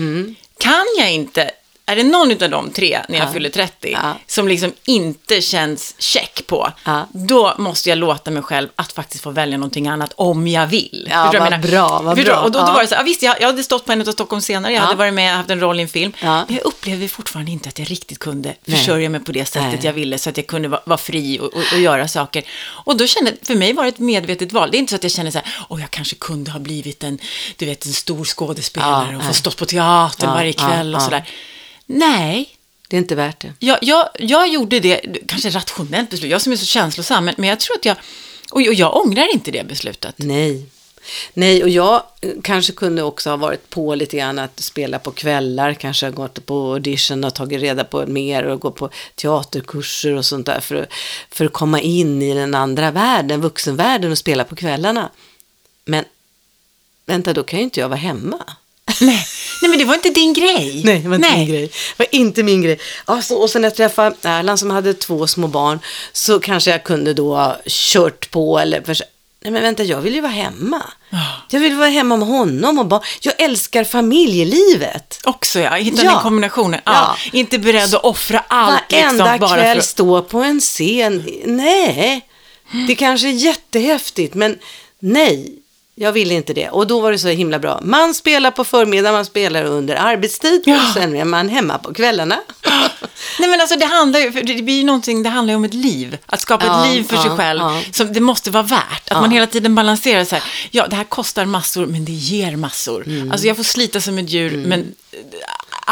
Kan 0.59 0.85
jag 0.99 1.13
inte, 1.13 1.51
är 1.93 1.97
det 1.97 2.03
någon 2.11 2.43
av 2.43 2.51
de 2.51 2.71
tre 2.71 3.01
när 3.09 3.19
jag 3.19 3.29
Ja. 3.29 3.33
fyller 3.33 3.51
30 3.51 3.93
Ja. 4.03 4.15
som 4.27 4.49
liksom 4.49 4.73
inte 4.85 5.41
känns 5.41 5.95
check 5.99 6.47
på, 6.47 6.73
Ja. 6.85 7.09
då 7.13 7.55
måste 7.59 7.89
jag 7.89 7.99
låta 7.99 8.31
mig 8.31 8.43
själv 8.43 8.69
att 8.77 8.93
faktiskt 8.93 9.23
få 9.25 9.31
välja 9.31 9.59
någonting 9.59 9.89
annat 9.89 10.13
om 10.17 10.49
jag 10.49 10.67
vill. 10.67 11.09
Ja, 11.11 11.31
vad 11.39 11.53
jag 11.53 11.61
bra, 11.61 12.01
vad 12.03 12.17
bra. 12.25 12.37
Och 12.41 12.53
då, 12.53 12.59
då 12.59 12.73
var 12.73 12.83
det 12.83 12.89
så 12.89 12.95
här, 12.95 13.05
visst, 13.05 13.23
jag, 13.23 13.41
jag 13.41 13.47
hade 13.47 13.63
stått 13.63 13.85
på 13.87 13.93
en 13.93 14.01
av 14.01 14.05
Stockholms 14.13 14.45
scener, 14.45 14.71
jag 14.71 14.77
Ja. 14.79 14.83
hade 14.85 14.97
varit 14.97 15.15
med, 15.15 15.37
haft 15.37 15.51
en 15.51 15.61
roll 15.61 15.79
i 15.81 15.83
en 15.83 15.89
film. 15.89 16.13
Men 16.23 16.45
jag 16.49 16.65
upplevde 16.65 17.09
fortfarande 17.09 17.51
inte 17.53 17.69
att 17.69 17.79
jag 17.79 17.91
riktigt 17.91 18.19
kunde 18.19 18.55
Nej. 18.65 18.79
försörja 18.79 19.09
mig 19.09 19.21
på 19.21 19.33
det 19.33 19.45
sättet 19.45 19.73
Nej. 19.73 19.81
jag 19.83 19.93
ville, 19.93 20.19
så 20.19 20.31
att 20.31 20.37
jag 20.37 20.47
kunde 20.47 20.69
vara, 20.69 20.81
vara 20.85 20.99
fri 20.99 21.39
och, 21.41 21.45
och, 21.55 21.63
och 21.73 21.79
göra 21.81 22.09
saker. 22.09 22.43
Och 22.85 22.97
då 22.97 23.07
kände, 23.07 23.33
för 23.43 23.55
mig 23.55 23.73
var 23.73 23.83
det 23.83 23.89
ett 23.89 23.99
medvetet 23.99 24.53
val. 24.53 24.69
Det 24.71 24.77
är 24.77 24.79
inte 24.79 24.91
så 24.91 24.97
att 24.97 25.03
jag 25.03 25.13
känner 25.13 25.31
så 25.31 25.39
här, 25.39 25.49
åh, 25.69 25.81
jag 25.81 25.91
kanske 25.91 26.17
kunde 26.17 26.51
ha 26.51 26.59
blivit 26.59 27.05
en, 27.05 27.19
du 27.57 27.67
vet, 27.67 27.87
en 27.87 27.93
stor 27.93 28.25
skådespelare 28.25 29.17
och 29.17 29.23
få 29.25 29.33
stått 29.33 29.57
på 29.57 29.67
teatern 29.67 30.31
varje 30.31 30.53
kväll 30.53 30.95
och 30.95 31.03
sådär. 31.03 31.25
Nej, 31.87 32.57
det 32.89 32.97
är 32.97 32.99
inte 32.99 33.15
värt 33.15 33.41
det. 33.41 33.53
jag, 33.59 33.79
jag, 33.83 34.09
jag 34.19 34.49
gjorde 34.49 34.81
det, 34.81 35.01
kanske 35.29 35.51
rationellt 35.51 36.11
beslut, 36.11 36.31
jag 36.31 36.43
som 36.43 36.53
är 36.53 36.57
så 36.57 36.67
känslosam, 36.67 37.25
men, 37.25 37.35
men 37.39 37.49
jag 37.49 37.61
tror 37.61 37.77
att 37.77 37.85
jag, 37.85 37.97
och, 38.51 38.57
och 38.57 38.75
jag 38.75 38.97
ångrar 38.97 39.33
inte 39.35 39.51
det 39.51 39.65
beslutet. 39.69 40.15
Nej. 40.19 40.67
Nej, 41.35 41.63
och 41.63 41.69
jag 41.69 42.03
eh, 42.21 42.31
kanske 42.43 42.73
kunde 42.73 43.03
också 43.03 43.31
ha 43.31 43.37
varit 43.37 43.71
på 43.71 43.95
lite 43.95 44.17
grann 44.17 44.39
att 44.39 44.61
spela 44.61 44.99
på 44.99 45.11
kvällar, 45.11 45.75
kanske 45.75 46.07
ha 46.07 46.11
gått 46.11 46.47
på 46.47 46.73
audition 46.73 47.25
och 47.25 47.35
tagit 47.35 47.61
reda 47.61 47.85
på 47.85 48.07
mer 48.07 48.45
och 48.45 48.61
gå 48.61 48.71
på 48.71 48.91
teaterkurser 49.15 50.13
och 50.17 50.25
sånt 50.27 50.47
där 50.47 50.61
för, 50.61 50.75
att- 50.77 50.93
för 51.31 51.45
att 51.45 51.53
komma 51.53 51.81
in 51.81 52.23
i 52.23 52.35
den 52.35 52.55
andra 52.55 52.91
världen, 52.91 53.41
vuxenvärlden 53.41 54.11
och 54.13 54.19
spela 54.19 54.45
på 54.45 54.57
kvällarna. 54.57 55.11
Men 55.85 56.05
vänta, 57.07 57.33
då 57.33 57.43
kan 57.43 57.59
ju 57.59 57.65
inte 57.65 57.81
jag 57.81 57.89
vara 57.89 57.99
hemma. 57.99 58.45
Nej. 59.01 59.27
Nej, 59.63 59.69
men 59.71 59.79
det 59.79 59.85
var 59.85 59.95
inte 59.95 60.11
din 60.11 60.33
grej. 60.33 60.83
Nej, 60.85 60.99
det 60.99 61.09
var 61.09 61.17
inte 61.17 61.37
min 61.37 61.49
grej. 61.49 61.67
Det 61.67 61.73
var 61.99 62.07
inte 62.11 62.43
min 62.43 62.63
grej. 62.63 62.79
Alltså, 63.05 63.35
och 63.35 63.51
sen 63.51 63.63
när 63.63 63.67
jag 63.69 63.77
träffade 63.77 64.17
Erland 64.23 64.59
som 64.59 64.71
hade 64.71 64.95
två 64.95 65.27
små 65.27 65.47
barn 65.47 65.79
så 66.13 66.41
kanske 66.41 66.71
jag 66.71 66.85
kunde 66.85 67.15
då 67.15 67.35
ha 67.37 67.57
kört 67.67 68.31
på 68.31 68.59
eller 68.59 68.83
förs- 68.83 69.03
Nej 69.45 69.53
men 69.53 69.63
vänta, 69.63 69.83
jag 69.85 70.01
vill 70.01 70.15
ju 70.15 70.21
vara 70.21 70.33
hemma. 70.33 70.83
Ja. 71.11 71.19
Jag 71.51 71.61
vill 71.61 71.75
vara 71.77 71.89
hemma 71.89 72.17
med 72.17 72.29
honom 72.29 72.79
och 72.79 72.87
barn. 72.87 73.01
Jag 73.21 73.41
älskar 73.41 73.85
familjelivet. 73.85 75.21
Också 75.25 75.61
ja, 75.61 75.71
hitta 75.75 76.03
Ja. 76.05 76.11
den 76.11 76.21
kombinationen. 76.23 76.81
Ja. 76.85 76.93
Ja. 76.95 77.39
Inte 77.39 77.59
beredd 77.59 77.95
att 77.95 78.05
offra 78.05 78.45
allt 78.49 78.81
Varenda 78.93 79.25
liksom, 79.25 79.39
bara 79.49 79.61
kväll 79.61 79.77
för 79.77 79.87
stå 79.87 80.23
på 80.23 80.39
en 80.39 80.61
scen. 80.61 81.29
Nej, 81.45 82.27
det 82.89 82.95
kanske 82.95 83.29
är 83.29 83.33
jättehäftigt 83.33 84.35
men 84.35 84.59
nej. 84.99 85.59
Jag 86.03 86.13
vill 86.13 86.33
inte 86.33 86.53
det. 86.55 86.69
Och 86.69 86.87
då 86.87 87.01
var 87.01 87.13
det 87.13 87.19
så 87.19 87.29
himla 87.29 87.59
bra. 87.59 87.81
Man 87.83 88.15
spelar 88.15 88.51
på 88.51 88.65
förmiddagen, 88.65 89.15
man 89.15 89.25
spelar 89.25 89.65
under 89.65 89.95
arbetstid 89.97 90.63
Ja. 90.67 90.75
och 90.89 90.95
sen 90.95 91.17
är 91.17 91.25
man 91.25 91.49
hemma 91.49 91.79
på 91.79 91.95
kvällarna. 91.95 92.37
Nej 93.39 93.49
men 93.51 93.61
alltså 93.61 93.77
det 93.77 93.85
handlar 93.87 94.21
ju, 94.21 94.33
för 94.33 94.43
det 94.43 94.63
blir 94.63 94.75
ju 94.79 94.85
någonting, 94.85 95.23
det 95.23 95.29
handlar 95.29 95.53
ju 95.53 95.57
om 95.57 95.65
ett 95.65 95.75
liv. 95.75 96.19
Att 96.27 96.41
skapa 96.41 96.67
Ja, 96.67 96.87
ett 96.87 96.95
liv 96.95 97.03
för 97.03 97.17
sig 97.17 97.27
ja, 97.27 97.37
själv. 97.37 97.61
ja. 97.61 97.81
Som 97.93 98.13
det 98.13 98.21
måste 98.21 98.51
vara 98.51 98.63
värt. 98.63 99.11
Att 99.11 99.21
man 99.21 99.31
hela 99.31 99.47
tiden 99.47 99.75
balanserar 99.75 100.25
så 100.25 100.35
här. 100.35 100.45
Ja, 100.71 100.87
det 100.87 100.97
här 100.97 101.05
kostar 101.05 101.45
massor, 101.45 101.87
men 101.87 102.05
det 102.05 102.13
ger 102.13 102.57
massor. 102.57 103.07
Mm. 103.07 103.33
Alltså 103.33 103.47
jag 103.47 103.57
får 103.57 103.65
slita 103.65 104.01
som 104.01 104.19
ett 104.19 104.31
djur, 104.31 104.65
men 104.67 104.81
eh, 104.81 105.19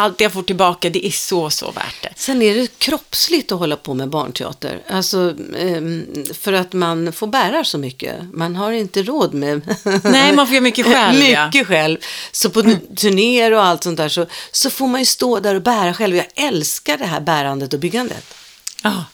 allt 0.01 0.21
jag 0.21 0.33
får 0.33 0.43
tillbaka, 0.43 0.91
det 0.91 1.07
är 1.07 1.11
så, 1.11 1.51
så 1.51 1.71
värt 1.71 2.03
det. 2.03 2.13
Sen 2.17 2.43
är 2.43 2.55
det 2.55 2.79
kroppsligt 2.79 3.53
att 3.53 3.59
hålla 3.59 3.77
på 3.77 3.95
med 3.95 4.09
barnteater. 4.09 4.83
Alltså, 4.89 5.35
ehm, 5.59 6.07
för 6.41 6.53
att 6.53 6.73
man 6.73 7.13
får 7.13 7.27
bära 7.27 7.65
så 7.65 7.79
mycket. 7.79 8.15
Man 8.33 8.57
har 8.57 8.73
inte 8.73 9.03
råd 9.03 9.35
med... 9.35 9.77
Nej, 10.03 10.33
man 10.35 10.46
får 10.46 10.55
göra 10.55 10.63
mycket 10.63 10.87
själv. 10.94 11.23
ja. 11.23 11.46
mycket 11.46 11.67
själv. 11.67 11.98
Så 12.33 12.51
på 12.51 12.63
turnéer 12.96 13.53
och 13.53 13.65
allt 13.65 13.83
sånt 13.83 13.96
där 13.96 14.09
så, 14.09 14.27
så 14.53 14.71
får 14.71 14.87
man 14.87 15.01
ju 15.01 15.07
stå 15.07 15.40
där 15.40 15.55
och 15.55 15.63
bära 15.63 15.94
själv. 15.94 16.17
Jag 16.17 16.27
älskar 16.35 16.98
det 16.98 17.07
här 17.07 17.21
bärandet 17.21 17.73
och 17.73 17.81
byggandet. 17.81 18.35
Ja. 18.83 19.05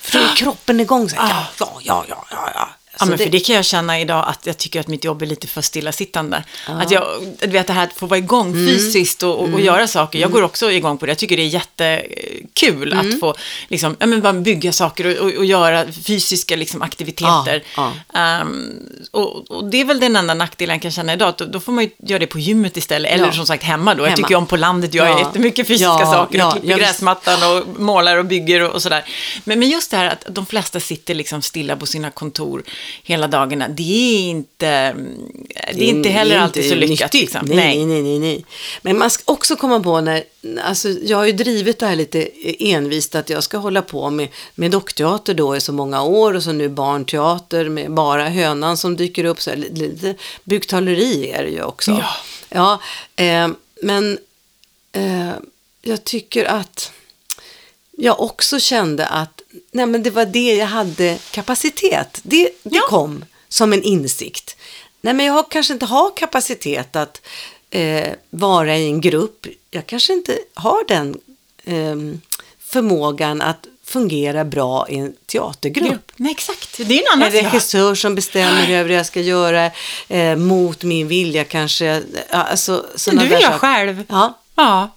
För 0.00 0.18
då 0.18 0.24
är 0.24 0.36
kroppen 0.36 0.80
igång. 0.80 1.08
Så 1.08 1.16
här, 1.16 1.28
ja, 1.28 1.46
ja, 1.58 1.80
ja, 1.84 2.04
ja, 2.08 2.26
ja. 2.30 2.50
ja. 2.54 2.75
Ja, 3.00 3.06
men 3.06 3.18
för 3.18 3.26
det 3.26 3.40
kan 3.40 3.56
jag 3.56 3.64
känna 3.64 4.00
idag 4.00 4.24
att 4.28 4.46
jag 4.46 4.56
tycker 4.58 4.80
att 4.80 4.88
mitt 4.88 5.04
jobb 5.04 5.22
är 5.22 5.26
lite 5.26 5.46
för 5.46 5.62
stillasittande. 5.62 6.44
Att 6.66 6.90
jag, 6.90 7.04
du 7.40 7.46
vet 7.46 7.66
det 7.66 7.72
här 7.72 7.84
att 7.84 7.92
få 7.92 8.06
vara 8.06 8.18
igång 8.18 8.46
Mm. 8.46 8.66
fysiskt 8.66 9.22
och, 9.22 9.40
och, 9.40 9.48
och 9.54 9.60
göra 9.60 9.86
saker. 9.88 10.18
Jag 10.18 10.30
går 10.30 10.42
också 10.42 10.72
igång 10.72 10.98
på 10.98 11.06
det. 11.06 11.10
Jag 11.10 11.18
tycker 11.18 11.36
det 11.36 11.82
är 11.84 12.06
kul 12.54 12.92
att 12.92 13.20
få 13.20 13.34
liksom, 13.68 13.96
ja, 13.98 14.06
men 14.06 14.20
bara 14.22 14.32
bygga 14.32 14.72
saker 14.72 15.06
och, 15.06 15.26
och, 15.26 15.34
och 15.36 15.44
göra 15.44 15.84
fysiska 16.06 16.56
liksom, 16.56 16.82
aktiviteter. 16.82 17.62
Ja, 17.76 17.92
Ehm, 18.14 18.72
och, 19.10 19.50
och 19.50 19.64
det 19.70 19.80
är 19.80 19.84
väl 19.84 20.00
den 20.00 20.16
enda 20.16 20.34
nackdelen 20.34 20.74
jag 20.74 20.82
kan 20.82 20.90
känna 20.90 21.12
idag, 21.12 21.28
att 21.28 21.38
då, 21.38 21.44
då 21.44 21.60
får 21.60 21.72
man 21.72 21.84
ju 21.84 21.90
göra 21.98 22.18
det 22.18 22.26
på 22.26 22.38
gymmet 22.38 22.76
istället, 22.76 23.12
eller 23.12 23.26
Ja. 23.26 23.32
som 23.32 23.46
sagt 23.46 23.62
hemma 23.62 23.94
då. 23.94 24.02
Jag 24.02 24.06
Hemma. 24.08 24.16
tycker 24.16 24.30
ju 24.30 24.36
om 24.36 24.46
på 24.46 24.56
landet, 24.56 24.94
jag 24.94 25.06
Ja. 25.06 25.10
gör 25.10 25.18
jättemycket 25.18 25.66
fysiska 25.66 25.84
Ja, 26.00 26.12
saker, 26.12 26.38
ja, 26.38 26.46
och 26.46 26.52
klipper 26.60 26.78
gräsmattan 26.78 27.56
och 27.56 27.80
målar 27.80 28.16
och 28.16 28.24
bygger 28.24 28.60
och, 28.62 28.70
och 28.74 28.82
sådär. 28.82 29.04
Men, 29.44 29.58
men 29.58 29.68
just 29.70 29.90
det 29.90 29.96
här 29.96 30.06
att 30.06 30.24
de 30.28 30.46
flesta 30.46 30.80
sitter 30.80 31.14
liksom 31.14 31.42
stilla 31.42 31.76
på 31.76 31.86
sina 31.86 32.10
kontor 32.10 32.62
hela 33.02 33.28
dagarna, 33.28 33.68
det 33.68 33.82
är 33.82 34.20
inte, 34.20 34.94
det 35.74 35.84
är 35.84 35.88
inte 35.88 36.08
heller 36.08 36.34
det 36.34 36.40
är 36.40 36.42
alltid 36.42 36.68
så 36.68 36.74
lyckat. 36.74 37.14
Liksom. 37.14 37.46
Nej, 37.46 37.86
nej, 37.86 38.02
nej, 38.02 38.18
nej. 38.18 38.44
Men 38.82 38.98
man 38.98 39.10
ska 39.10 39.32
också 39.32 39.56
komma 39.56 39.80
på 39.80 40.00
när, 40.00 40.24
alltså 40.62 40.88
jag 40.88 41.16
har 41.16 41.26
ju 41.26 41.32
drivit 41.32 41.78
det 41.78 41.86
här 41.86 41.96
lite 41.96 42.28
envist 42.58 43.14
att 43.14 43.30
jag 43.30 43.44
ska 43.44 43.58
hålla 43.58 43.82
på 43.82 44.10
med, 44.10 44.28
med 44.54 44.70
dockteater 44.70 45.34
då 45.34 45.56
i 45.56 45.60
så 45.60 45.72
många 45.72 46.02
år 46.02 46.34
och 46.34 46.42
så 46.42 46.52
nu 46.52 46.68
barnteater 46.68 47.68
med 47.68 47.90
bara 47.90 48.28
hönan 48.28 48.76
som 48.76 48.96
dyker 48.96 49.24
upp. 49.24 49.40
Så 49.40 49.54
lite 49.54 50.14
buktaleri 50.44 51.30
är 51.30 51.44
det 51.44 51.50
ju 51.50 51.62
också. 51.62 51.90
Ja. 51.90 52.16
Ja, 52.48 52.80
eh, 53.16 53.48
men 53.82 54.18
eh, 54.92 55.32
jag 55.82 56.04
tycker 56.04 56.44
att 56.44 56.92
jag 57.98 58.20
också 58.20 58.60
kände 58.60 59.06
att 59.06 59.35
nej, 59.76 59.86
men 59.86 60.02
det 60.02 60.10
var 60.10 60.24
det 60.24 60.54
jag 60.56 60.66
hade 60.66 61.18
kapacitet. 61.30 62.20
Det, 62.22 62.50
det 62.62 62.76
Ja. 62.76 62.82
kom 62.88 63.24
som 63.48 63.72
en 63.72 63.82
insikt. 63.82 64.56
Nej, 65.00 65.14
men 65.14 65.26
jag 65.26 65.32
har, 65.32 65.44
kanske 65.50 65.72
inte 65.72 65.86
har 65.86 66.16
kapacitet 66.16 66.96
att 66.96 67.20
eh, 67.70 68.08
vara 68.30 68.76
i 68.76 68.86
en 68.86 69.00
grupp. 69.00 69.46
Jag 69.70 69.86
kanske 69.86 70.12
inte 70.12 70.38
har 70.54 70.84
den 70.88 71.20
ehm, 71.64 72.20
förmågan 72.60 73.42
att 73.42 73.66
fungera 73.84 74.44
bra 74.44 74.86
i 74.88 74.96
en 74.98 75.14
teatergrupp. 75.26 75.88
Grupp. 75.90 76.12
Nej, 76.16 76.30
exakt. 76.32 76.76
Det 76.76 76.94
är 76.94 76.98
en 77.00 77.12
annan 77.12 77.28
En 77.36 77.42
regissör 77.44 77.94
som 77.94 78.14
bestämmer 78.14 78.70
över 78.70 78.88
vad 78.90 78.98
jag 78.98 79.06
ska 79.06 79.20
göra 79.20 79.70
eh, 80.08 80.36
mot 80.36 80.82
min 80.82 81.08
vilja 81.08 81.44
kanske. 81.44 82.02
Alltså, 82.30 82.84
du 83.10 83.16
vill 83.18 83.30
jag 83.32 83.42
saker. 83.42 83.58
själv. 83.58 84.02
Ja, 84.08 84.38
Ja, 84.58 84.90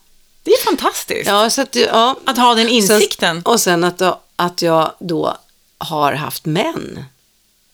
det 0.43 0.51
är 0.51 0.63
fantastiskt. 0.65 1.27
ja, 1.29 1.49
så 1.49 1.61
att, 1.61 1.75
ja. 1.75 2.15
Att 2.25 2.37
ha 2.37 2.55
den 2.55 2.69
insikten. 2.69 3.35
Sen, 3.35 3.43
och 3.53 3.59
sen 3.61 3.83
att, 3.83 4.01
att 4.39 4.61
jag 4.61 4.91
då 4.99 5.37
har 5.77 6.13
haft 6.13 6.45
män 6.45 7.05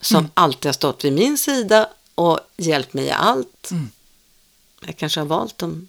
som 0.02 0.18
Mm. 0.20 0.32
alltid 0.34 0.66
har 0.66 0.74
stått 0.74 1.06
vid 1.06 1.14
min 1.14 1.38
sida 1.38 1.88
och 2.16 2.40
hjälpt 2.58 2.94
mig 2.94 3.06
i 3.06 3.12
allt. 3.12 3.72
Mm. 3.72 3.90
Jag 4.86 4.98
kanske 4.98 5.20
har 5.20 5.28
valt 5.28 5.58
dem. 5.58 5.88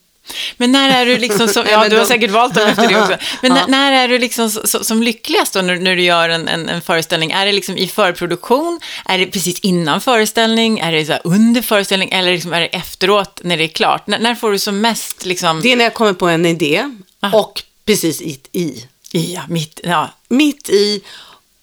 Men 0.56 0.72
när 0.72 0.90
är 0.90 1.06
du 1.06 1.16
liksom, 1.18 1.48
som, 1.48 1.64
ja 1.70 1.88
du 1.88 1.98
har 1.98 2.04
säkert 2.04 2.30
valt 2.30 2.54
dem 2.54 2.66
efter 2.68 2.88
det 2.88 3.00
också. 3.02 3.16
Men 3.42 3.52
när, 3.52 3.66
när 3.68 3.92
är 3.92 4.08
du 4.08 4.18
liksom 4.18 4.50
som 4.82 5.02
lyckligast 5.02 5.54
då 5.54 5.60
när, 5.62 5.76
när 5.76 5.96
du 5.96 6.02
gör 6.02 6.28
en, 6.28 6.48
en, 6.48 6.68
en 6.68 6.82
föreställning? 6.82 7.30
Är 7.30 7.46
det 7.46 7.52
liksom 7.52 7.76
i 7.76 7.88
förproduktion? 7.88 8.80
Är 9.04 9.18
det 9.18 9.26
precis 9.26 9.58
innan 9.60 10.00
föreställning? 10.00 10.78
Är 10.78 10.92
det 10.92 11.06
så 11.06 11.12
under 11.24 11.62
föreställning? 11.62 12.10
Eller 12.12 12.32
liksom 12.32 12.52
är 12.52 12.60
det 12.60 12.66
efteråt 12.66 13.40
när 13.44 13.56
det 13.56 13.64
är 13.64 13.68
klart? 13.68 14.06
När, 14.06 14.18
när 14.18 14.34
får 14.34 14.52
du 14.52 14.58
som 14.58 14.80
mest 14.80 15.24
liksom, 15.24 15.60
Det 15.60 15.72
är 15.72 15.76
när 15.76 15.84
jag 15.84 15.94
kommer 15.94 16.12
på 16.12 16.28
en 16.28 16.46
idé 16.46 16.90
Ah. 17.20 17.30
och 17.40 17.62
precis 17.84 18.20
i, 18.22 18.40
i. 18.52 18.86
ja, 19.16 19.42
mitt, 19.48 19.80
ja, 19.84 20.10
Mitt 20.28 20.68
i 20.70 21.02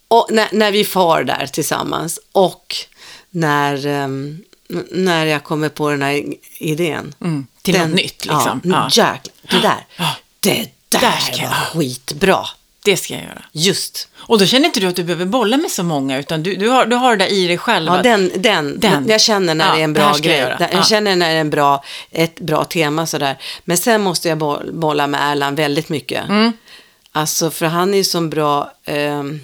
och 0.07 0.27
när, 0.31 0.47
när 0.51 0.71
vi 0.71 0.85
far 0.85 1.23
där 1.23 1.47
tillsammans 1.47 2.19
och 2.31 2.75
när, 3.29 3.85
ehm, 3.87 4.39
när 4.91 5.25
jag 5.25 5.43
kommer 5.43 5.69
på 5.69 5.89
den 5.89 6.01
här 6.01 6.23
idén. 6.59 7.15
mm, 7.21 7.47
till 7.61 7.79
något 7.79 7.89
nytt 7.95 8.25
liksom? 8.25 8.61
Ja, 8.63 8.89
Ja, 8.95 9.03
jäklar, 9.13 9.33
det 9.61 9.67
där. 9.67 9.85
Ja. 9.97 10.15
Det 10.39 10.69
där, 10.89 10.99
Där 10.99 11.17
ska 11.17 11.35
jag- 11.41 11.49
var 11.49 11.55
skitbra. 11.81 12.45
det 12.85 12.97
ska 12.97 13.13
jag 13.13 13.23
göra. 13.23 13.41
Just. 13.51 14.07
Och 14.15 14.39
då 14.39 14.45
känner 14.45 14.65
inte 14.65 14.79
du 14.79 14.87
att 14.87 14.95
du 14.95 15.03
behöver 15.03 15.25
bolla 15.25 15.57
med 15.57 15.71
så 15.71 15.83
många, 15.83 16.17
utan 16.19 16.43
du, 16.43 16.55
du, 16.55 16.69
har, 16.69 16.85
du 16.85 16.95
har 16.95 17.15
det 17.15 17.25
där 17.25 17.31
i 17.33 17.47
dig 17.47 17.57
själv. 17.57 17.87
Ja, 17.87 18.01
den, 18.01 18.31
den, 18.35 18.79
Den. 18.79 19.07
Jag 19.07 19.21
känner 19.21 19.55
när 19.55 19.67
Ja, 19.67 19.73
det 19.75 19.79
är 19.79 19.83
en 19.83 19.93
bra 19.93 20.03
jag 20.03 20.21
grej. 20.21 20.37
göra. 20.37 20.57
Jag 20.59 20.73
Ja. 20.73 20.83
känner 20.83 21.15
när 21.15 21.29
det 21.29 21.35
är 21.35 21.41
en 21.41 21.49
bra, 21.49 21.83
ett 22.11 22.39
bra 22.39 22.63
tema 22.63 23.05
sådär. 23.07 23.37
Men 23.65 23.77
sen 23.77 24.01
måste 24.01 24.29
jag 24.29 24.37
boll- 24.37 24.71
bolla 24.73 25.07
med 25.07 25.31
Erland 25.31 25.57
väldigt 25.57 25.89
mycket. 25.89 26.29
Mm. 26.29 26.53
Alltså, 27.15 27.51
för 27.51 27.65
han 27.65 27.93
är 27.93 27.97
ju 27.97 28.03
som 28.03 28.29
bra... 28.29 28.71
ehm, 28.85 29.41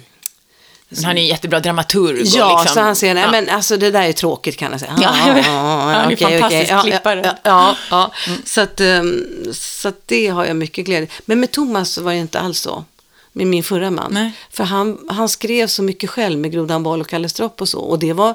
Men 0.88 1.04
han 1.04 1.18
är 1.18 1.22
en 1.22 1.26
jättebra 1.28 1.60
dramaturg. 1.60 2.22
Ja, 2.24 2.58
liksom, 2.58 2.74
så 2.74 2.80
han 2.80 2.96
säger, 2.96 3.14
nej 3.14 3.24
ja. 3.24 3.30
men 3.30 3.48
alltså 3.48 3.76
det 3.76 3.90
där 3.90 4.02
är 4.02 4.12
tråkigt 4.12 4.56
kan 4.56 4.70
jag 4.70 4.80
säga. 4.80 4.98
Ja, 5.00 5.34
vet. 5.34 5.46
ja, 5.46 5.52
Han 5.52 6.10
är 6.10 6.16
okej. 6.16 6.16
fantastisk 6.40 6.72
Ja, 6.72 6.82
klippare. 6.82 7.20
Ja, 7.24 7.36
ja, 7.42 7.76
ja. 7.90 8.10
Så, 8.44 8.60
att, 8.60 8.80
ehm, 8.80 9.24
så 9.52 9.88
att 9.88 10.02
det 10.06 10.28
har 10.28 10.44
jag 10.44 10.56
mycket 10.56 10.86
glädje 10.86 11.08
Men 11.24 11.40
med 11.40 11.50
Thomas 11.50 11.98
var 11.98 12.12
det 12.12 12.18
inte 12.18 12.40
alls 12.40 12.60
så. 12.60 12.84
Med 13.32 13.46
min 13.46 13.64
förra 13.64 13.90
man. 13.90 14.14
Nej. 14.14 14.32
För 14.50 14.64
han, 14.64 14.98
han 15.08 15.28
skrev 15.28 15.66
så 15.66 15.82
mycket 15.82 16.10
själv 16.10 16.38
med 16.38 16.52
Grodan 16.52 16.82
Boll 16.82 17.00
och 17.00 17.08
Kalle 17.08 17.28
Stropp 17.28 17.60
och 17.60 17.68
så. 17.68 17.80
Och 17.80 17.98
det 17.98 18.12
var, 18.12 18.34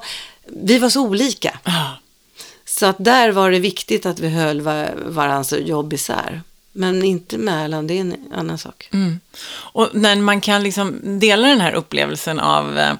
vi 0.64 0.80
var 0.80 0.90
så 0.90 1.02
olika. 1.02 1.60
Så 2.66 2.86
att 2.86 2.96
där 3.00 3.32
var 3.32 3.52
det 3.52 3.60
viktigt 3.60 4.06
att 4.06 4.20
vi 4.20 4.30
höll 4.30 4.62
var, 4.62 4.94
varandras 5.06 5.54
jobb 5.60 5.94
isär. 5.94 6.42
Men 6.78 7.04
inte 7.04 7.36
Erland, 7.36 7.88
det 7.88 7.94
är 7.98 8.02
en 8.02 8.16
annan 8.36 8.58
sak. 8.58 8.90
Mm. 8.94 9.20
Och 9.48 9.90
när 9.94 10.16
man 10.16 10.42
kan 10.42 10.64
liksom 10.64 11.00
dela 11.20 11.48
den 11.48 11.62
här 11.62 11.72
upplevelsen 11.74 12.40
av 12.40 12.78
eh, 12.80 12.94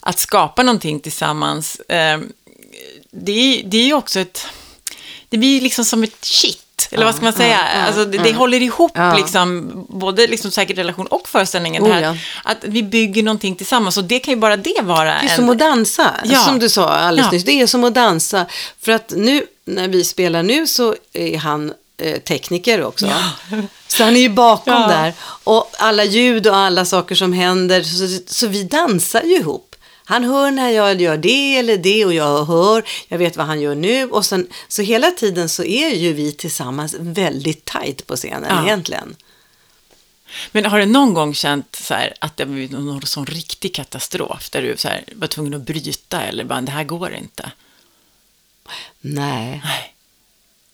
att 0.00 0.18
skapa 0.18 0.62
någonting 0.62 1.00
tillsammans, 1.00 1.76
eh, 1.80 2.18
det, 3.10 3.32
är- 3.32 3.62
det 3.64 3.76
är 3.78 3.84
ju 3.86 3.94
också 3.94 4.20
ett, 4.20 4.46
det 5.28 5.38
blir 5.38 5.60
liksom 5.60 5.84
som 5.84 6.02
ett 6.02 6.24
kitt. 6.24 6.58
Eller 6.90 7.04
vad 7.04 7.14
ska 7.14 7.24
man 7.24 7.32
säga? 7.32 7.58
ja, 7.74 7.80
alltså, 7.82 8.04
det, 8.04 8.18
det 8.18 8.32
håller 8.32 8.62
ihop 8.62 8.92
Ja. 8.94 9.16
liksom, 9.16 9.70
både 9.88 10.26
liksom 10.26 10.50
säkert 10.50 10.78
relation 10.78 11.06
och 11.06 11.28
föreställningen. 11.28 11.82
Oh, 11.82 11.92
här, 11.92 12.02
ja. 12.02 12.16
Att 12.44 12.58
vi 12.62 12.82
bygger 12.82 13.22
någonting 13.22 13.56
tillsammans 13.56 13.96
och 13.96 14.04
det 14.04 14.18
kan 14.18 14.34
ju 14.34 14.40
bara 14.40 14.56
det 14.56 14.80
vara 14.82 15.04
Det 15.04 15.10
är 15.10 15.22
en... 15.30 15.36
som 15.36 15.50
att 15.50 15.58
dansa, 15.58 16.10
Ja. 16.24 16.38
som 16.44 16.58
du 16.58 16.68
sa 16.68 16.88
alldeles 16.88 17.26
Ja. 17.26 17.32
nyss. 17.32 17.44
Det 17.44 17.52
är 17.60 17.66
som 17.66 17.84
att 17.84 17.94
dansa. 17.94 18.46
För 18.80 18.92
att 18.92 19.12
nu, 19.16 19.46
när 19.64 19.88
vi 19.88 20.04
spelar 20.04 20.42
nu 20.42 20.66
så 20.66 20.94
är 21.12 21.38
han 21.38 21.72
eh, 22.02 22.18
tekniker 22.18 22.82
också. 22.84 23.12
Så 23.88 24.04
han 24.04 24.16
är 24.16 24.20
ju 24.20 24.28
bakom 24.28 24.72
Ja. 24.74 24.88
där. 24.88 25.14
Och 25.44 25.70
alla 25.78 26.04
ljud 26.04 26.46
och 26.46 26.56
alla 26.56 26.84
saker 26.84 27.14
som 27.14 27.32
händer. 27.32 27.82
Så, 27.82 28.22
så 28.34 28.46
vi 28.46 28.62
dansar 28.62 29.22
ju 29.22 29.36
ihop. 29.36 29.68
Han 30.04 30.24
hör 30.24 30.50
när 30.50 30.70
jag 30.70 31.00
gör 31.00 31.16
det 31.16 31.56
eller 31.56 31.76
det 31.76 32.04
och 32.04 32.14
jag 32.14 32.44
hör, 32.44 32.82
jag 33.08 33.18
vet 33.18 33.36
vad 33.36 33.46
han 33.46 33.60
gör 33.60 33.74
nu. 33.74 34.04
Och 34.10 34.26
sen, 34.26 34.46
så 34.68 34.82
hela 34.82 35.10
tiden 35.10 35.48
så 35.48 35.64
är 35.64 35.88
ju 35.94 36.12
vi 36.12 36.32
tillsammans 36.32 36.94
väldigt 36.98 37.64
tajt 37.64 38.06
på 38.06 38.16
scenen 38.16 38.56
Ja. 38.56 38.64
egentligen. 38.64 39.16
Men 40.52 40.64
har 40.66 40.78
du 40.78 40.86
någon 40.86 41.14
gång 41.14 41.34
känt 41.34 41.76
så 41.76 41.94
här, 41.94 42.14
att 42.20 42.36
det 42.36 42.44
har 42.44 42.50
blivit 42.50 42.70
någon 42.70 43.06
sån 43.06 43.26
riktig 43.26 43.74
katastrof 43.74 44.50
där 44.50 44.62
du 44.62 44.76
så 44.76 44.88
här, 44.88 45.04
var 45.12 45.26
tvungen 45.26 45.54
att 45.54 45.62
bryta 45.62 46.22
eller 46.22 46.44
bara, 46.44 46.60
det 46.60 46.72
här 46.72 46.84
går 46.84 47.14
inte? 47.14 47.50
Nej. 49.00 49.62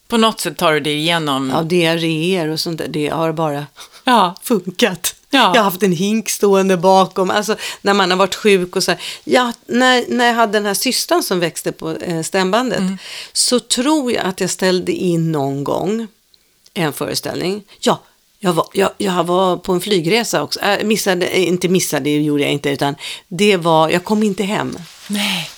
På 0.09 0.17
något 0.17 0.41
sätt 0.41 0.57
tar 0.57 0.73
du 0.73 0.81
det 0.81 0.93
igenom. 0.93 1.51
Ja, 1.55 1.63
diarréer 1.63 2.49
och 2.49 2.61
sånt 2.61 2.79
där, 2.79 2.89
det 2.89 3.09
har 3.09 3.33
bara 3.33 3.67
Ja. 4.05 4.35
funkat. 4.43 5.15
Ja. 5.31 5.39
Jag 5.55 5.61
har 5.63 5.71
haft 5.71 5.83
en 5.83 5.93
hink 5.93 6.29
stående 6.31 6.77
bakom, 6.77 7.31
alltså 7.31 7.57
när 7.83 7.95
man 7.95 8.11
har 8.11 8.19
varit 8.19 8.35
sjuk 8.35 8.77
och 8.77 8.83
så 8.85 8.91
här. 8.91 9.01
Ja, 9.25 9.53
när, 9.67 10.05
när 10.09 10.27
jag 10.27 10.35
hade 10.35 10.53
den 10.53 10.67
här 10.67 10.75
cystan 10.75 11.23
som 11.23 11.41
växte 11.41 11.73
på 11.73 11.91
eh, 11.97 12.23
stämbandet 12.23 12.79
Mm. 12.79 12.99
så 13.33 13.61
tror 13.61 14.13
jag 14.13 14.25
att 14.27 14.41
jag 14.41 14.51
ställde 14.51 14.93
in 14.93 15.33
någon 15.33 15.65
gång 15.65 16.07
en 16.75 16.93
föreställning. 16.93 17.63
Ja, 17.81 18.01
jag 18.39 18.53
var, 18.53 18.67
jag, 18.73 18.91
jag 18.99 19.25
var 19.25 19.57
på 19.57 19.73
en 19.73 19.81
flygresa 19.81 20.43
också. 20.43 20.61
Äh, 20.61 20.85
missade, 20.85 21.27
eh, 21.27 21.49
inte 21.49 21.69
missade, 21.69 22.05
det 22.05 22.17
gjorde 22.23 22.43
jag 22.43 22.53
inte, 22.53 22.71
utan 22.71 22.95
det 23.29 23.57
var, 23.57 23.89
jag 23.89 24.05
kom 24.05 24.23
inte 24.23 24.43
hem. 24.45 24.79
Nej. 25.07 25.51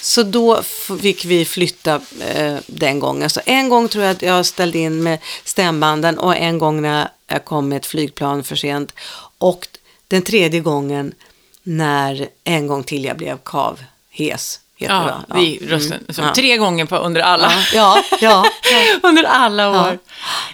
Så 0.00 0.22
då 0.22 0.62
fick 1.00 1.24
vi 1.24 1.44
flytta 1.44 2.00
eh, 2.20 2.56
den 2.66 3.00
gången. 3.00 3.30
Så 3.30 3.40
en 3.44 3.68
gång 3.68 3.88
tror 3.88 4.04
jag 4.04 4.10
att 4.10 4.22
jag 4.22 4.46
ställde 4.46 4.78
in 4.78 5.02
med 5.02 5.18
stämbanden 5.44 6.18
och 6.18 6.36
en 6.36 6.58
gång 6.58 6.82
när 6.82 7.08
jag 7.26 7.44
kom 7.44 7.68
med 7.68 7.76
ett 7.76 7.86
flygplan 7.86 8.44
för 8.44 8.56
sent. 8.56 8.92
Och 9.38 9.68
den 10.08 10.22
tredje 10.22 10.60
gången 10.60 11.14
när 11.62 12.28
en 12.44 12.66
gång 12.66 12.84
till 12.84 13.04
jag 13.04 13.16
blev. 13.16 13.38
Heter 14.78 14.94
det, 14.94 15.00
Ja, 15.02 15.24
va? 15.28 15.36
vi 15.40 15.58
rösten. 15.66 16.04
Mm, 16.08 16.26
ja. 16.26 16.34
Tre 16.34 16.56
gånger 16.56 16.86
på, 16.86 16.96
under 16.96 17.20
alla. 17.20 17.52
Ja, 17.74 18.02
ja, 18.20 18.44
ja. 18.64 18.98
under 19.08 19.24
alla 19.24 19.68
år. 19.70 19.74
Ja. 19.76 19.96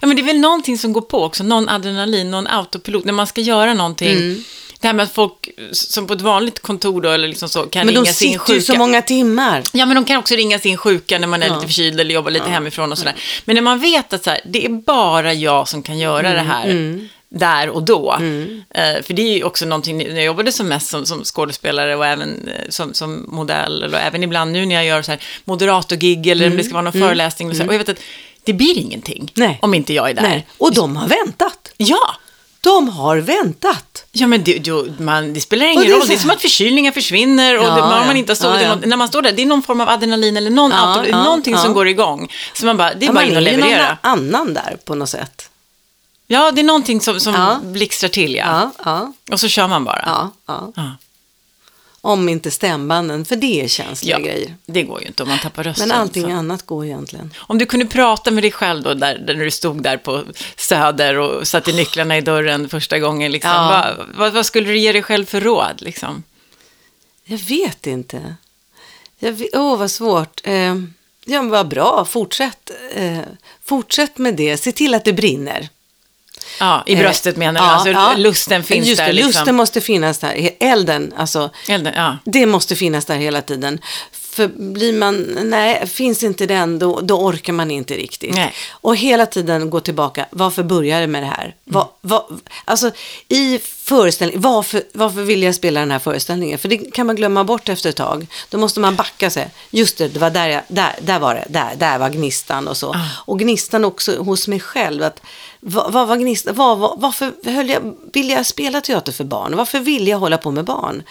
Ja. 0.01 0.07
men 0.07 0.16
det 0.16 0.22
är 0.22 0.26
väl 0.26 0.40
någonting 0.40 0.78
som 0.78 0.92
går 0.92 1.01
på 1.01 1.24
också, 1.24 1.45
någon 1.45 1.68
adrenalin, 1.68 2.30
någon 2.30 2.47
autopilot, 2.47 3.05
när 3.05 3.12
man 3.12 3.26
ska 3.26 3.40
göra 3.40 3.74
någonting. 3.74 4.16
Mm. 4.16 4.45
Det 4.85 4.89
här 4.89 4.95
med 4.95 5.03
att 5.05 5.12
folk 5.12 5.49
som 5.72 6.07
på 6.07 6.14
ett 6.14 6.20
vanligt 6.20 6.61
kontor 6.62 7.03
då, 7.03 7.11
eller 7.11 7.28
liksom 7.28 7.49
så, 7.49 7.62
kan 7.62 7.87
Men 7.87 7.95
de 7.95 8.01
ringa 8.01 8.12
sin 8.12 8.32
sitter 8.32 8.55
ju 8.55 8.61
sjuka. 8.61 8.72
så 8.72 8.78
många 8.78 9.03
timmar. 9.03 9.62
Ja, 9.72 9.87
men 9.87 9.95
de 9.95 10.05
kan 10.05 10.16
också 10.16 10.35
ringa 10.35 10.59
sin 10.59 10.76
sjuka 10.76 11.18
när 11.18 11.26
man 11.26 11.43
är 11.43 11.47
Ja. 11.47 11.55
lite 11.55 11.66
förkyld 11.66 12.01
eller 12.01 12.14
jobbar 12.14 12.30
lite 12.30 12.51
hemifrån 12.51 12.93
och 12.93 12.99
sådär. 12.99 13.14
Men 13.45 13.55
när 13.55 13.62
man 13.62 13.78
vet 13.80 14.12
att 14.12 14.24
så 14.24 14.30
här, 14.30 14.41
det 14.45 14.64
är 14.64 14.68
bara 14.68 15.32
jag 15.35 15.68
som 15.68 15.82
kan 15.82 15.99
göra 15.99 16.28
Mm, 16.28 16.37
det 16.37 16.53
här 16.53 17.09
där 17.28 17.68
och 17.68 17.82
då. 17.82 18.12
Eh, 18.12 19.03
för 19.03 19.12
det 19.14 19.22
är 19.22 19.37
ju 19.37 19.45
också 19.45 19.66
någonting, 19.66 19.99
när 19.99 20.14
jag 20.14 20.24
jobbade 20.24 20.53
som 20.53 20.68
mest 20.68 20.89
som, 20.91 21.07
som 21.07 21.24
skådespelare 21.24 21.97
och 21.97 22.07
även 22.07 22.49
eh, 22.49 22.55
som, 22.68 22.95
som 22.95 23.24
modell, 23.28 23.82
eller 23.82 23.99
även 23.99 24.22
ibland 24.22 24.53
nu 24.53 24.66
när 24.66 24.74
jag 24.74 24.85
gör 24.85 25.03
så 25.03 25.11
här 25.11 25.20
moderatorgig 25.45 26.26
eller 26.26 26.47
om 26.51 26.57
det 26.57 26.64
ska 26.64 26.72
vara 26.72 26.82
någon 26.82 26.93
föreläsning. 26.93 27.51
Och, 27.51 27.57
så, 27.57 27.62
här, 27.62 27.68
och 27.68 27.74
jag 27.74 27.78
vet 27.78 27.89
att 27.89 28.01
det 28.45 28.53
blir 28.53 28.78
ingenting 28.78 29.32
Mm, 29.37 29.49
Nej. 29.49 29.59
om 29.62 29.74
inte 29.74 29.95
jag 29.95 30.11
är 30.11 30.14
där. 30.14 30.22
Nej. 30.22 30.47
Och 30.59 30.74
de 30.74 30.97
har 30.97 31.09
väntat. 31.09 31.72
Ja, 31.76 32.14
De 32.64 32.88
har 32.88 33.16
väntat. 33.16 34.04
Ja, 34.12 34.26
men 34.26 34.44
det, 34.44 34.58
du, 34.58 34.92
man, 34.98 35.32
det 35.34 35.40
spelar 35.40 35.66
Och 35.66 35.72
ingen 35.72 35.84
det 35.86 35.92
är 35.92 35.98
roll. 35.98 36.08
Det 36.08 36.14
är 36.14 36.18
som 36.18 36.30
att 36.30 36.40
förkylningar 36.40 36.92
försvinner 36.92 37.58
och 37.58 37.64
Ja, 37.64 37.74
det, 37.74 37.80
man, 37.80 38.00
ja. 38.00 38.06
man 38.06 38.16
inte 38.16 38.32
har 38.46 38.54
Ja, 38.54 38.60
ja. 38.62 38.76
När 38.86 38.96
man 38.96 39.08
står 39.08 39.22
där, 39.22 39.32
det 39.32 39.42
är 39.42 39.46
någon 39.46 39.62
form 39.62 39.80
av 39.80 39.88
adrenalin 39.88 40.36
eller 40.36 40.50
någon 40.50 40.70
Ja, 40.70 40.96
auto, 40.98 41.10
någonting 41.10 41.56
som 41.58 41.72
går 41.74 41.88
igång. 41.88 42.32
Så 42.54 42.66
man 42.66 42.76
bara, 42.76 42.94
det 42.94 43.06
är 43.06 43.08
bara 43.08 43.14
man 43.14 43.24
in 43.24 43.36
och 43.36 43.42
är 43.42 43.50
ju 43.52 43.56
någon 43.58 43.68
leverera. 43.68 43.98
annan 44.00 44.54
där 44.54 44.76
på 44.84 44.94
något 44.94 45.08
sätt. 45.08 45.50
Ja, 46.26 46.50
det 46.50 46.60
är 46.60 46.64
någonting 46.64 47.00
som, 47.00 47.20
som 47.20 47.60
blixtrar 47.62 48.08
till, 48.08 48.34
ja, 48.34 48.70
Och 49.32 49.40
så 49.40 49.48
kör 49.48 49.68
man 49.68 49.84
bara. 49.84 50.30
Om 52.07 52.28
inte 52.28 52.50
stämbanden, 52.50 53.24
för 53.24 53.36
det 53.36 53.61
är 53.64 53.68
känsliga 53.68 54.18
Ja, 54.18 54.24
grejer. 54.24 54.57
det 54.66 54.82
går 54.82 55.00
ju 55.00 55.07
inte 55.07 55.22
om 55.22 55.28
man 55.28 55.38
tappar 55.38 55.62
rösten. 55.64 55.88
Men 55.88 55.98
allting 55.98 56.22
så. 56.22 56.30
annat 56.30 56.66
går 56.66 56.84
egentligen. 56.84 57.30
Om 57.38 57.59
du 57.59 57.66
kunde 57.66 57.86
prata 57.86 58.30
med 58.30 58.44
dig 58.44 58.52
själv 58.52 58.82
då, 58.82 58.94
där, 58.94 59.22
när 59.26 59.44
du 59.44 59.50
stod 59.50 59.82
där 59.82 59.96
på 59.96 60.22
Söder 60.57 61.18
och 61.18 61.48
satte 61.48 61.72
nycklarna 61.72 62.16
i 62.18 62.20
dörren 62.20 62.68
första 62.68 62.98
gången, 62.98 63.32
liksom, 63.32 63.50
Ja. 63.50 63.94
vad, 63.98 64.09
vad, 64.16 64.32
vad 64.32 64.46
skulle 64.46 64.68
du 64.68 64.78
ge 64.78 64.92
dig 64.92 65.02
själv 65.02 65.24
för 65.26 65.40
råd? 65.40 65.82
Liksom? 65.82 66.22
Jag 67.24 67.38
vet 67.38 67.86
inte. 67.86 68.34
Jag 69.18 69.42
åh, 69.52 69.76
vad 69.78 69.90
svårt. 69.90 70.40
Eh, 70.44 70.55
ja, 70.55 70.74
men 71.42 71.48
vad 71.50 71.68
bra. 71.68 72.05
Fortsätt, 72.05 72.70
eh, 72.94 73.18
fortsätt 73.64 74.18
med 74.18 74.34
det. 74.34 74.57
Se 74.57 74.72
till 74.72 74.94
att 74.94 75.05
det 75.05 75.12
brinner. 75.12 75.68
Ja, 76.61 76.82
i 76.86 76.92
Eh, 76.94 76.98
bröstet 76.98 77.36
menar 77.36 77.61
du? 77.61 77.66
ja, 77.66 77.72
alltså, 77.72 77.90
ja. 77.90 78.14
lusten 78.16 78.64
finns 78.64 78.86
Just 78.88 78.98
där. 78.98 79.07
det, 79.07 79.12
liksom. 79.12 79.28
lusten 79.28 79.55
måste 79.55 79.80
finnas 79.80 80.18
där. 80.18 80.50
Elden, 80.61 81.14
alltså. 81.16 81.50
Elden, 81.68 81.92
ja. 81.96 82.18
Det 82.24 82.46
måste 82.46 82.76
finnas 82.76 83.05
där 83.05 83.16
hela 83.16 83.42
tiden. 83.42 83.78
För 84.12 84.48
blir 84.48 84.92
man, 84.92 85.22
nej, 85.42 85.86
finns 85.86 86.22
inte 86.22 86.46
den, 86.46 86.78
då, 86.78 87.00
då 87.00 87.18
orkar 87.18 87.52
man 87.52 87.70
inte 87.70 87.94
riktigt. 87.94 88.34
Nej. 88.34 88.52
Och 88.70 88.96
hela 88.96 89.26
tiden 89.26 89.70
gå 89.70 89.80
tillbaka, 89.80 90.26
varför 90.30 90.62
började 90.62 91.00
det 91.00 91.07
med 91.07 91.22
det 91.22 91.26
här? 91.26 91.55
Vad, 91.64 91.88
vad, 92.00 92.40
alltså 92.64 92.90
i 93.28 93.59
föreställningen, 93.59 94.42
varför, 94.42 94.82
varför 94.92 95.22
vill 95.22 95.42
jag 95.42 95.55
spela 95.55 95.80
den 95.80 95.90
här 95.90 95.98
föreställningen? 95.98 96.59
För 96.59 96.68
det 96.68 96.76
kan 96.78 97.07
man 97.07 97.16
glömma 97.16 97.44
bort 97.44 97.68
efter 97.68 97.90
ett 97.90 97.96
tag. 97.96 98.26
Då 98.50 98.59
måste 98.59 98.80
man 98.80 98.96
backa 98.96 99.30
sig. 99.30 99.50
Just 99.70 99.98
det, 99.98 100.09
det 100.09 100.18
var 100.18 100.30
där, 100.30 100.48
jag, 100.48 100.62
där, 100.68 100.94
där 101.00 101.18
var 101.18 101.34
det, 101.34 101.44
där, 101.48 101.74
där 101.76 101.98
var 101.98 102.11
gnistan 102.11 102.68
och 102.68 102.76
så. 102.76 102.96
Och 103.26 103.38
gnistan 103.38 103.84
också 103.84 104.22
hos 104.22 104.48
mig 104.48 104.61
själv. 104.61 105.02
Att, 105.02 105.20
vad, 105.66 105.92
vad 105.92 106.08
var 106.08 106.16
gnistan? 106.16 106.54
Vad, 106.54 106.78
vad, 106.78 107.00
varför 107.00 107.34
höll 107.44 107.68
jag, 107.68 107.96
vill 108.12 108.30
jag 108.30 108.46
spela 108.46 108.80
teater 108.80 109.12
för 109.12 109.24
barn? 109.24 109.56
Varför 109.56 109.80
vill 109.80 110.08
jag 110.08 110.18
hålla 110.18 110.38
på 110.38 110.50
med 110.50 110.64
barn? 110.64 111.02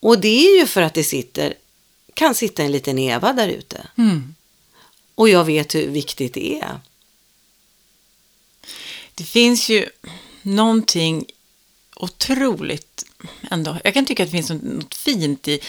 Och 0.00 0.20
det 0.20 0.46
är 0.46 0.60
ju 0.60 0.66
för 0.66 0.82
att 0.82 0.94
det 0.94 1.04
sitter, 1.04 1.54
kan 2.14 2.34
sitta 2.34 2.62
en 2.62 2.72
liten 2.72 2.98
Eva 2.98 3.32
där 3.32 3.48
ute. 3.48 3.86
Mm. 3.98 4.34
Och 5.14 5.28
jag 5.28 5.44
vet 5.44 5.74
hur 5.74 5.86
viktigt 5.86 6.34
det 6.34 6.60
är. 6.60 6.80
Det 9.14 9.24
finns 9.24 9.68
ju 9.68 9.88
någonting 10.42 11.24
otroligt 11.98 13.04
ändå. 13.50 13.76
Jag 13.84 13.94
kan 13.94 14.06
tycka 14.06 14.22
att 14.22 14.28
det 14.30 14.36
finns 14.36 14.50
något, 14.50 14.94
fint 14.94 15.48
i 15.48 15.60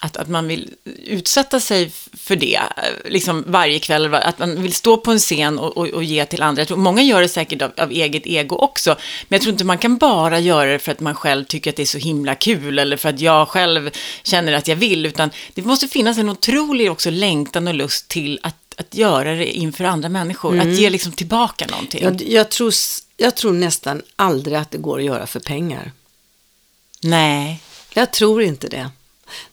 att, 0.00 0.16
att 0.16 0.28
man 0.28 0.48
vill 0.48 0.70
utsätta 1.04 1.60
sig 1.60 1.90
för 2.12 2.36
det, 2.36 2.54
eh, 2.56 3.10
liksom 3.10 3.44
varje 3.46 3.78
kväll, 3.78 4.14
att 4.14 4.38
man 4.38 4.62
vill 4.62 4.72
stå 4.72 4.96
på 4.96 5.10
en 5.10 5.18
scen 5.18 5.58
och, 5.58 5.76
och, 5.76 5.88
och 5.88 6.04
ge 6.04 6.24
till 6.24 6.42
andra. 6.42 6.60
Jag 6.60 6.68
tror, 6.68 6.76
många 6.76 7.02
gör 7.02 7.20
det 7.20 7.28
säkert 7.28 7.62
av, 7.62 7.70
av 7.76 7.90
eget 7.90 8.26
ego 8.26 8.56
också, 8.56 8.90
men 9.28 9.36
jag 9.36 9.42
tror 9.42 9.52
inte 9.52 9.64
man 9.64 9.78
kan 9.78 9.96
bara 9.96 10.38
göra 10.38 10.72
det 10.72 10.78
för 10.78 10.92
att 10.92 11.00
man 11.00 11.14
själv 11.14 11.44
tycker 11.44 11.70
att 11.70 11.76
det 11.76 11.82
är 11.82 11.86
så 11.86 11.98
himla 11.98 12.34
kul, 12.34 12.78
eller 12.78 12.96
för 12.96 13.08
att 13.08 13.20
jag 13.20 13.48
själv 13.48 13.90
känner 14.22 14.52
att 14.52 14.68
jag 14.68 14.76
vill, 14.76 15.06
utan 15.06 15.30
det 15.54 15.62
måste 15.62 15.88
finnas 15.88 16.18
en 16.18 16.28
otrolig 16.28 16.90
också 16.90 17.10
längtan 17.10 17.68
och 17.68 17.74
lust 17.74 18.08
till 18.08 18.40
att, 18.42 18.74
att 18.76 18.94
göra 18.94 19.34
det 19.34 19.52
inför 19.52 19.84
andra 19.84 20.08
människor, 20.08 20.58
att 20.58 20.68
ge 20.68 20.90
liksom 20.90 21.12
tillbaka 21.12 21.66
någonting. 21.66 22.04
Jag, 22.04 22.22
jag, 22.22 22.50
tror, 22.50 22.72
jag 23.20 23.34
tror 23.34 23.52
nästan 23.52 24.02
aldrig 24.16 24.56
att 24.56 24.70
det 24.70 24.78
går 24.78 24.98
att 24.98 25.04
göra 25.04 25.26
för 25.26 25.40
pengar. 25.40 25.92
Nej. 27.02 27.62
Jag 27.94 28.12
tror 28.12 28.42
inte 28.42 28.68
det. 28.68 28.90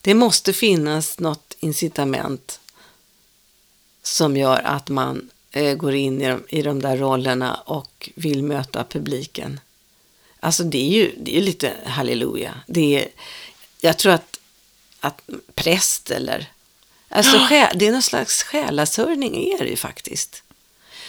Det 0.02 0.14
måste 0.14 0.54
finnas 0.54 1.20
något 1.20 1.56
incitament 1.60 2.60
som 4.04 4.38
gör 4.38 4.62
att 4.64 4.90
man 4.90 5.30
eh, 5.52 5.76
går 5.76 5.96
in 5.96 6.22
i 6.22 6.28
de, 6.28 6.44
i 6.50 6.62
de 6.62 6.82
där 6.82 6.98
rollerna 6.98 7.56
och 7.56 8.10
vill 8.16 8.44
möta 8.44 8.84
publiken. 8.84 9.60
Alltså 10.40 10.64
det 10.64 10.78
är 10.78 10.90
ju, 10.90 11.16
det 11.18 11.38
är 11.38 11.42
lite 11.42 11.74
halleluja. 11.86 12.54
Det 12.68 13.04
är, 13.04 13.08
jag 13.82 13.98
tror 13.98 14.14
att, 14.14 14.40
att 15.00 15.22
präst 15.56 16.12
eller... 16.12 16.52
Alltså 17.10 17.38
sjä, 17.50 17.72
det 17.76 17.88
är 17.88 17.92
någon 17.92 18.02
slags 18.02 18.44
själasörjning 18.44 19.54
är 19.54 19.58
det 19.58 19.70
ju 19.70 19.76
faktiskt. 19.76 20.44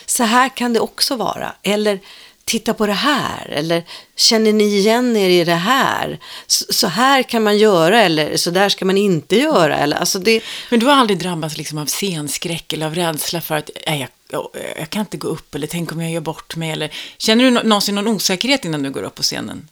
Så 0.07 0.25
här 0.25 0.49
kan 0.57 0.73
det 0.73 0.81
också 0.81 1.17
vara. 1.17 1.55
Eller 1.63 2.01
titta 2.49 2.75
på 2.75 2.87
det 2.87 2.93
här. 2.93 3.49
Eller 3.49 3.85
känner 4.17 4.53
ni 4.53 4.65
igen 4.65 5.17
er 5.17 5.29
i 5.29 5.45
det 5.45 5.55
här? 5.55 6.19
Så, 6.47 6.87
här 6.87 7.23
kan 7.23 7.43
man 7.43 7.59
göra 7.59 8.03
eller 8.03 8.37
så 8.37 8.51
där 8.51 8.69
ska 8.69 8.85
man 8.85 8.97
inte 8.97 9.37
göra. 9.37 9.79
Eller, 9.79 9.97
alltså 9.97 10.19
det, 10.19 10.43
Men 10.71 10.81
du 10.81 10.87
har 10.87 10.93
aldrig 10.93 11.19
drabbats 11.19 11.57
liksom 11.57 11.79
av 11.79 11.87
scenskräck 11.87 12.73
eller 12.73 12.87
av 12.87 12.95
rädsla 12.95 13.41
för 13.41 13.55
att 13.55 13.71
nej, 13.87 14.09
jag, 14.29 14.49
jag, 14.79 14.91
kan 14.91 15.01
inte 15.01 15.17
gå 15.17 15.29
upp 15.29 15.55
eller 15.55 15.67
tänk 15.67 15.93
om 15.93 16.01
jag 16.01 16.13
gör 16.13 16.21
bort 16.21 16.57
mig 16.57 16.71
eller 16.71 16.91
känner 17.19 17.45
du 17.45 17.51
nå- 17.51 17.63
någonsin 17.65 17.95
någon 17.95 18.09
osäkerhet 18.09 18.65
innan 18.65 18.83
du 18.83 18.91
går 18.91 19.03
upp 19.03 19.15
på 19.15 19.23
scenen? 19.23 19.69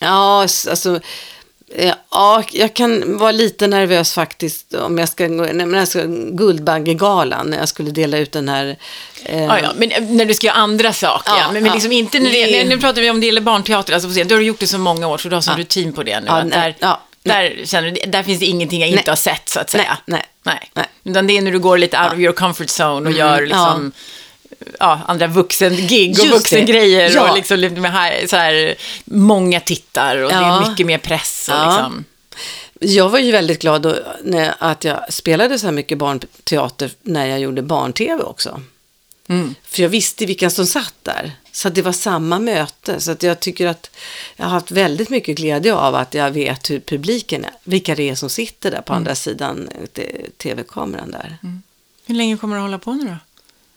ja, 0.00 0.42
alltså... 0.42 1.00
eh, 1.74 1.94
Ja, 2.10 2.42
jag 2.52 2.74
kan 2.74 3.18
vara 3.18 3.30
lite 3.32 3.66
nervös 3.66 4.12
faktiskt 4.14 4.74
om 4.74 4.98
jag 4.98 5.08
ska 5.08 5.26
gå, 5.26 5.44
när 5.52 5.78
jag 5.78 5.88
ska 5.88 6.02
Guldbaggegalan, 6.30 7.46
när 7.50 7.58
jag 7.58 7.68
skulle 7.68 7.90
dela 7.90 8.18
ut 8.18 8.32
den 8.32 8.48
här... 8.48 8.76
Eh, 9.24 9.44
Ja, 9.44 9.58
ja, 9.60 9.72
men 9.76 9.90
eh, 9.90 10.02
när 10.02 10.24
du 10.24 10.34
ska 10.34 10.46
göra 10.46 10.56
andra 10.56 10.92
saker. 10.92 11.32
Ja, 11.38 11.52
men, 11.52 11.62
men 11.62 11.72
liksom 11.72 11.92
inte 11.92 12.18
när 12.18 12.30
det, 12.30 12.46
Det- 12.46 12.64
nu 12.64 12.78
pratar 12.78 13.02
vi 13.02 13.10
om 13.10 13.20
det 13.20 13.26
gäller 13.26 13.40
barnteater, 13.40 13.92
alltså 13.92 14.08
på 14.08 14.12
scen. 14.14 14.28
Du 14.28 14.34
har 14.34 14.42
gjort 14.42 14.60
det 14.60 14.66
så 14.66 14.78
många 14.78 15.06
år 15.08 15.18
så 15.18 15.28
du 15.28 15.34
har 15.34 15.42
sån 15.42 15.56
rutin 15.56 15.92
på 15.92 16.02
det 16.02 16.20
nu. 16.20 16.28
Att 16.28 16.46
nej, 16.46 16.76
där, 16.80 16.96
där, 17.22 17.60
känner 17.66 17.90
du, 17.90 18.10
där 18.10 18.22
finns 18.22 18.38
det 18.38 18.46
ingenting 18.46 18.80
jag 18.80 18.88
inte 18.88 19.02
Nej. 19.02 19.10
har 19.10 19.16
sett 19.16 19.48
så 19.48 19.60
att 19.60 19.70
säga. 19.70 19.98
Nej, 20.06 20.22
nej, 20.42 20.70
nej. 20.74 20.86
Utan 21.04 21.26
det 21.26 21.36
är 21.38 21.42
när 21.42 21.52
du 21.52 21.58
går 21.58 21.78
lite 21.78 21.98
out 22.04 22.12
of 22.12 22.18
your 22.18 22.32
comfort 22.32 22.68
zone 22.80 23.08
och 23.10 23.16
gör 23.16 23.42
liksom 23.46 23.92
ja. 24.80 25.00
andra 25.06 25.26
vuxengig 25.26 26.10
och 26.20 26.26
det. 26.26 26.30
vuxengrejer 26.32 27.10
Ja. 27.10 27.30
och 27.30 27.36
liksom 27.36 27.58
lite 27.58 27.80
mer 27.80 27.88
här, 27.90 28.26
så 28.26 28.36
här, 28.36 28.74
många 29.04 29.60
tittar 29.60 30.16
och 30.16 30.30
det 30.30 30.34
Ja. 30.36 30.64
är 30.64 30.70
mycket 30.70 30.86
mer 30.86 30.98
press 30.98 31.48
och 31.48 31.54
Ja. 31.54 31.66
liksom. 31.70 32.04
Jag 32.82 33.08
var 33.08 33.18
ju 33.18 33.32
väldigt 33.32 33.60
glad 33.60 33.82
då, 33.82 33.96
när, 34.24 34.54
att 34.58 34.84
jag 34.84 35.12
spelade 35.12 35.58
så 35.58 35.66
här 35.66 35.72
mycket 35.72 35.98
barnteater 35.98 36.90
när 37.02 37.26
jag 37.26 37.40
gjorde 37.40 37.62
barn-tv 37.62 38.22
också. 38.22 38.62
Mm. 39.28 39.54
För 39.64 39.82
jag 39.82 39.88
visste 39.88 40.26
vilka 40.26 40.50
som 40.50 40.66
satt 40.66 40.94
där. 41.02 41.32
Så 41.52 41.68
det 41.68 41.82
var 41.82 41.92
samma 41.92 42.38
möte. 42.38 43.00
Så 43.00 43.10
att 43.10 43.22
jag 43.22 43.40
tycker 43.40 43.66
att 43.66 43.90
jag 44.36 44.44
har 44.44 44.50
haft 44.50 44.70
väldigt 44.70 45.10
mycket 45.10 45.36
glädje 45.36 45.74
av 45.74 45.94
att 45.94 46.14
jag 46.14 46.30
vet 46.30 46.70
hur 46.70 46.80
publiken 46.80 47.44
är. 47.44 47.50
Vilka 47.64 47.94
det 47.94 48.08
är 48.10 48.14
som 48.14 48.30
sitter 48.30 48.70
där 48.70 48.80
på 48.82 48.92
andra 48.92 49.14
sidan 49.14 49.68
eh, 49.94 50.04
tv-kameran 50.36 51.10
där. 51.10 51.36
Hur 52.06 52.14
länge 52.14 52.36
kommer 52.36 52.56
du 52.56 52.62
hålla 52.62 52.78
på 52.78 52.92
nu 52.92 53.04
då? 53.04 53.16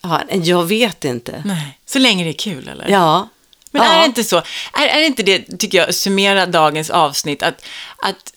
Ja, 0.04 0.22
jag 0.30 0.66
vet 0.66 1.06
inte. 1.06 1.41
Nej, 1.45 1.80
så 1.86 1.99
länge 1.99 2.24
det 2.24 2.30
är 2.30 2.34
kul 2.34 2.68
eller? 2.68 2.89
Ja. 2.89 3.30
Men 3.72 3.84
ja. 3.84 3.93
är 3.93 3.99
det 3.99 4.06
inte 4.06 4.24
så, 4.24 4.38
är, 4.74 4.88
är 4.88 4.99
det 4.99 5.06
inte 5.06 5.24
det, 5.24 5.58
tycker 5.58 5.78
jag, 5.78 5.95
summera 5.95 6.45
dagens 6.45 6.89
avsnitt, 6.89 7.43
att, 7.43 7.66
att 7.97 8.34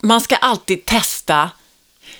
man 0.00 0.20
ska 0.20 0.36
alltid 0.36 0.84
testa 0.84 1.50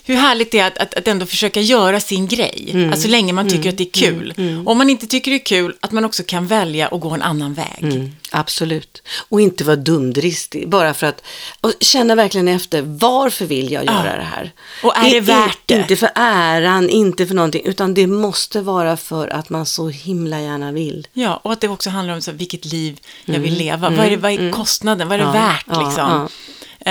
hur 0.05 0.14
härligt 0.14 0.53
det 0.53 0.59
är 0.59 0.66
att, 0.66 0.78
att, 0.78 0.94
att 0.94 1.09
ändå 1.09 1.26
försöka 1.26 1.61
göra 1.61 2.01
sin 2.01 2.26
grej, 2.26 2.68
Mm. 2.72 2.86
alltså 2.92 3.03
så 3.03 3.09
länge 3.09 3.32
man 3.32 3.48
tycker 3.48 3.68
att 3.68 3.78
det 3.78 3.84
är 3.84 3.92
kul. 3.92 4.34
Och 4.66 4.72
om 4.72 4.78
man 4.78 4.90
inte 4.90 5.07
tycker 5.07 5.30
det 5.30 5.36
är 5.36 5.44
kul, 5.44 5.74
att 5.80 5.92
man 5.92 6.05
också 6.05 6.22
kan 6.26 6.46
välja 6.46 6.88
att 6.88 7.01
gå 7.01 7.11
en 7.11 7.22
annan 7.22 7.55
väg. 7.55 7.78
Mm, 7.82 8.11
absolut. 8.30 9.03
Och 9.28 9.40
inte 9.40 9.64
vara 9.64 9.76
dumdristig. 9.76 10.68
Bara 10.68 10.94
för 10.94 11.07
att 11.07 11.22
och 11.61 11.72
känna 11.80 12.14
verkligen 12.14 12.48
efter. 12.48 12.82
Varför 12.82 13.44
vill 13.46 13.72
jag 13.72 13.84
göra 13.84 14.07
Ja. 14.11 14.16
det 14.16 14.22
här? 14.22 14.53
Och 14.82 14.96
är 14.96 15.11
det 15.11 15.16
I- 15.16 15.20
värt 15.20 15.59
det? 15.66 15.74
Inte 15.74 15.96
för 15.96 16.11
äran, 16.14 16.88
inte 16.90 17.26
för 17.26 17.34
någonting. 17.34 17.62
Utan 17.64 17.94
det 17.94 18.07
måste 18.07 18.61
vara 18.61 18.96
för 18.96 19.28
att 19.28 19.51
man 19.51 19.66
så 19.66 19.88
himla 19.88 20.40
gärna 20.40 20.72
vill. 20.72 21.07
Ja, 21.12 21.40
och 21.44 21.53
att 21.53 21.61
det 21.61 21.68
också 21.68 21.90
handlar 21.90 22.14
om 22.14 22.22
så, 22.22 22.32
vilket 22.32 22.64
liv 22.64 22.98
jag 23.24 23.38
vill 23.40 23.55
leva. 23.55 23.90
vad, 23.90 24.07
är 24.07 24.11
det, 24.11 24.16
vad 24.16 24.32
är 24.32 24.53
kostnaden? 24.53 25.09
Vad 25.09 25.14
är 25.20 25.24
det 25.24 25.30
Mm, 25.30 25.36
Ja, 25.36 25.48
värt? 25.48 25.64
ja, 25.66 25.86
liksom? 25.88 26.28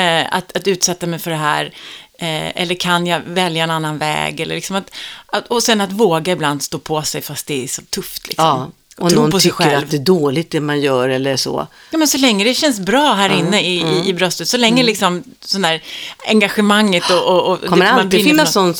Eh, 0.01 0.33
att, 0.37 0.57
att 0.57 0.67
utsätta 0.67 1.07
mig 1.07 1.19
för 1.19 1.31
det 1.31 1.37
här. 1.37 1.73
Eh, 2.21 2.61
eller 2.61 2.75
kan 2.75 3.07
jag 3.07 3.19
välja 3.19 3.63
en 3.63 3.71
annan 3.71 3.97
väg? 3.97 4.39
Eller 4.39 4.55
liksom 4.55 4.75
att, 4.75 4.91
att, 5.25 5.47
och 5.47 5.63
sen 5.63 5.81
att 5.81 5.91
våga 5.91 6.33
ibland 6.33 6.63
stå 6.63 6.79
på 6.79 7.01
sig 7.01 7.21
fast 7.21 7.47
det 7.47 7.63
är 7.63 7.67
så 7.67 7.81
tufft. 7.81 8.27
Liksom. 8.27 8.45
Ja. 8.45 8.71
Och 8.99 9.11
någon 9.13 9.31
på 9.31 9.39
sig 9.39 9.51
tycker 9.51 9.63
själv. 9.63 9.77
att 9.83 9.91
det 9.91 9.97
är 9.97 10.01
dåligt 10.01 10.51
det 10.51 10.59
man 10.59 10.81
gör 10.81 11.09
eller 11.09 11.37
så. 11.37 11.67
Ja, 11.91 11.97
men 11.97 12.07
så 12.07 12.17
länge 12.17 12.43
det 12.43 12.53
känns 12.53 12.79
bra 12.79 13.13
här 13.13 13.29
inne 13.39 13.61
i, 13.61 13.81
Mm. 13.81 14.03
i, 14.07 14.13
bröstet, 14.13 14.47
så 14.47 14.57
länge 14.57 14.83
liksom 14.83 15.23
sån 15.41 15.61
där 15.61 15.83
engagemanget 16.27 17.09
och... 17.11 17.27
och, 17.27 17.47
och 17.53 17.61
kommer 17.65 17.85
det- 17.85 17.91
alltid 17.91 18.23
finnas 18.23 18.53
som, 18.53 18.73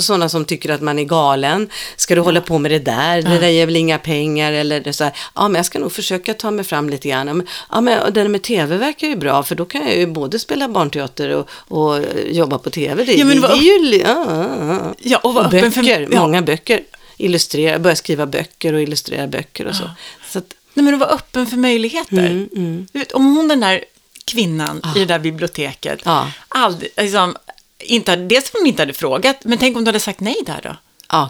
sådana 0.00 0.28
som 0.28 0.44
tycker 0.44 0.70
att 0.70 0.80
man 0.80 0.98
är 0.98 1.04
galen. 1.04 1.68
Ska 1.96 2.14
du 2.14 2.20
hålla 2.20 2.40
på 2.40 2.58
med 2.58 2.70
det 2.70 2.78
där? 2.78 3.22
Det 3.22 3.38
där 3.38 3.48
ger 3.48 3.66
väl 3.66 3.76
inga 3.76 3.98
pengar? 3.98 4.52
Eller 4.52 4.92
så 4.92 5.04
här, 5.04 5.12
ja 5.34 5.48
men 5.48 5.54
jag 5.54 5.66
ska 5.66 5.78
nog 5.78 5.92
försöka 5.92 6.34
ta 6.34 6.50
mig 6.50 6.64
fram 6.64 6.90
lite 6.90 7.08
grann. 7.08 7.46
Ja, 7.70 7.80
men, 7.80 7.94
ja, 7.94 8.10
där 8.10 8.28
med 8.28 8.42
tv 8.42 8.76
verkar 8.76 9.06
ju 9.08 9.16
bra, 9.16 9.42
för 9.42 9.54
då 9.54 9.64
kan 9.64 9.82
jag 9.82 9.96
ju 9.96 10.06
både 10.06 10.38
spela 10.38 10.68
barnteater 10.68 11.28
och, 11.30 11.48
och 11.78 12.00
jobba 12.30 12.58
på 12.58 12.70
tv. 12.70 13.04
Det, 13.04 13.12
Ja, 13.14 13.24
men 13.24 13.40
det, 13.40 13.46
det 13.48 13.54
är 13.54 13.62
ju... 13.62 13.98
Ja, 13.98 14.26
ja, 14.28 14.66
ja. 14.74 14.94
Ja, 15.02 15.18
och 15.22 15.36
Och 15.36 15.44
öppen 15.44 15.72
för- 15.72 15.82
böcker, 15.82 16.08
ja. 16.10 16.20
många 16.20 16.42
böcker. 16.42 16.80
Illustrera, 17.16 17.78
börja 17.78 17.96
skriva 17.96 18.26
böcker 18.26 18.72
och 18.72 18.80
illustrera 18.82 19.26
böcker 19.26 19.66
och 19.66 19.76
så. 19.76 19.90
så 20.30 20.38
att, 20.38 20.44
Nej, 20.74 20.84
men 20.84 20.94
att 20.94 21.00
vara 21.00 21.10
öppen 21.10 21.46
för 21.46 21.56
möjligheter. 21.56 22.18
Mm, 22.26 22.86
Du 22.92 22.98
vet, 22.98 23.12
om 23.12 23.36
hon 23.36 23.48
den 23.48 23.60
där 23.60 23.84
kvinnan 24.24 24.82
i 24.96 24.98
det 24.98 25.04
där 25.04 25.18
biblioteket, 25.18 26.00
Ja. 26.04 26.30
aldrig, 26.48 26.90
liksom, 26.96 27.36
inte, 27.78 28.10
hade- 28.12 28.26
dels 28.26 28.44
om 28.44 28.60
hon 28.60 28.66
inte 28.66 28.82
hade 28.82 28.92
frågat, 28.92 29.36
men 29.44 29.58
tänk 29.58 29.76
om 29.76 29.84
du 29.84 29.88
hade 29.88 30.00
sagt 30.00 30.20
nej 30.20 30.36
där 30.46 30.60
då? 30.62 30.76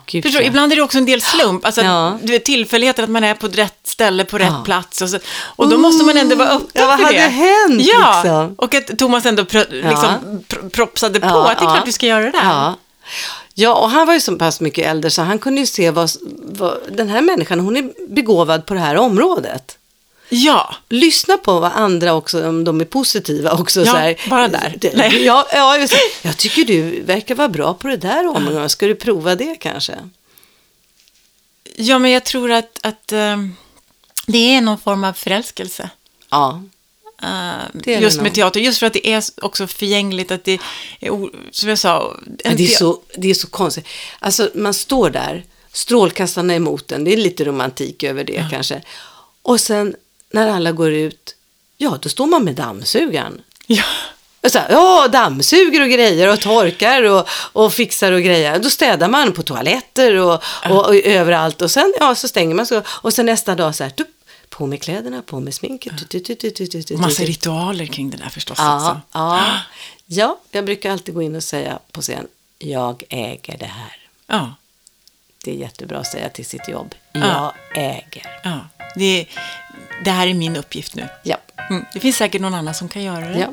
Gud 0.06 0.22
Förstår, 0.24 0.38
du? 0.38 0.44
ja. 0.44 0.48
ibland 0.48 0.72
är 0.72 0.76
det 0.76 0.82
också 0.82 0.98
en 0.98 1.04
del 1.06 1.20
slump, 1.22 1.64
alltså, 1.66 1.82
Ja. 1.82 2.18
du 2.22 2.32
vet, 2.32 2.44
tillfälligheter 2.44 3.02
att 3.02 3.10
man 3.10 3.24
är 3.24 3.34
på 3.34 3.48
rätt 3.48 3.78
ställe 3.84 4.24
på 4.24 4.38
rätt 4.38 4.46
Ja. 4.50 4.62
plats. 4.64 5.02
Och, 5.02 5.08
så, 5.10 5.18
och 5.44 5.68
då 5.68 5.78
måste 5.78 6.04
man 6.04 6.16
ändå 6.18 6.36
vara 6.36 6.48
öppen 6.48 6.68
Ja, 6.72 6.86
vad 6.86 6.96
för 6.98 7.04
hade 7.04 7.16
det. 7.16 7.20
hänt, 7.28 7.82
Ja, 7.86 8.20
liksom? 8.24 8.54
och 8.58 8.74
att 8.74 8.98
Thomas 8.98 9.26
ändå 9.26 9.42
pr- 9.42 9.70
liksom, 9.90 10.08
pr- 10.48 10.68
propsade 10.70 11.20
på 11.20 11.26
att 11.38 11.58
det 11.58 11.64
är 11.64 11.74
klart 11.74 11.88
vi 11.88 11.92
ska 11.92 12.06
göra 12.06 12.22
det 12.24 12.30
där. 12.30 12.72
Ja. 13.54 13.74
och 13.74 13.90
han 13.90 14.06
var 14.06 14.14
ju 14.14 14.20
så 14.20 14.36
pass 14.36 14.60
mycket 14.60 14.86
äldre 14.86 15.10
så 15.10 15.22
han 15.22 15.38
kunde 15.38 15.60
ju 15.60 15.66
se 15.66 15.90
vad, 15.90 16.10
vad 16.42 16.78
den 16.88 17.08
här 17.08 17.20
människan, 17.20 17.60
hon 17.60 17.76
är 17.76 17.92
begåvad 18.08 18.66
på 18.66 18.74
det 18.74 18.80
här 18.80 18.96
området. 18.96 19.78
Ja. 20.28 20.74
Lyssna 20.88 21.36
på 21.36 21.60
vad 21.60 21.72
andra 21.72 22.14
också, 22.14 22.48
om 22.48 22.64
de 22.64 22.80
är 22.80 22.84
positiva 22.84 23.52
också. 23.52 23.80
Ja, 23.80 23.92
så 23.92 23.98
här. 23.98 24.20
bara 24.30 24.48
där. 24.48 24.78
Nej. 24.94 25.24
ja, 25.24 25.46
ja, 25.52 25.78
det. 25.78 25.88
jag 26.28 26.36
tycker 26.36 26.64
du 26.64 27.02
verkar 27.02 27.34
vara 27.34 27.48
bra 27.48 27.74
på 27.74 27.88
det 27.88 27.96
där 27.96 28.26
området. 28.26 28.70
Ska 28.70 28.86
du 28.86 28.94
prova 28.94 29.34
det 29.34 29.56
kanske? 29.56 29.94
ja, 31.76 31.98
men 31.98 32.10
jag 32.10 32.24
tror 32.24 32.50
att, 32.50 32.78
att 32.82 33.12
ehm, 33.12 33.56
det 34.26 34.54
är 34.54 34.60
någon 34.60 34.78
form 34.78 35.04
av 35.04 35.12
förälskelse. 35.12 35.90
Ja, 36.30 36.62
Uh, 37.24 37.94
är 37.94 38.00
just 38.00 38.20
med 38.20 38.34
teater, 38.34 38.60
just 38.60 38.78
för 38.78 38.86
att 38.86 38.92
det 38.92 39.08
är 39.08 39.22
också 39.42 39.66
förgängligt, 39.66 40.30
att 40.30 40.44
det 40.44 40.58
är, 41.00 41.10
som 41.50 41.68
jag 41.68 41.78
sa, 41.78 42.16
det, 42.26 42.64
är 42.64 42.66
så, 42.66 43.00
det 43.16 43.30
är 43.30 43.34
så 43.34 43.46
konstigt. 43.46 43.86
Alltså 44.18 44.50
man 44.54 44.74
står 44.74 45.10
där, 45.10 45.44
strålkastarna 45.72 46.54
emot 46.54 46.92
en, 46.92 47.04
det 47.04 47.12
är 47.12 47.16
lite 47.16 47.44
romantik 47.44 48.02
över 48.02 48.24
det 48.24 48.46
kanske. 48.50 48.82
Och 49.42 49.60
sen 49.60 49.94
när 50.30 50.48
alla 50.48 50.72
går 50.72 50.92
ut, 50.92 51.34
ja 51.76 51.98
då 52.02 52.08
står 52.08 52.26
man 52.26 52.44
med 52.44 52.54
dammsugaren. 52.54 53.40
Ja. 53.66 53.84
Så 54.48 54.58
här, 54.58 54.70
ja, 54.70 55.08
dammsuger 55.08 55.82
och 55.82 55.88
grejer 55.88 56.32
och 56.32 56.40
torkar 56.40 57.02
och, 57.02 57.28
och 57.28 57.72
fixar 57.72 58.12
och 58.12 58.22
grejer. 58.22 58.58
Då 58.58 58.70
städar 58.70 59.08
man 59.08 59.32
på 59.32 59.42
toaletter 59.42 60.14
och, 60.14 60.42
och, 60.70 60.86
och 60.86 60.94
överallt 60.94 61.62
och 61.62 61.70
sen 61.70 61.94
ja, 62.00 62.14
så 62.14 62.28
stänger 62.28 62.54
man 62.54 62.66
så. 62.66 62.82
Och 62.86 63.12
sen 63.12 63.26
nästa 63.26 63.54
dag 63.54 63.74
så 63.74 63.84
här, 63.84 63.90
tup, 63.90 64.08
på 64.56 64.66
med 64.66 64.82
kläderna, 64.82 65.22
på 65.22 65.40
med 65.40 65.54
sminket. 65.54 66.10
tu, 66.10 66.96
Massa 66.96 67.16
tu. 67.22 67.24
ritualer 67.24 67.86
kring 67.86 68.10
det 68.10 68.16
där 68.16 68.28
förstås 68.28 68.58
Ja, 68.58 68.76
också. 68.76 69.00
ja. 69.12 69.60
ja, 70.06 70.38
jag 70.50 70.64
brukar 70.64 70.90
alltid 70.90 71.14
gå 71.14 71.22
in 71.22 71.36
och 71.36 71.42
säga 71.44 71.78
på 71.92 72.02
scen, 72.02 72.26
jag 72.58 73.02
äger 73.08 73.58
det 73.58 73.66
här. 73.66 73.96
Ja, 74.26 74.54
Det 75.44 75.50
är 75.50 75.54
jättebra 75.54 75.98
att 75.98 76.06
säga 76.06 76.28
till 76.28 76.46
sitt 76.46 76.68
jobb. 76.68 76.94
Ja. 77.12 77.54
Jag 77.74 77.84
äger. 77.84 78.26
ja. 78.44 78.60
Det, 78.96 79.26
det 80.04 80.10
här 80.10 80.26
är 80.26 80.34
min 80.34 80.56
uppgift 80.56 80.94
nu. 80.94 81.08
Ja. 81.22 81.36
Mm. 81.70 81.84
Det 81.92 82.00
finns 82.00 82.16
säkert 82.16 82.40
någon 82.40 82.54
annan 82.54 82.74
som 82.74 82.88
kan 82.88 83.02
göra 83.02 83.28
det. 83.28 83.38
ja. 83.38 83.48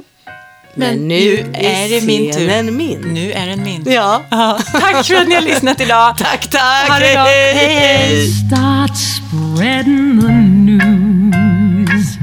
Men, 0.75 1.07
nu 1.07 1.51
är 1.53 1.89
det 1.89 2.05
min 2.05 2.33
tur. 2.33 2.71
min. 2.71 3.01
Nu 3.01 3.31
är 3.31 3.47
den 3.47 3.63
min. 3.63 3.83
Ja. 3.85 4.21
Ja, 4.29 4.59
tack 4.71 5.05
för 5.05 5.15
att 5.15 5.27
ni 5.27 5.35
har 5.35 5.41
lyssnat 5.41 5.81
idag. 5.81 6.17
Tack, 6.17 6.47
tack. 6.49 6.89
Ha 6.89 6.99
det 6.99 7.13
bra. 7.13 7.23
Hej, 7.23 7.75
hej. 7.75 8.27
Start 8.27 8.97
spreading 8.97 10.21
the 10.21 10.31
news. 10.31 12.17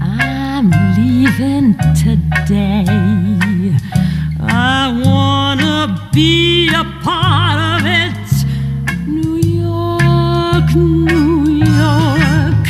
I'm 0.00 0.70
leaving 0.96 1.74
today. 2.04 2.86
I 4.40 5.02
wanna 5.04 6.10
be 6.12 6.68
a 6.74 6.84
part 7.04 7.80
of 7.80 7.86
it. 7.86 8.46
New 9.06 9.36
York, 9.36 10.74
New 10.74 11.66
York. 11.66 12.68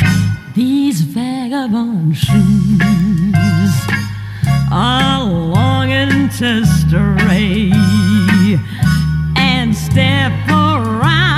These 0.55 1.01
vagabond 1.03 2.17
shoes 2.17 3.34
a 4.71 5.23
longing 5.23 6.29
to 6.29 6.65
stray 6.65 7.71
and 9.37 9.75
step 9.75 10.31
around. 10.49 11.34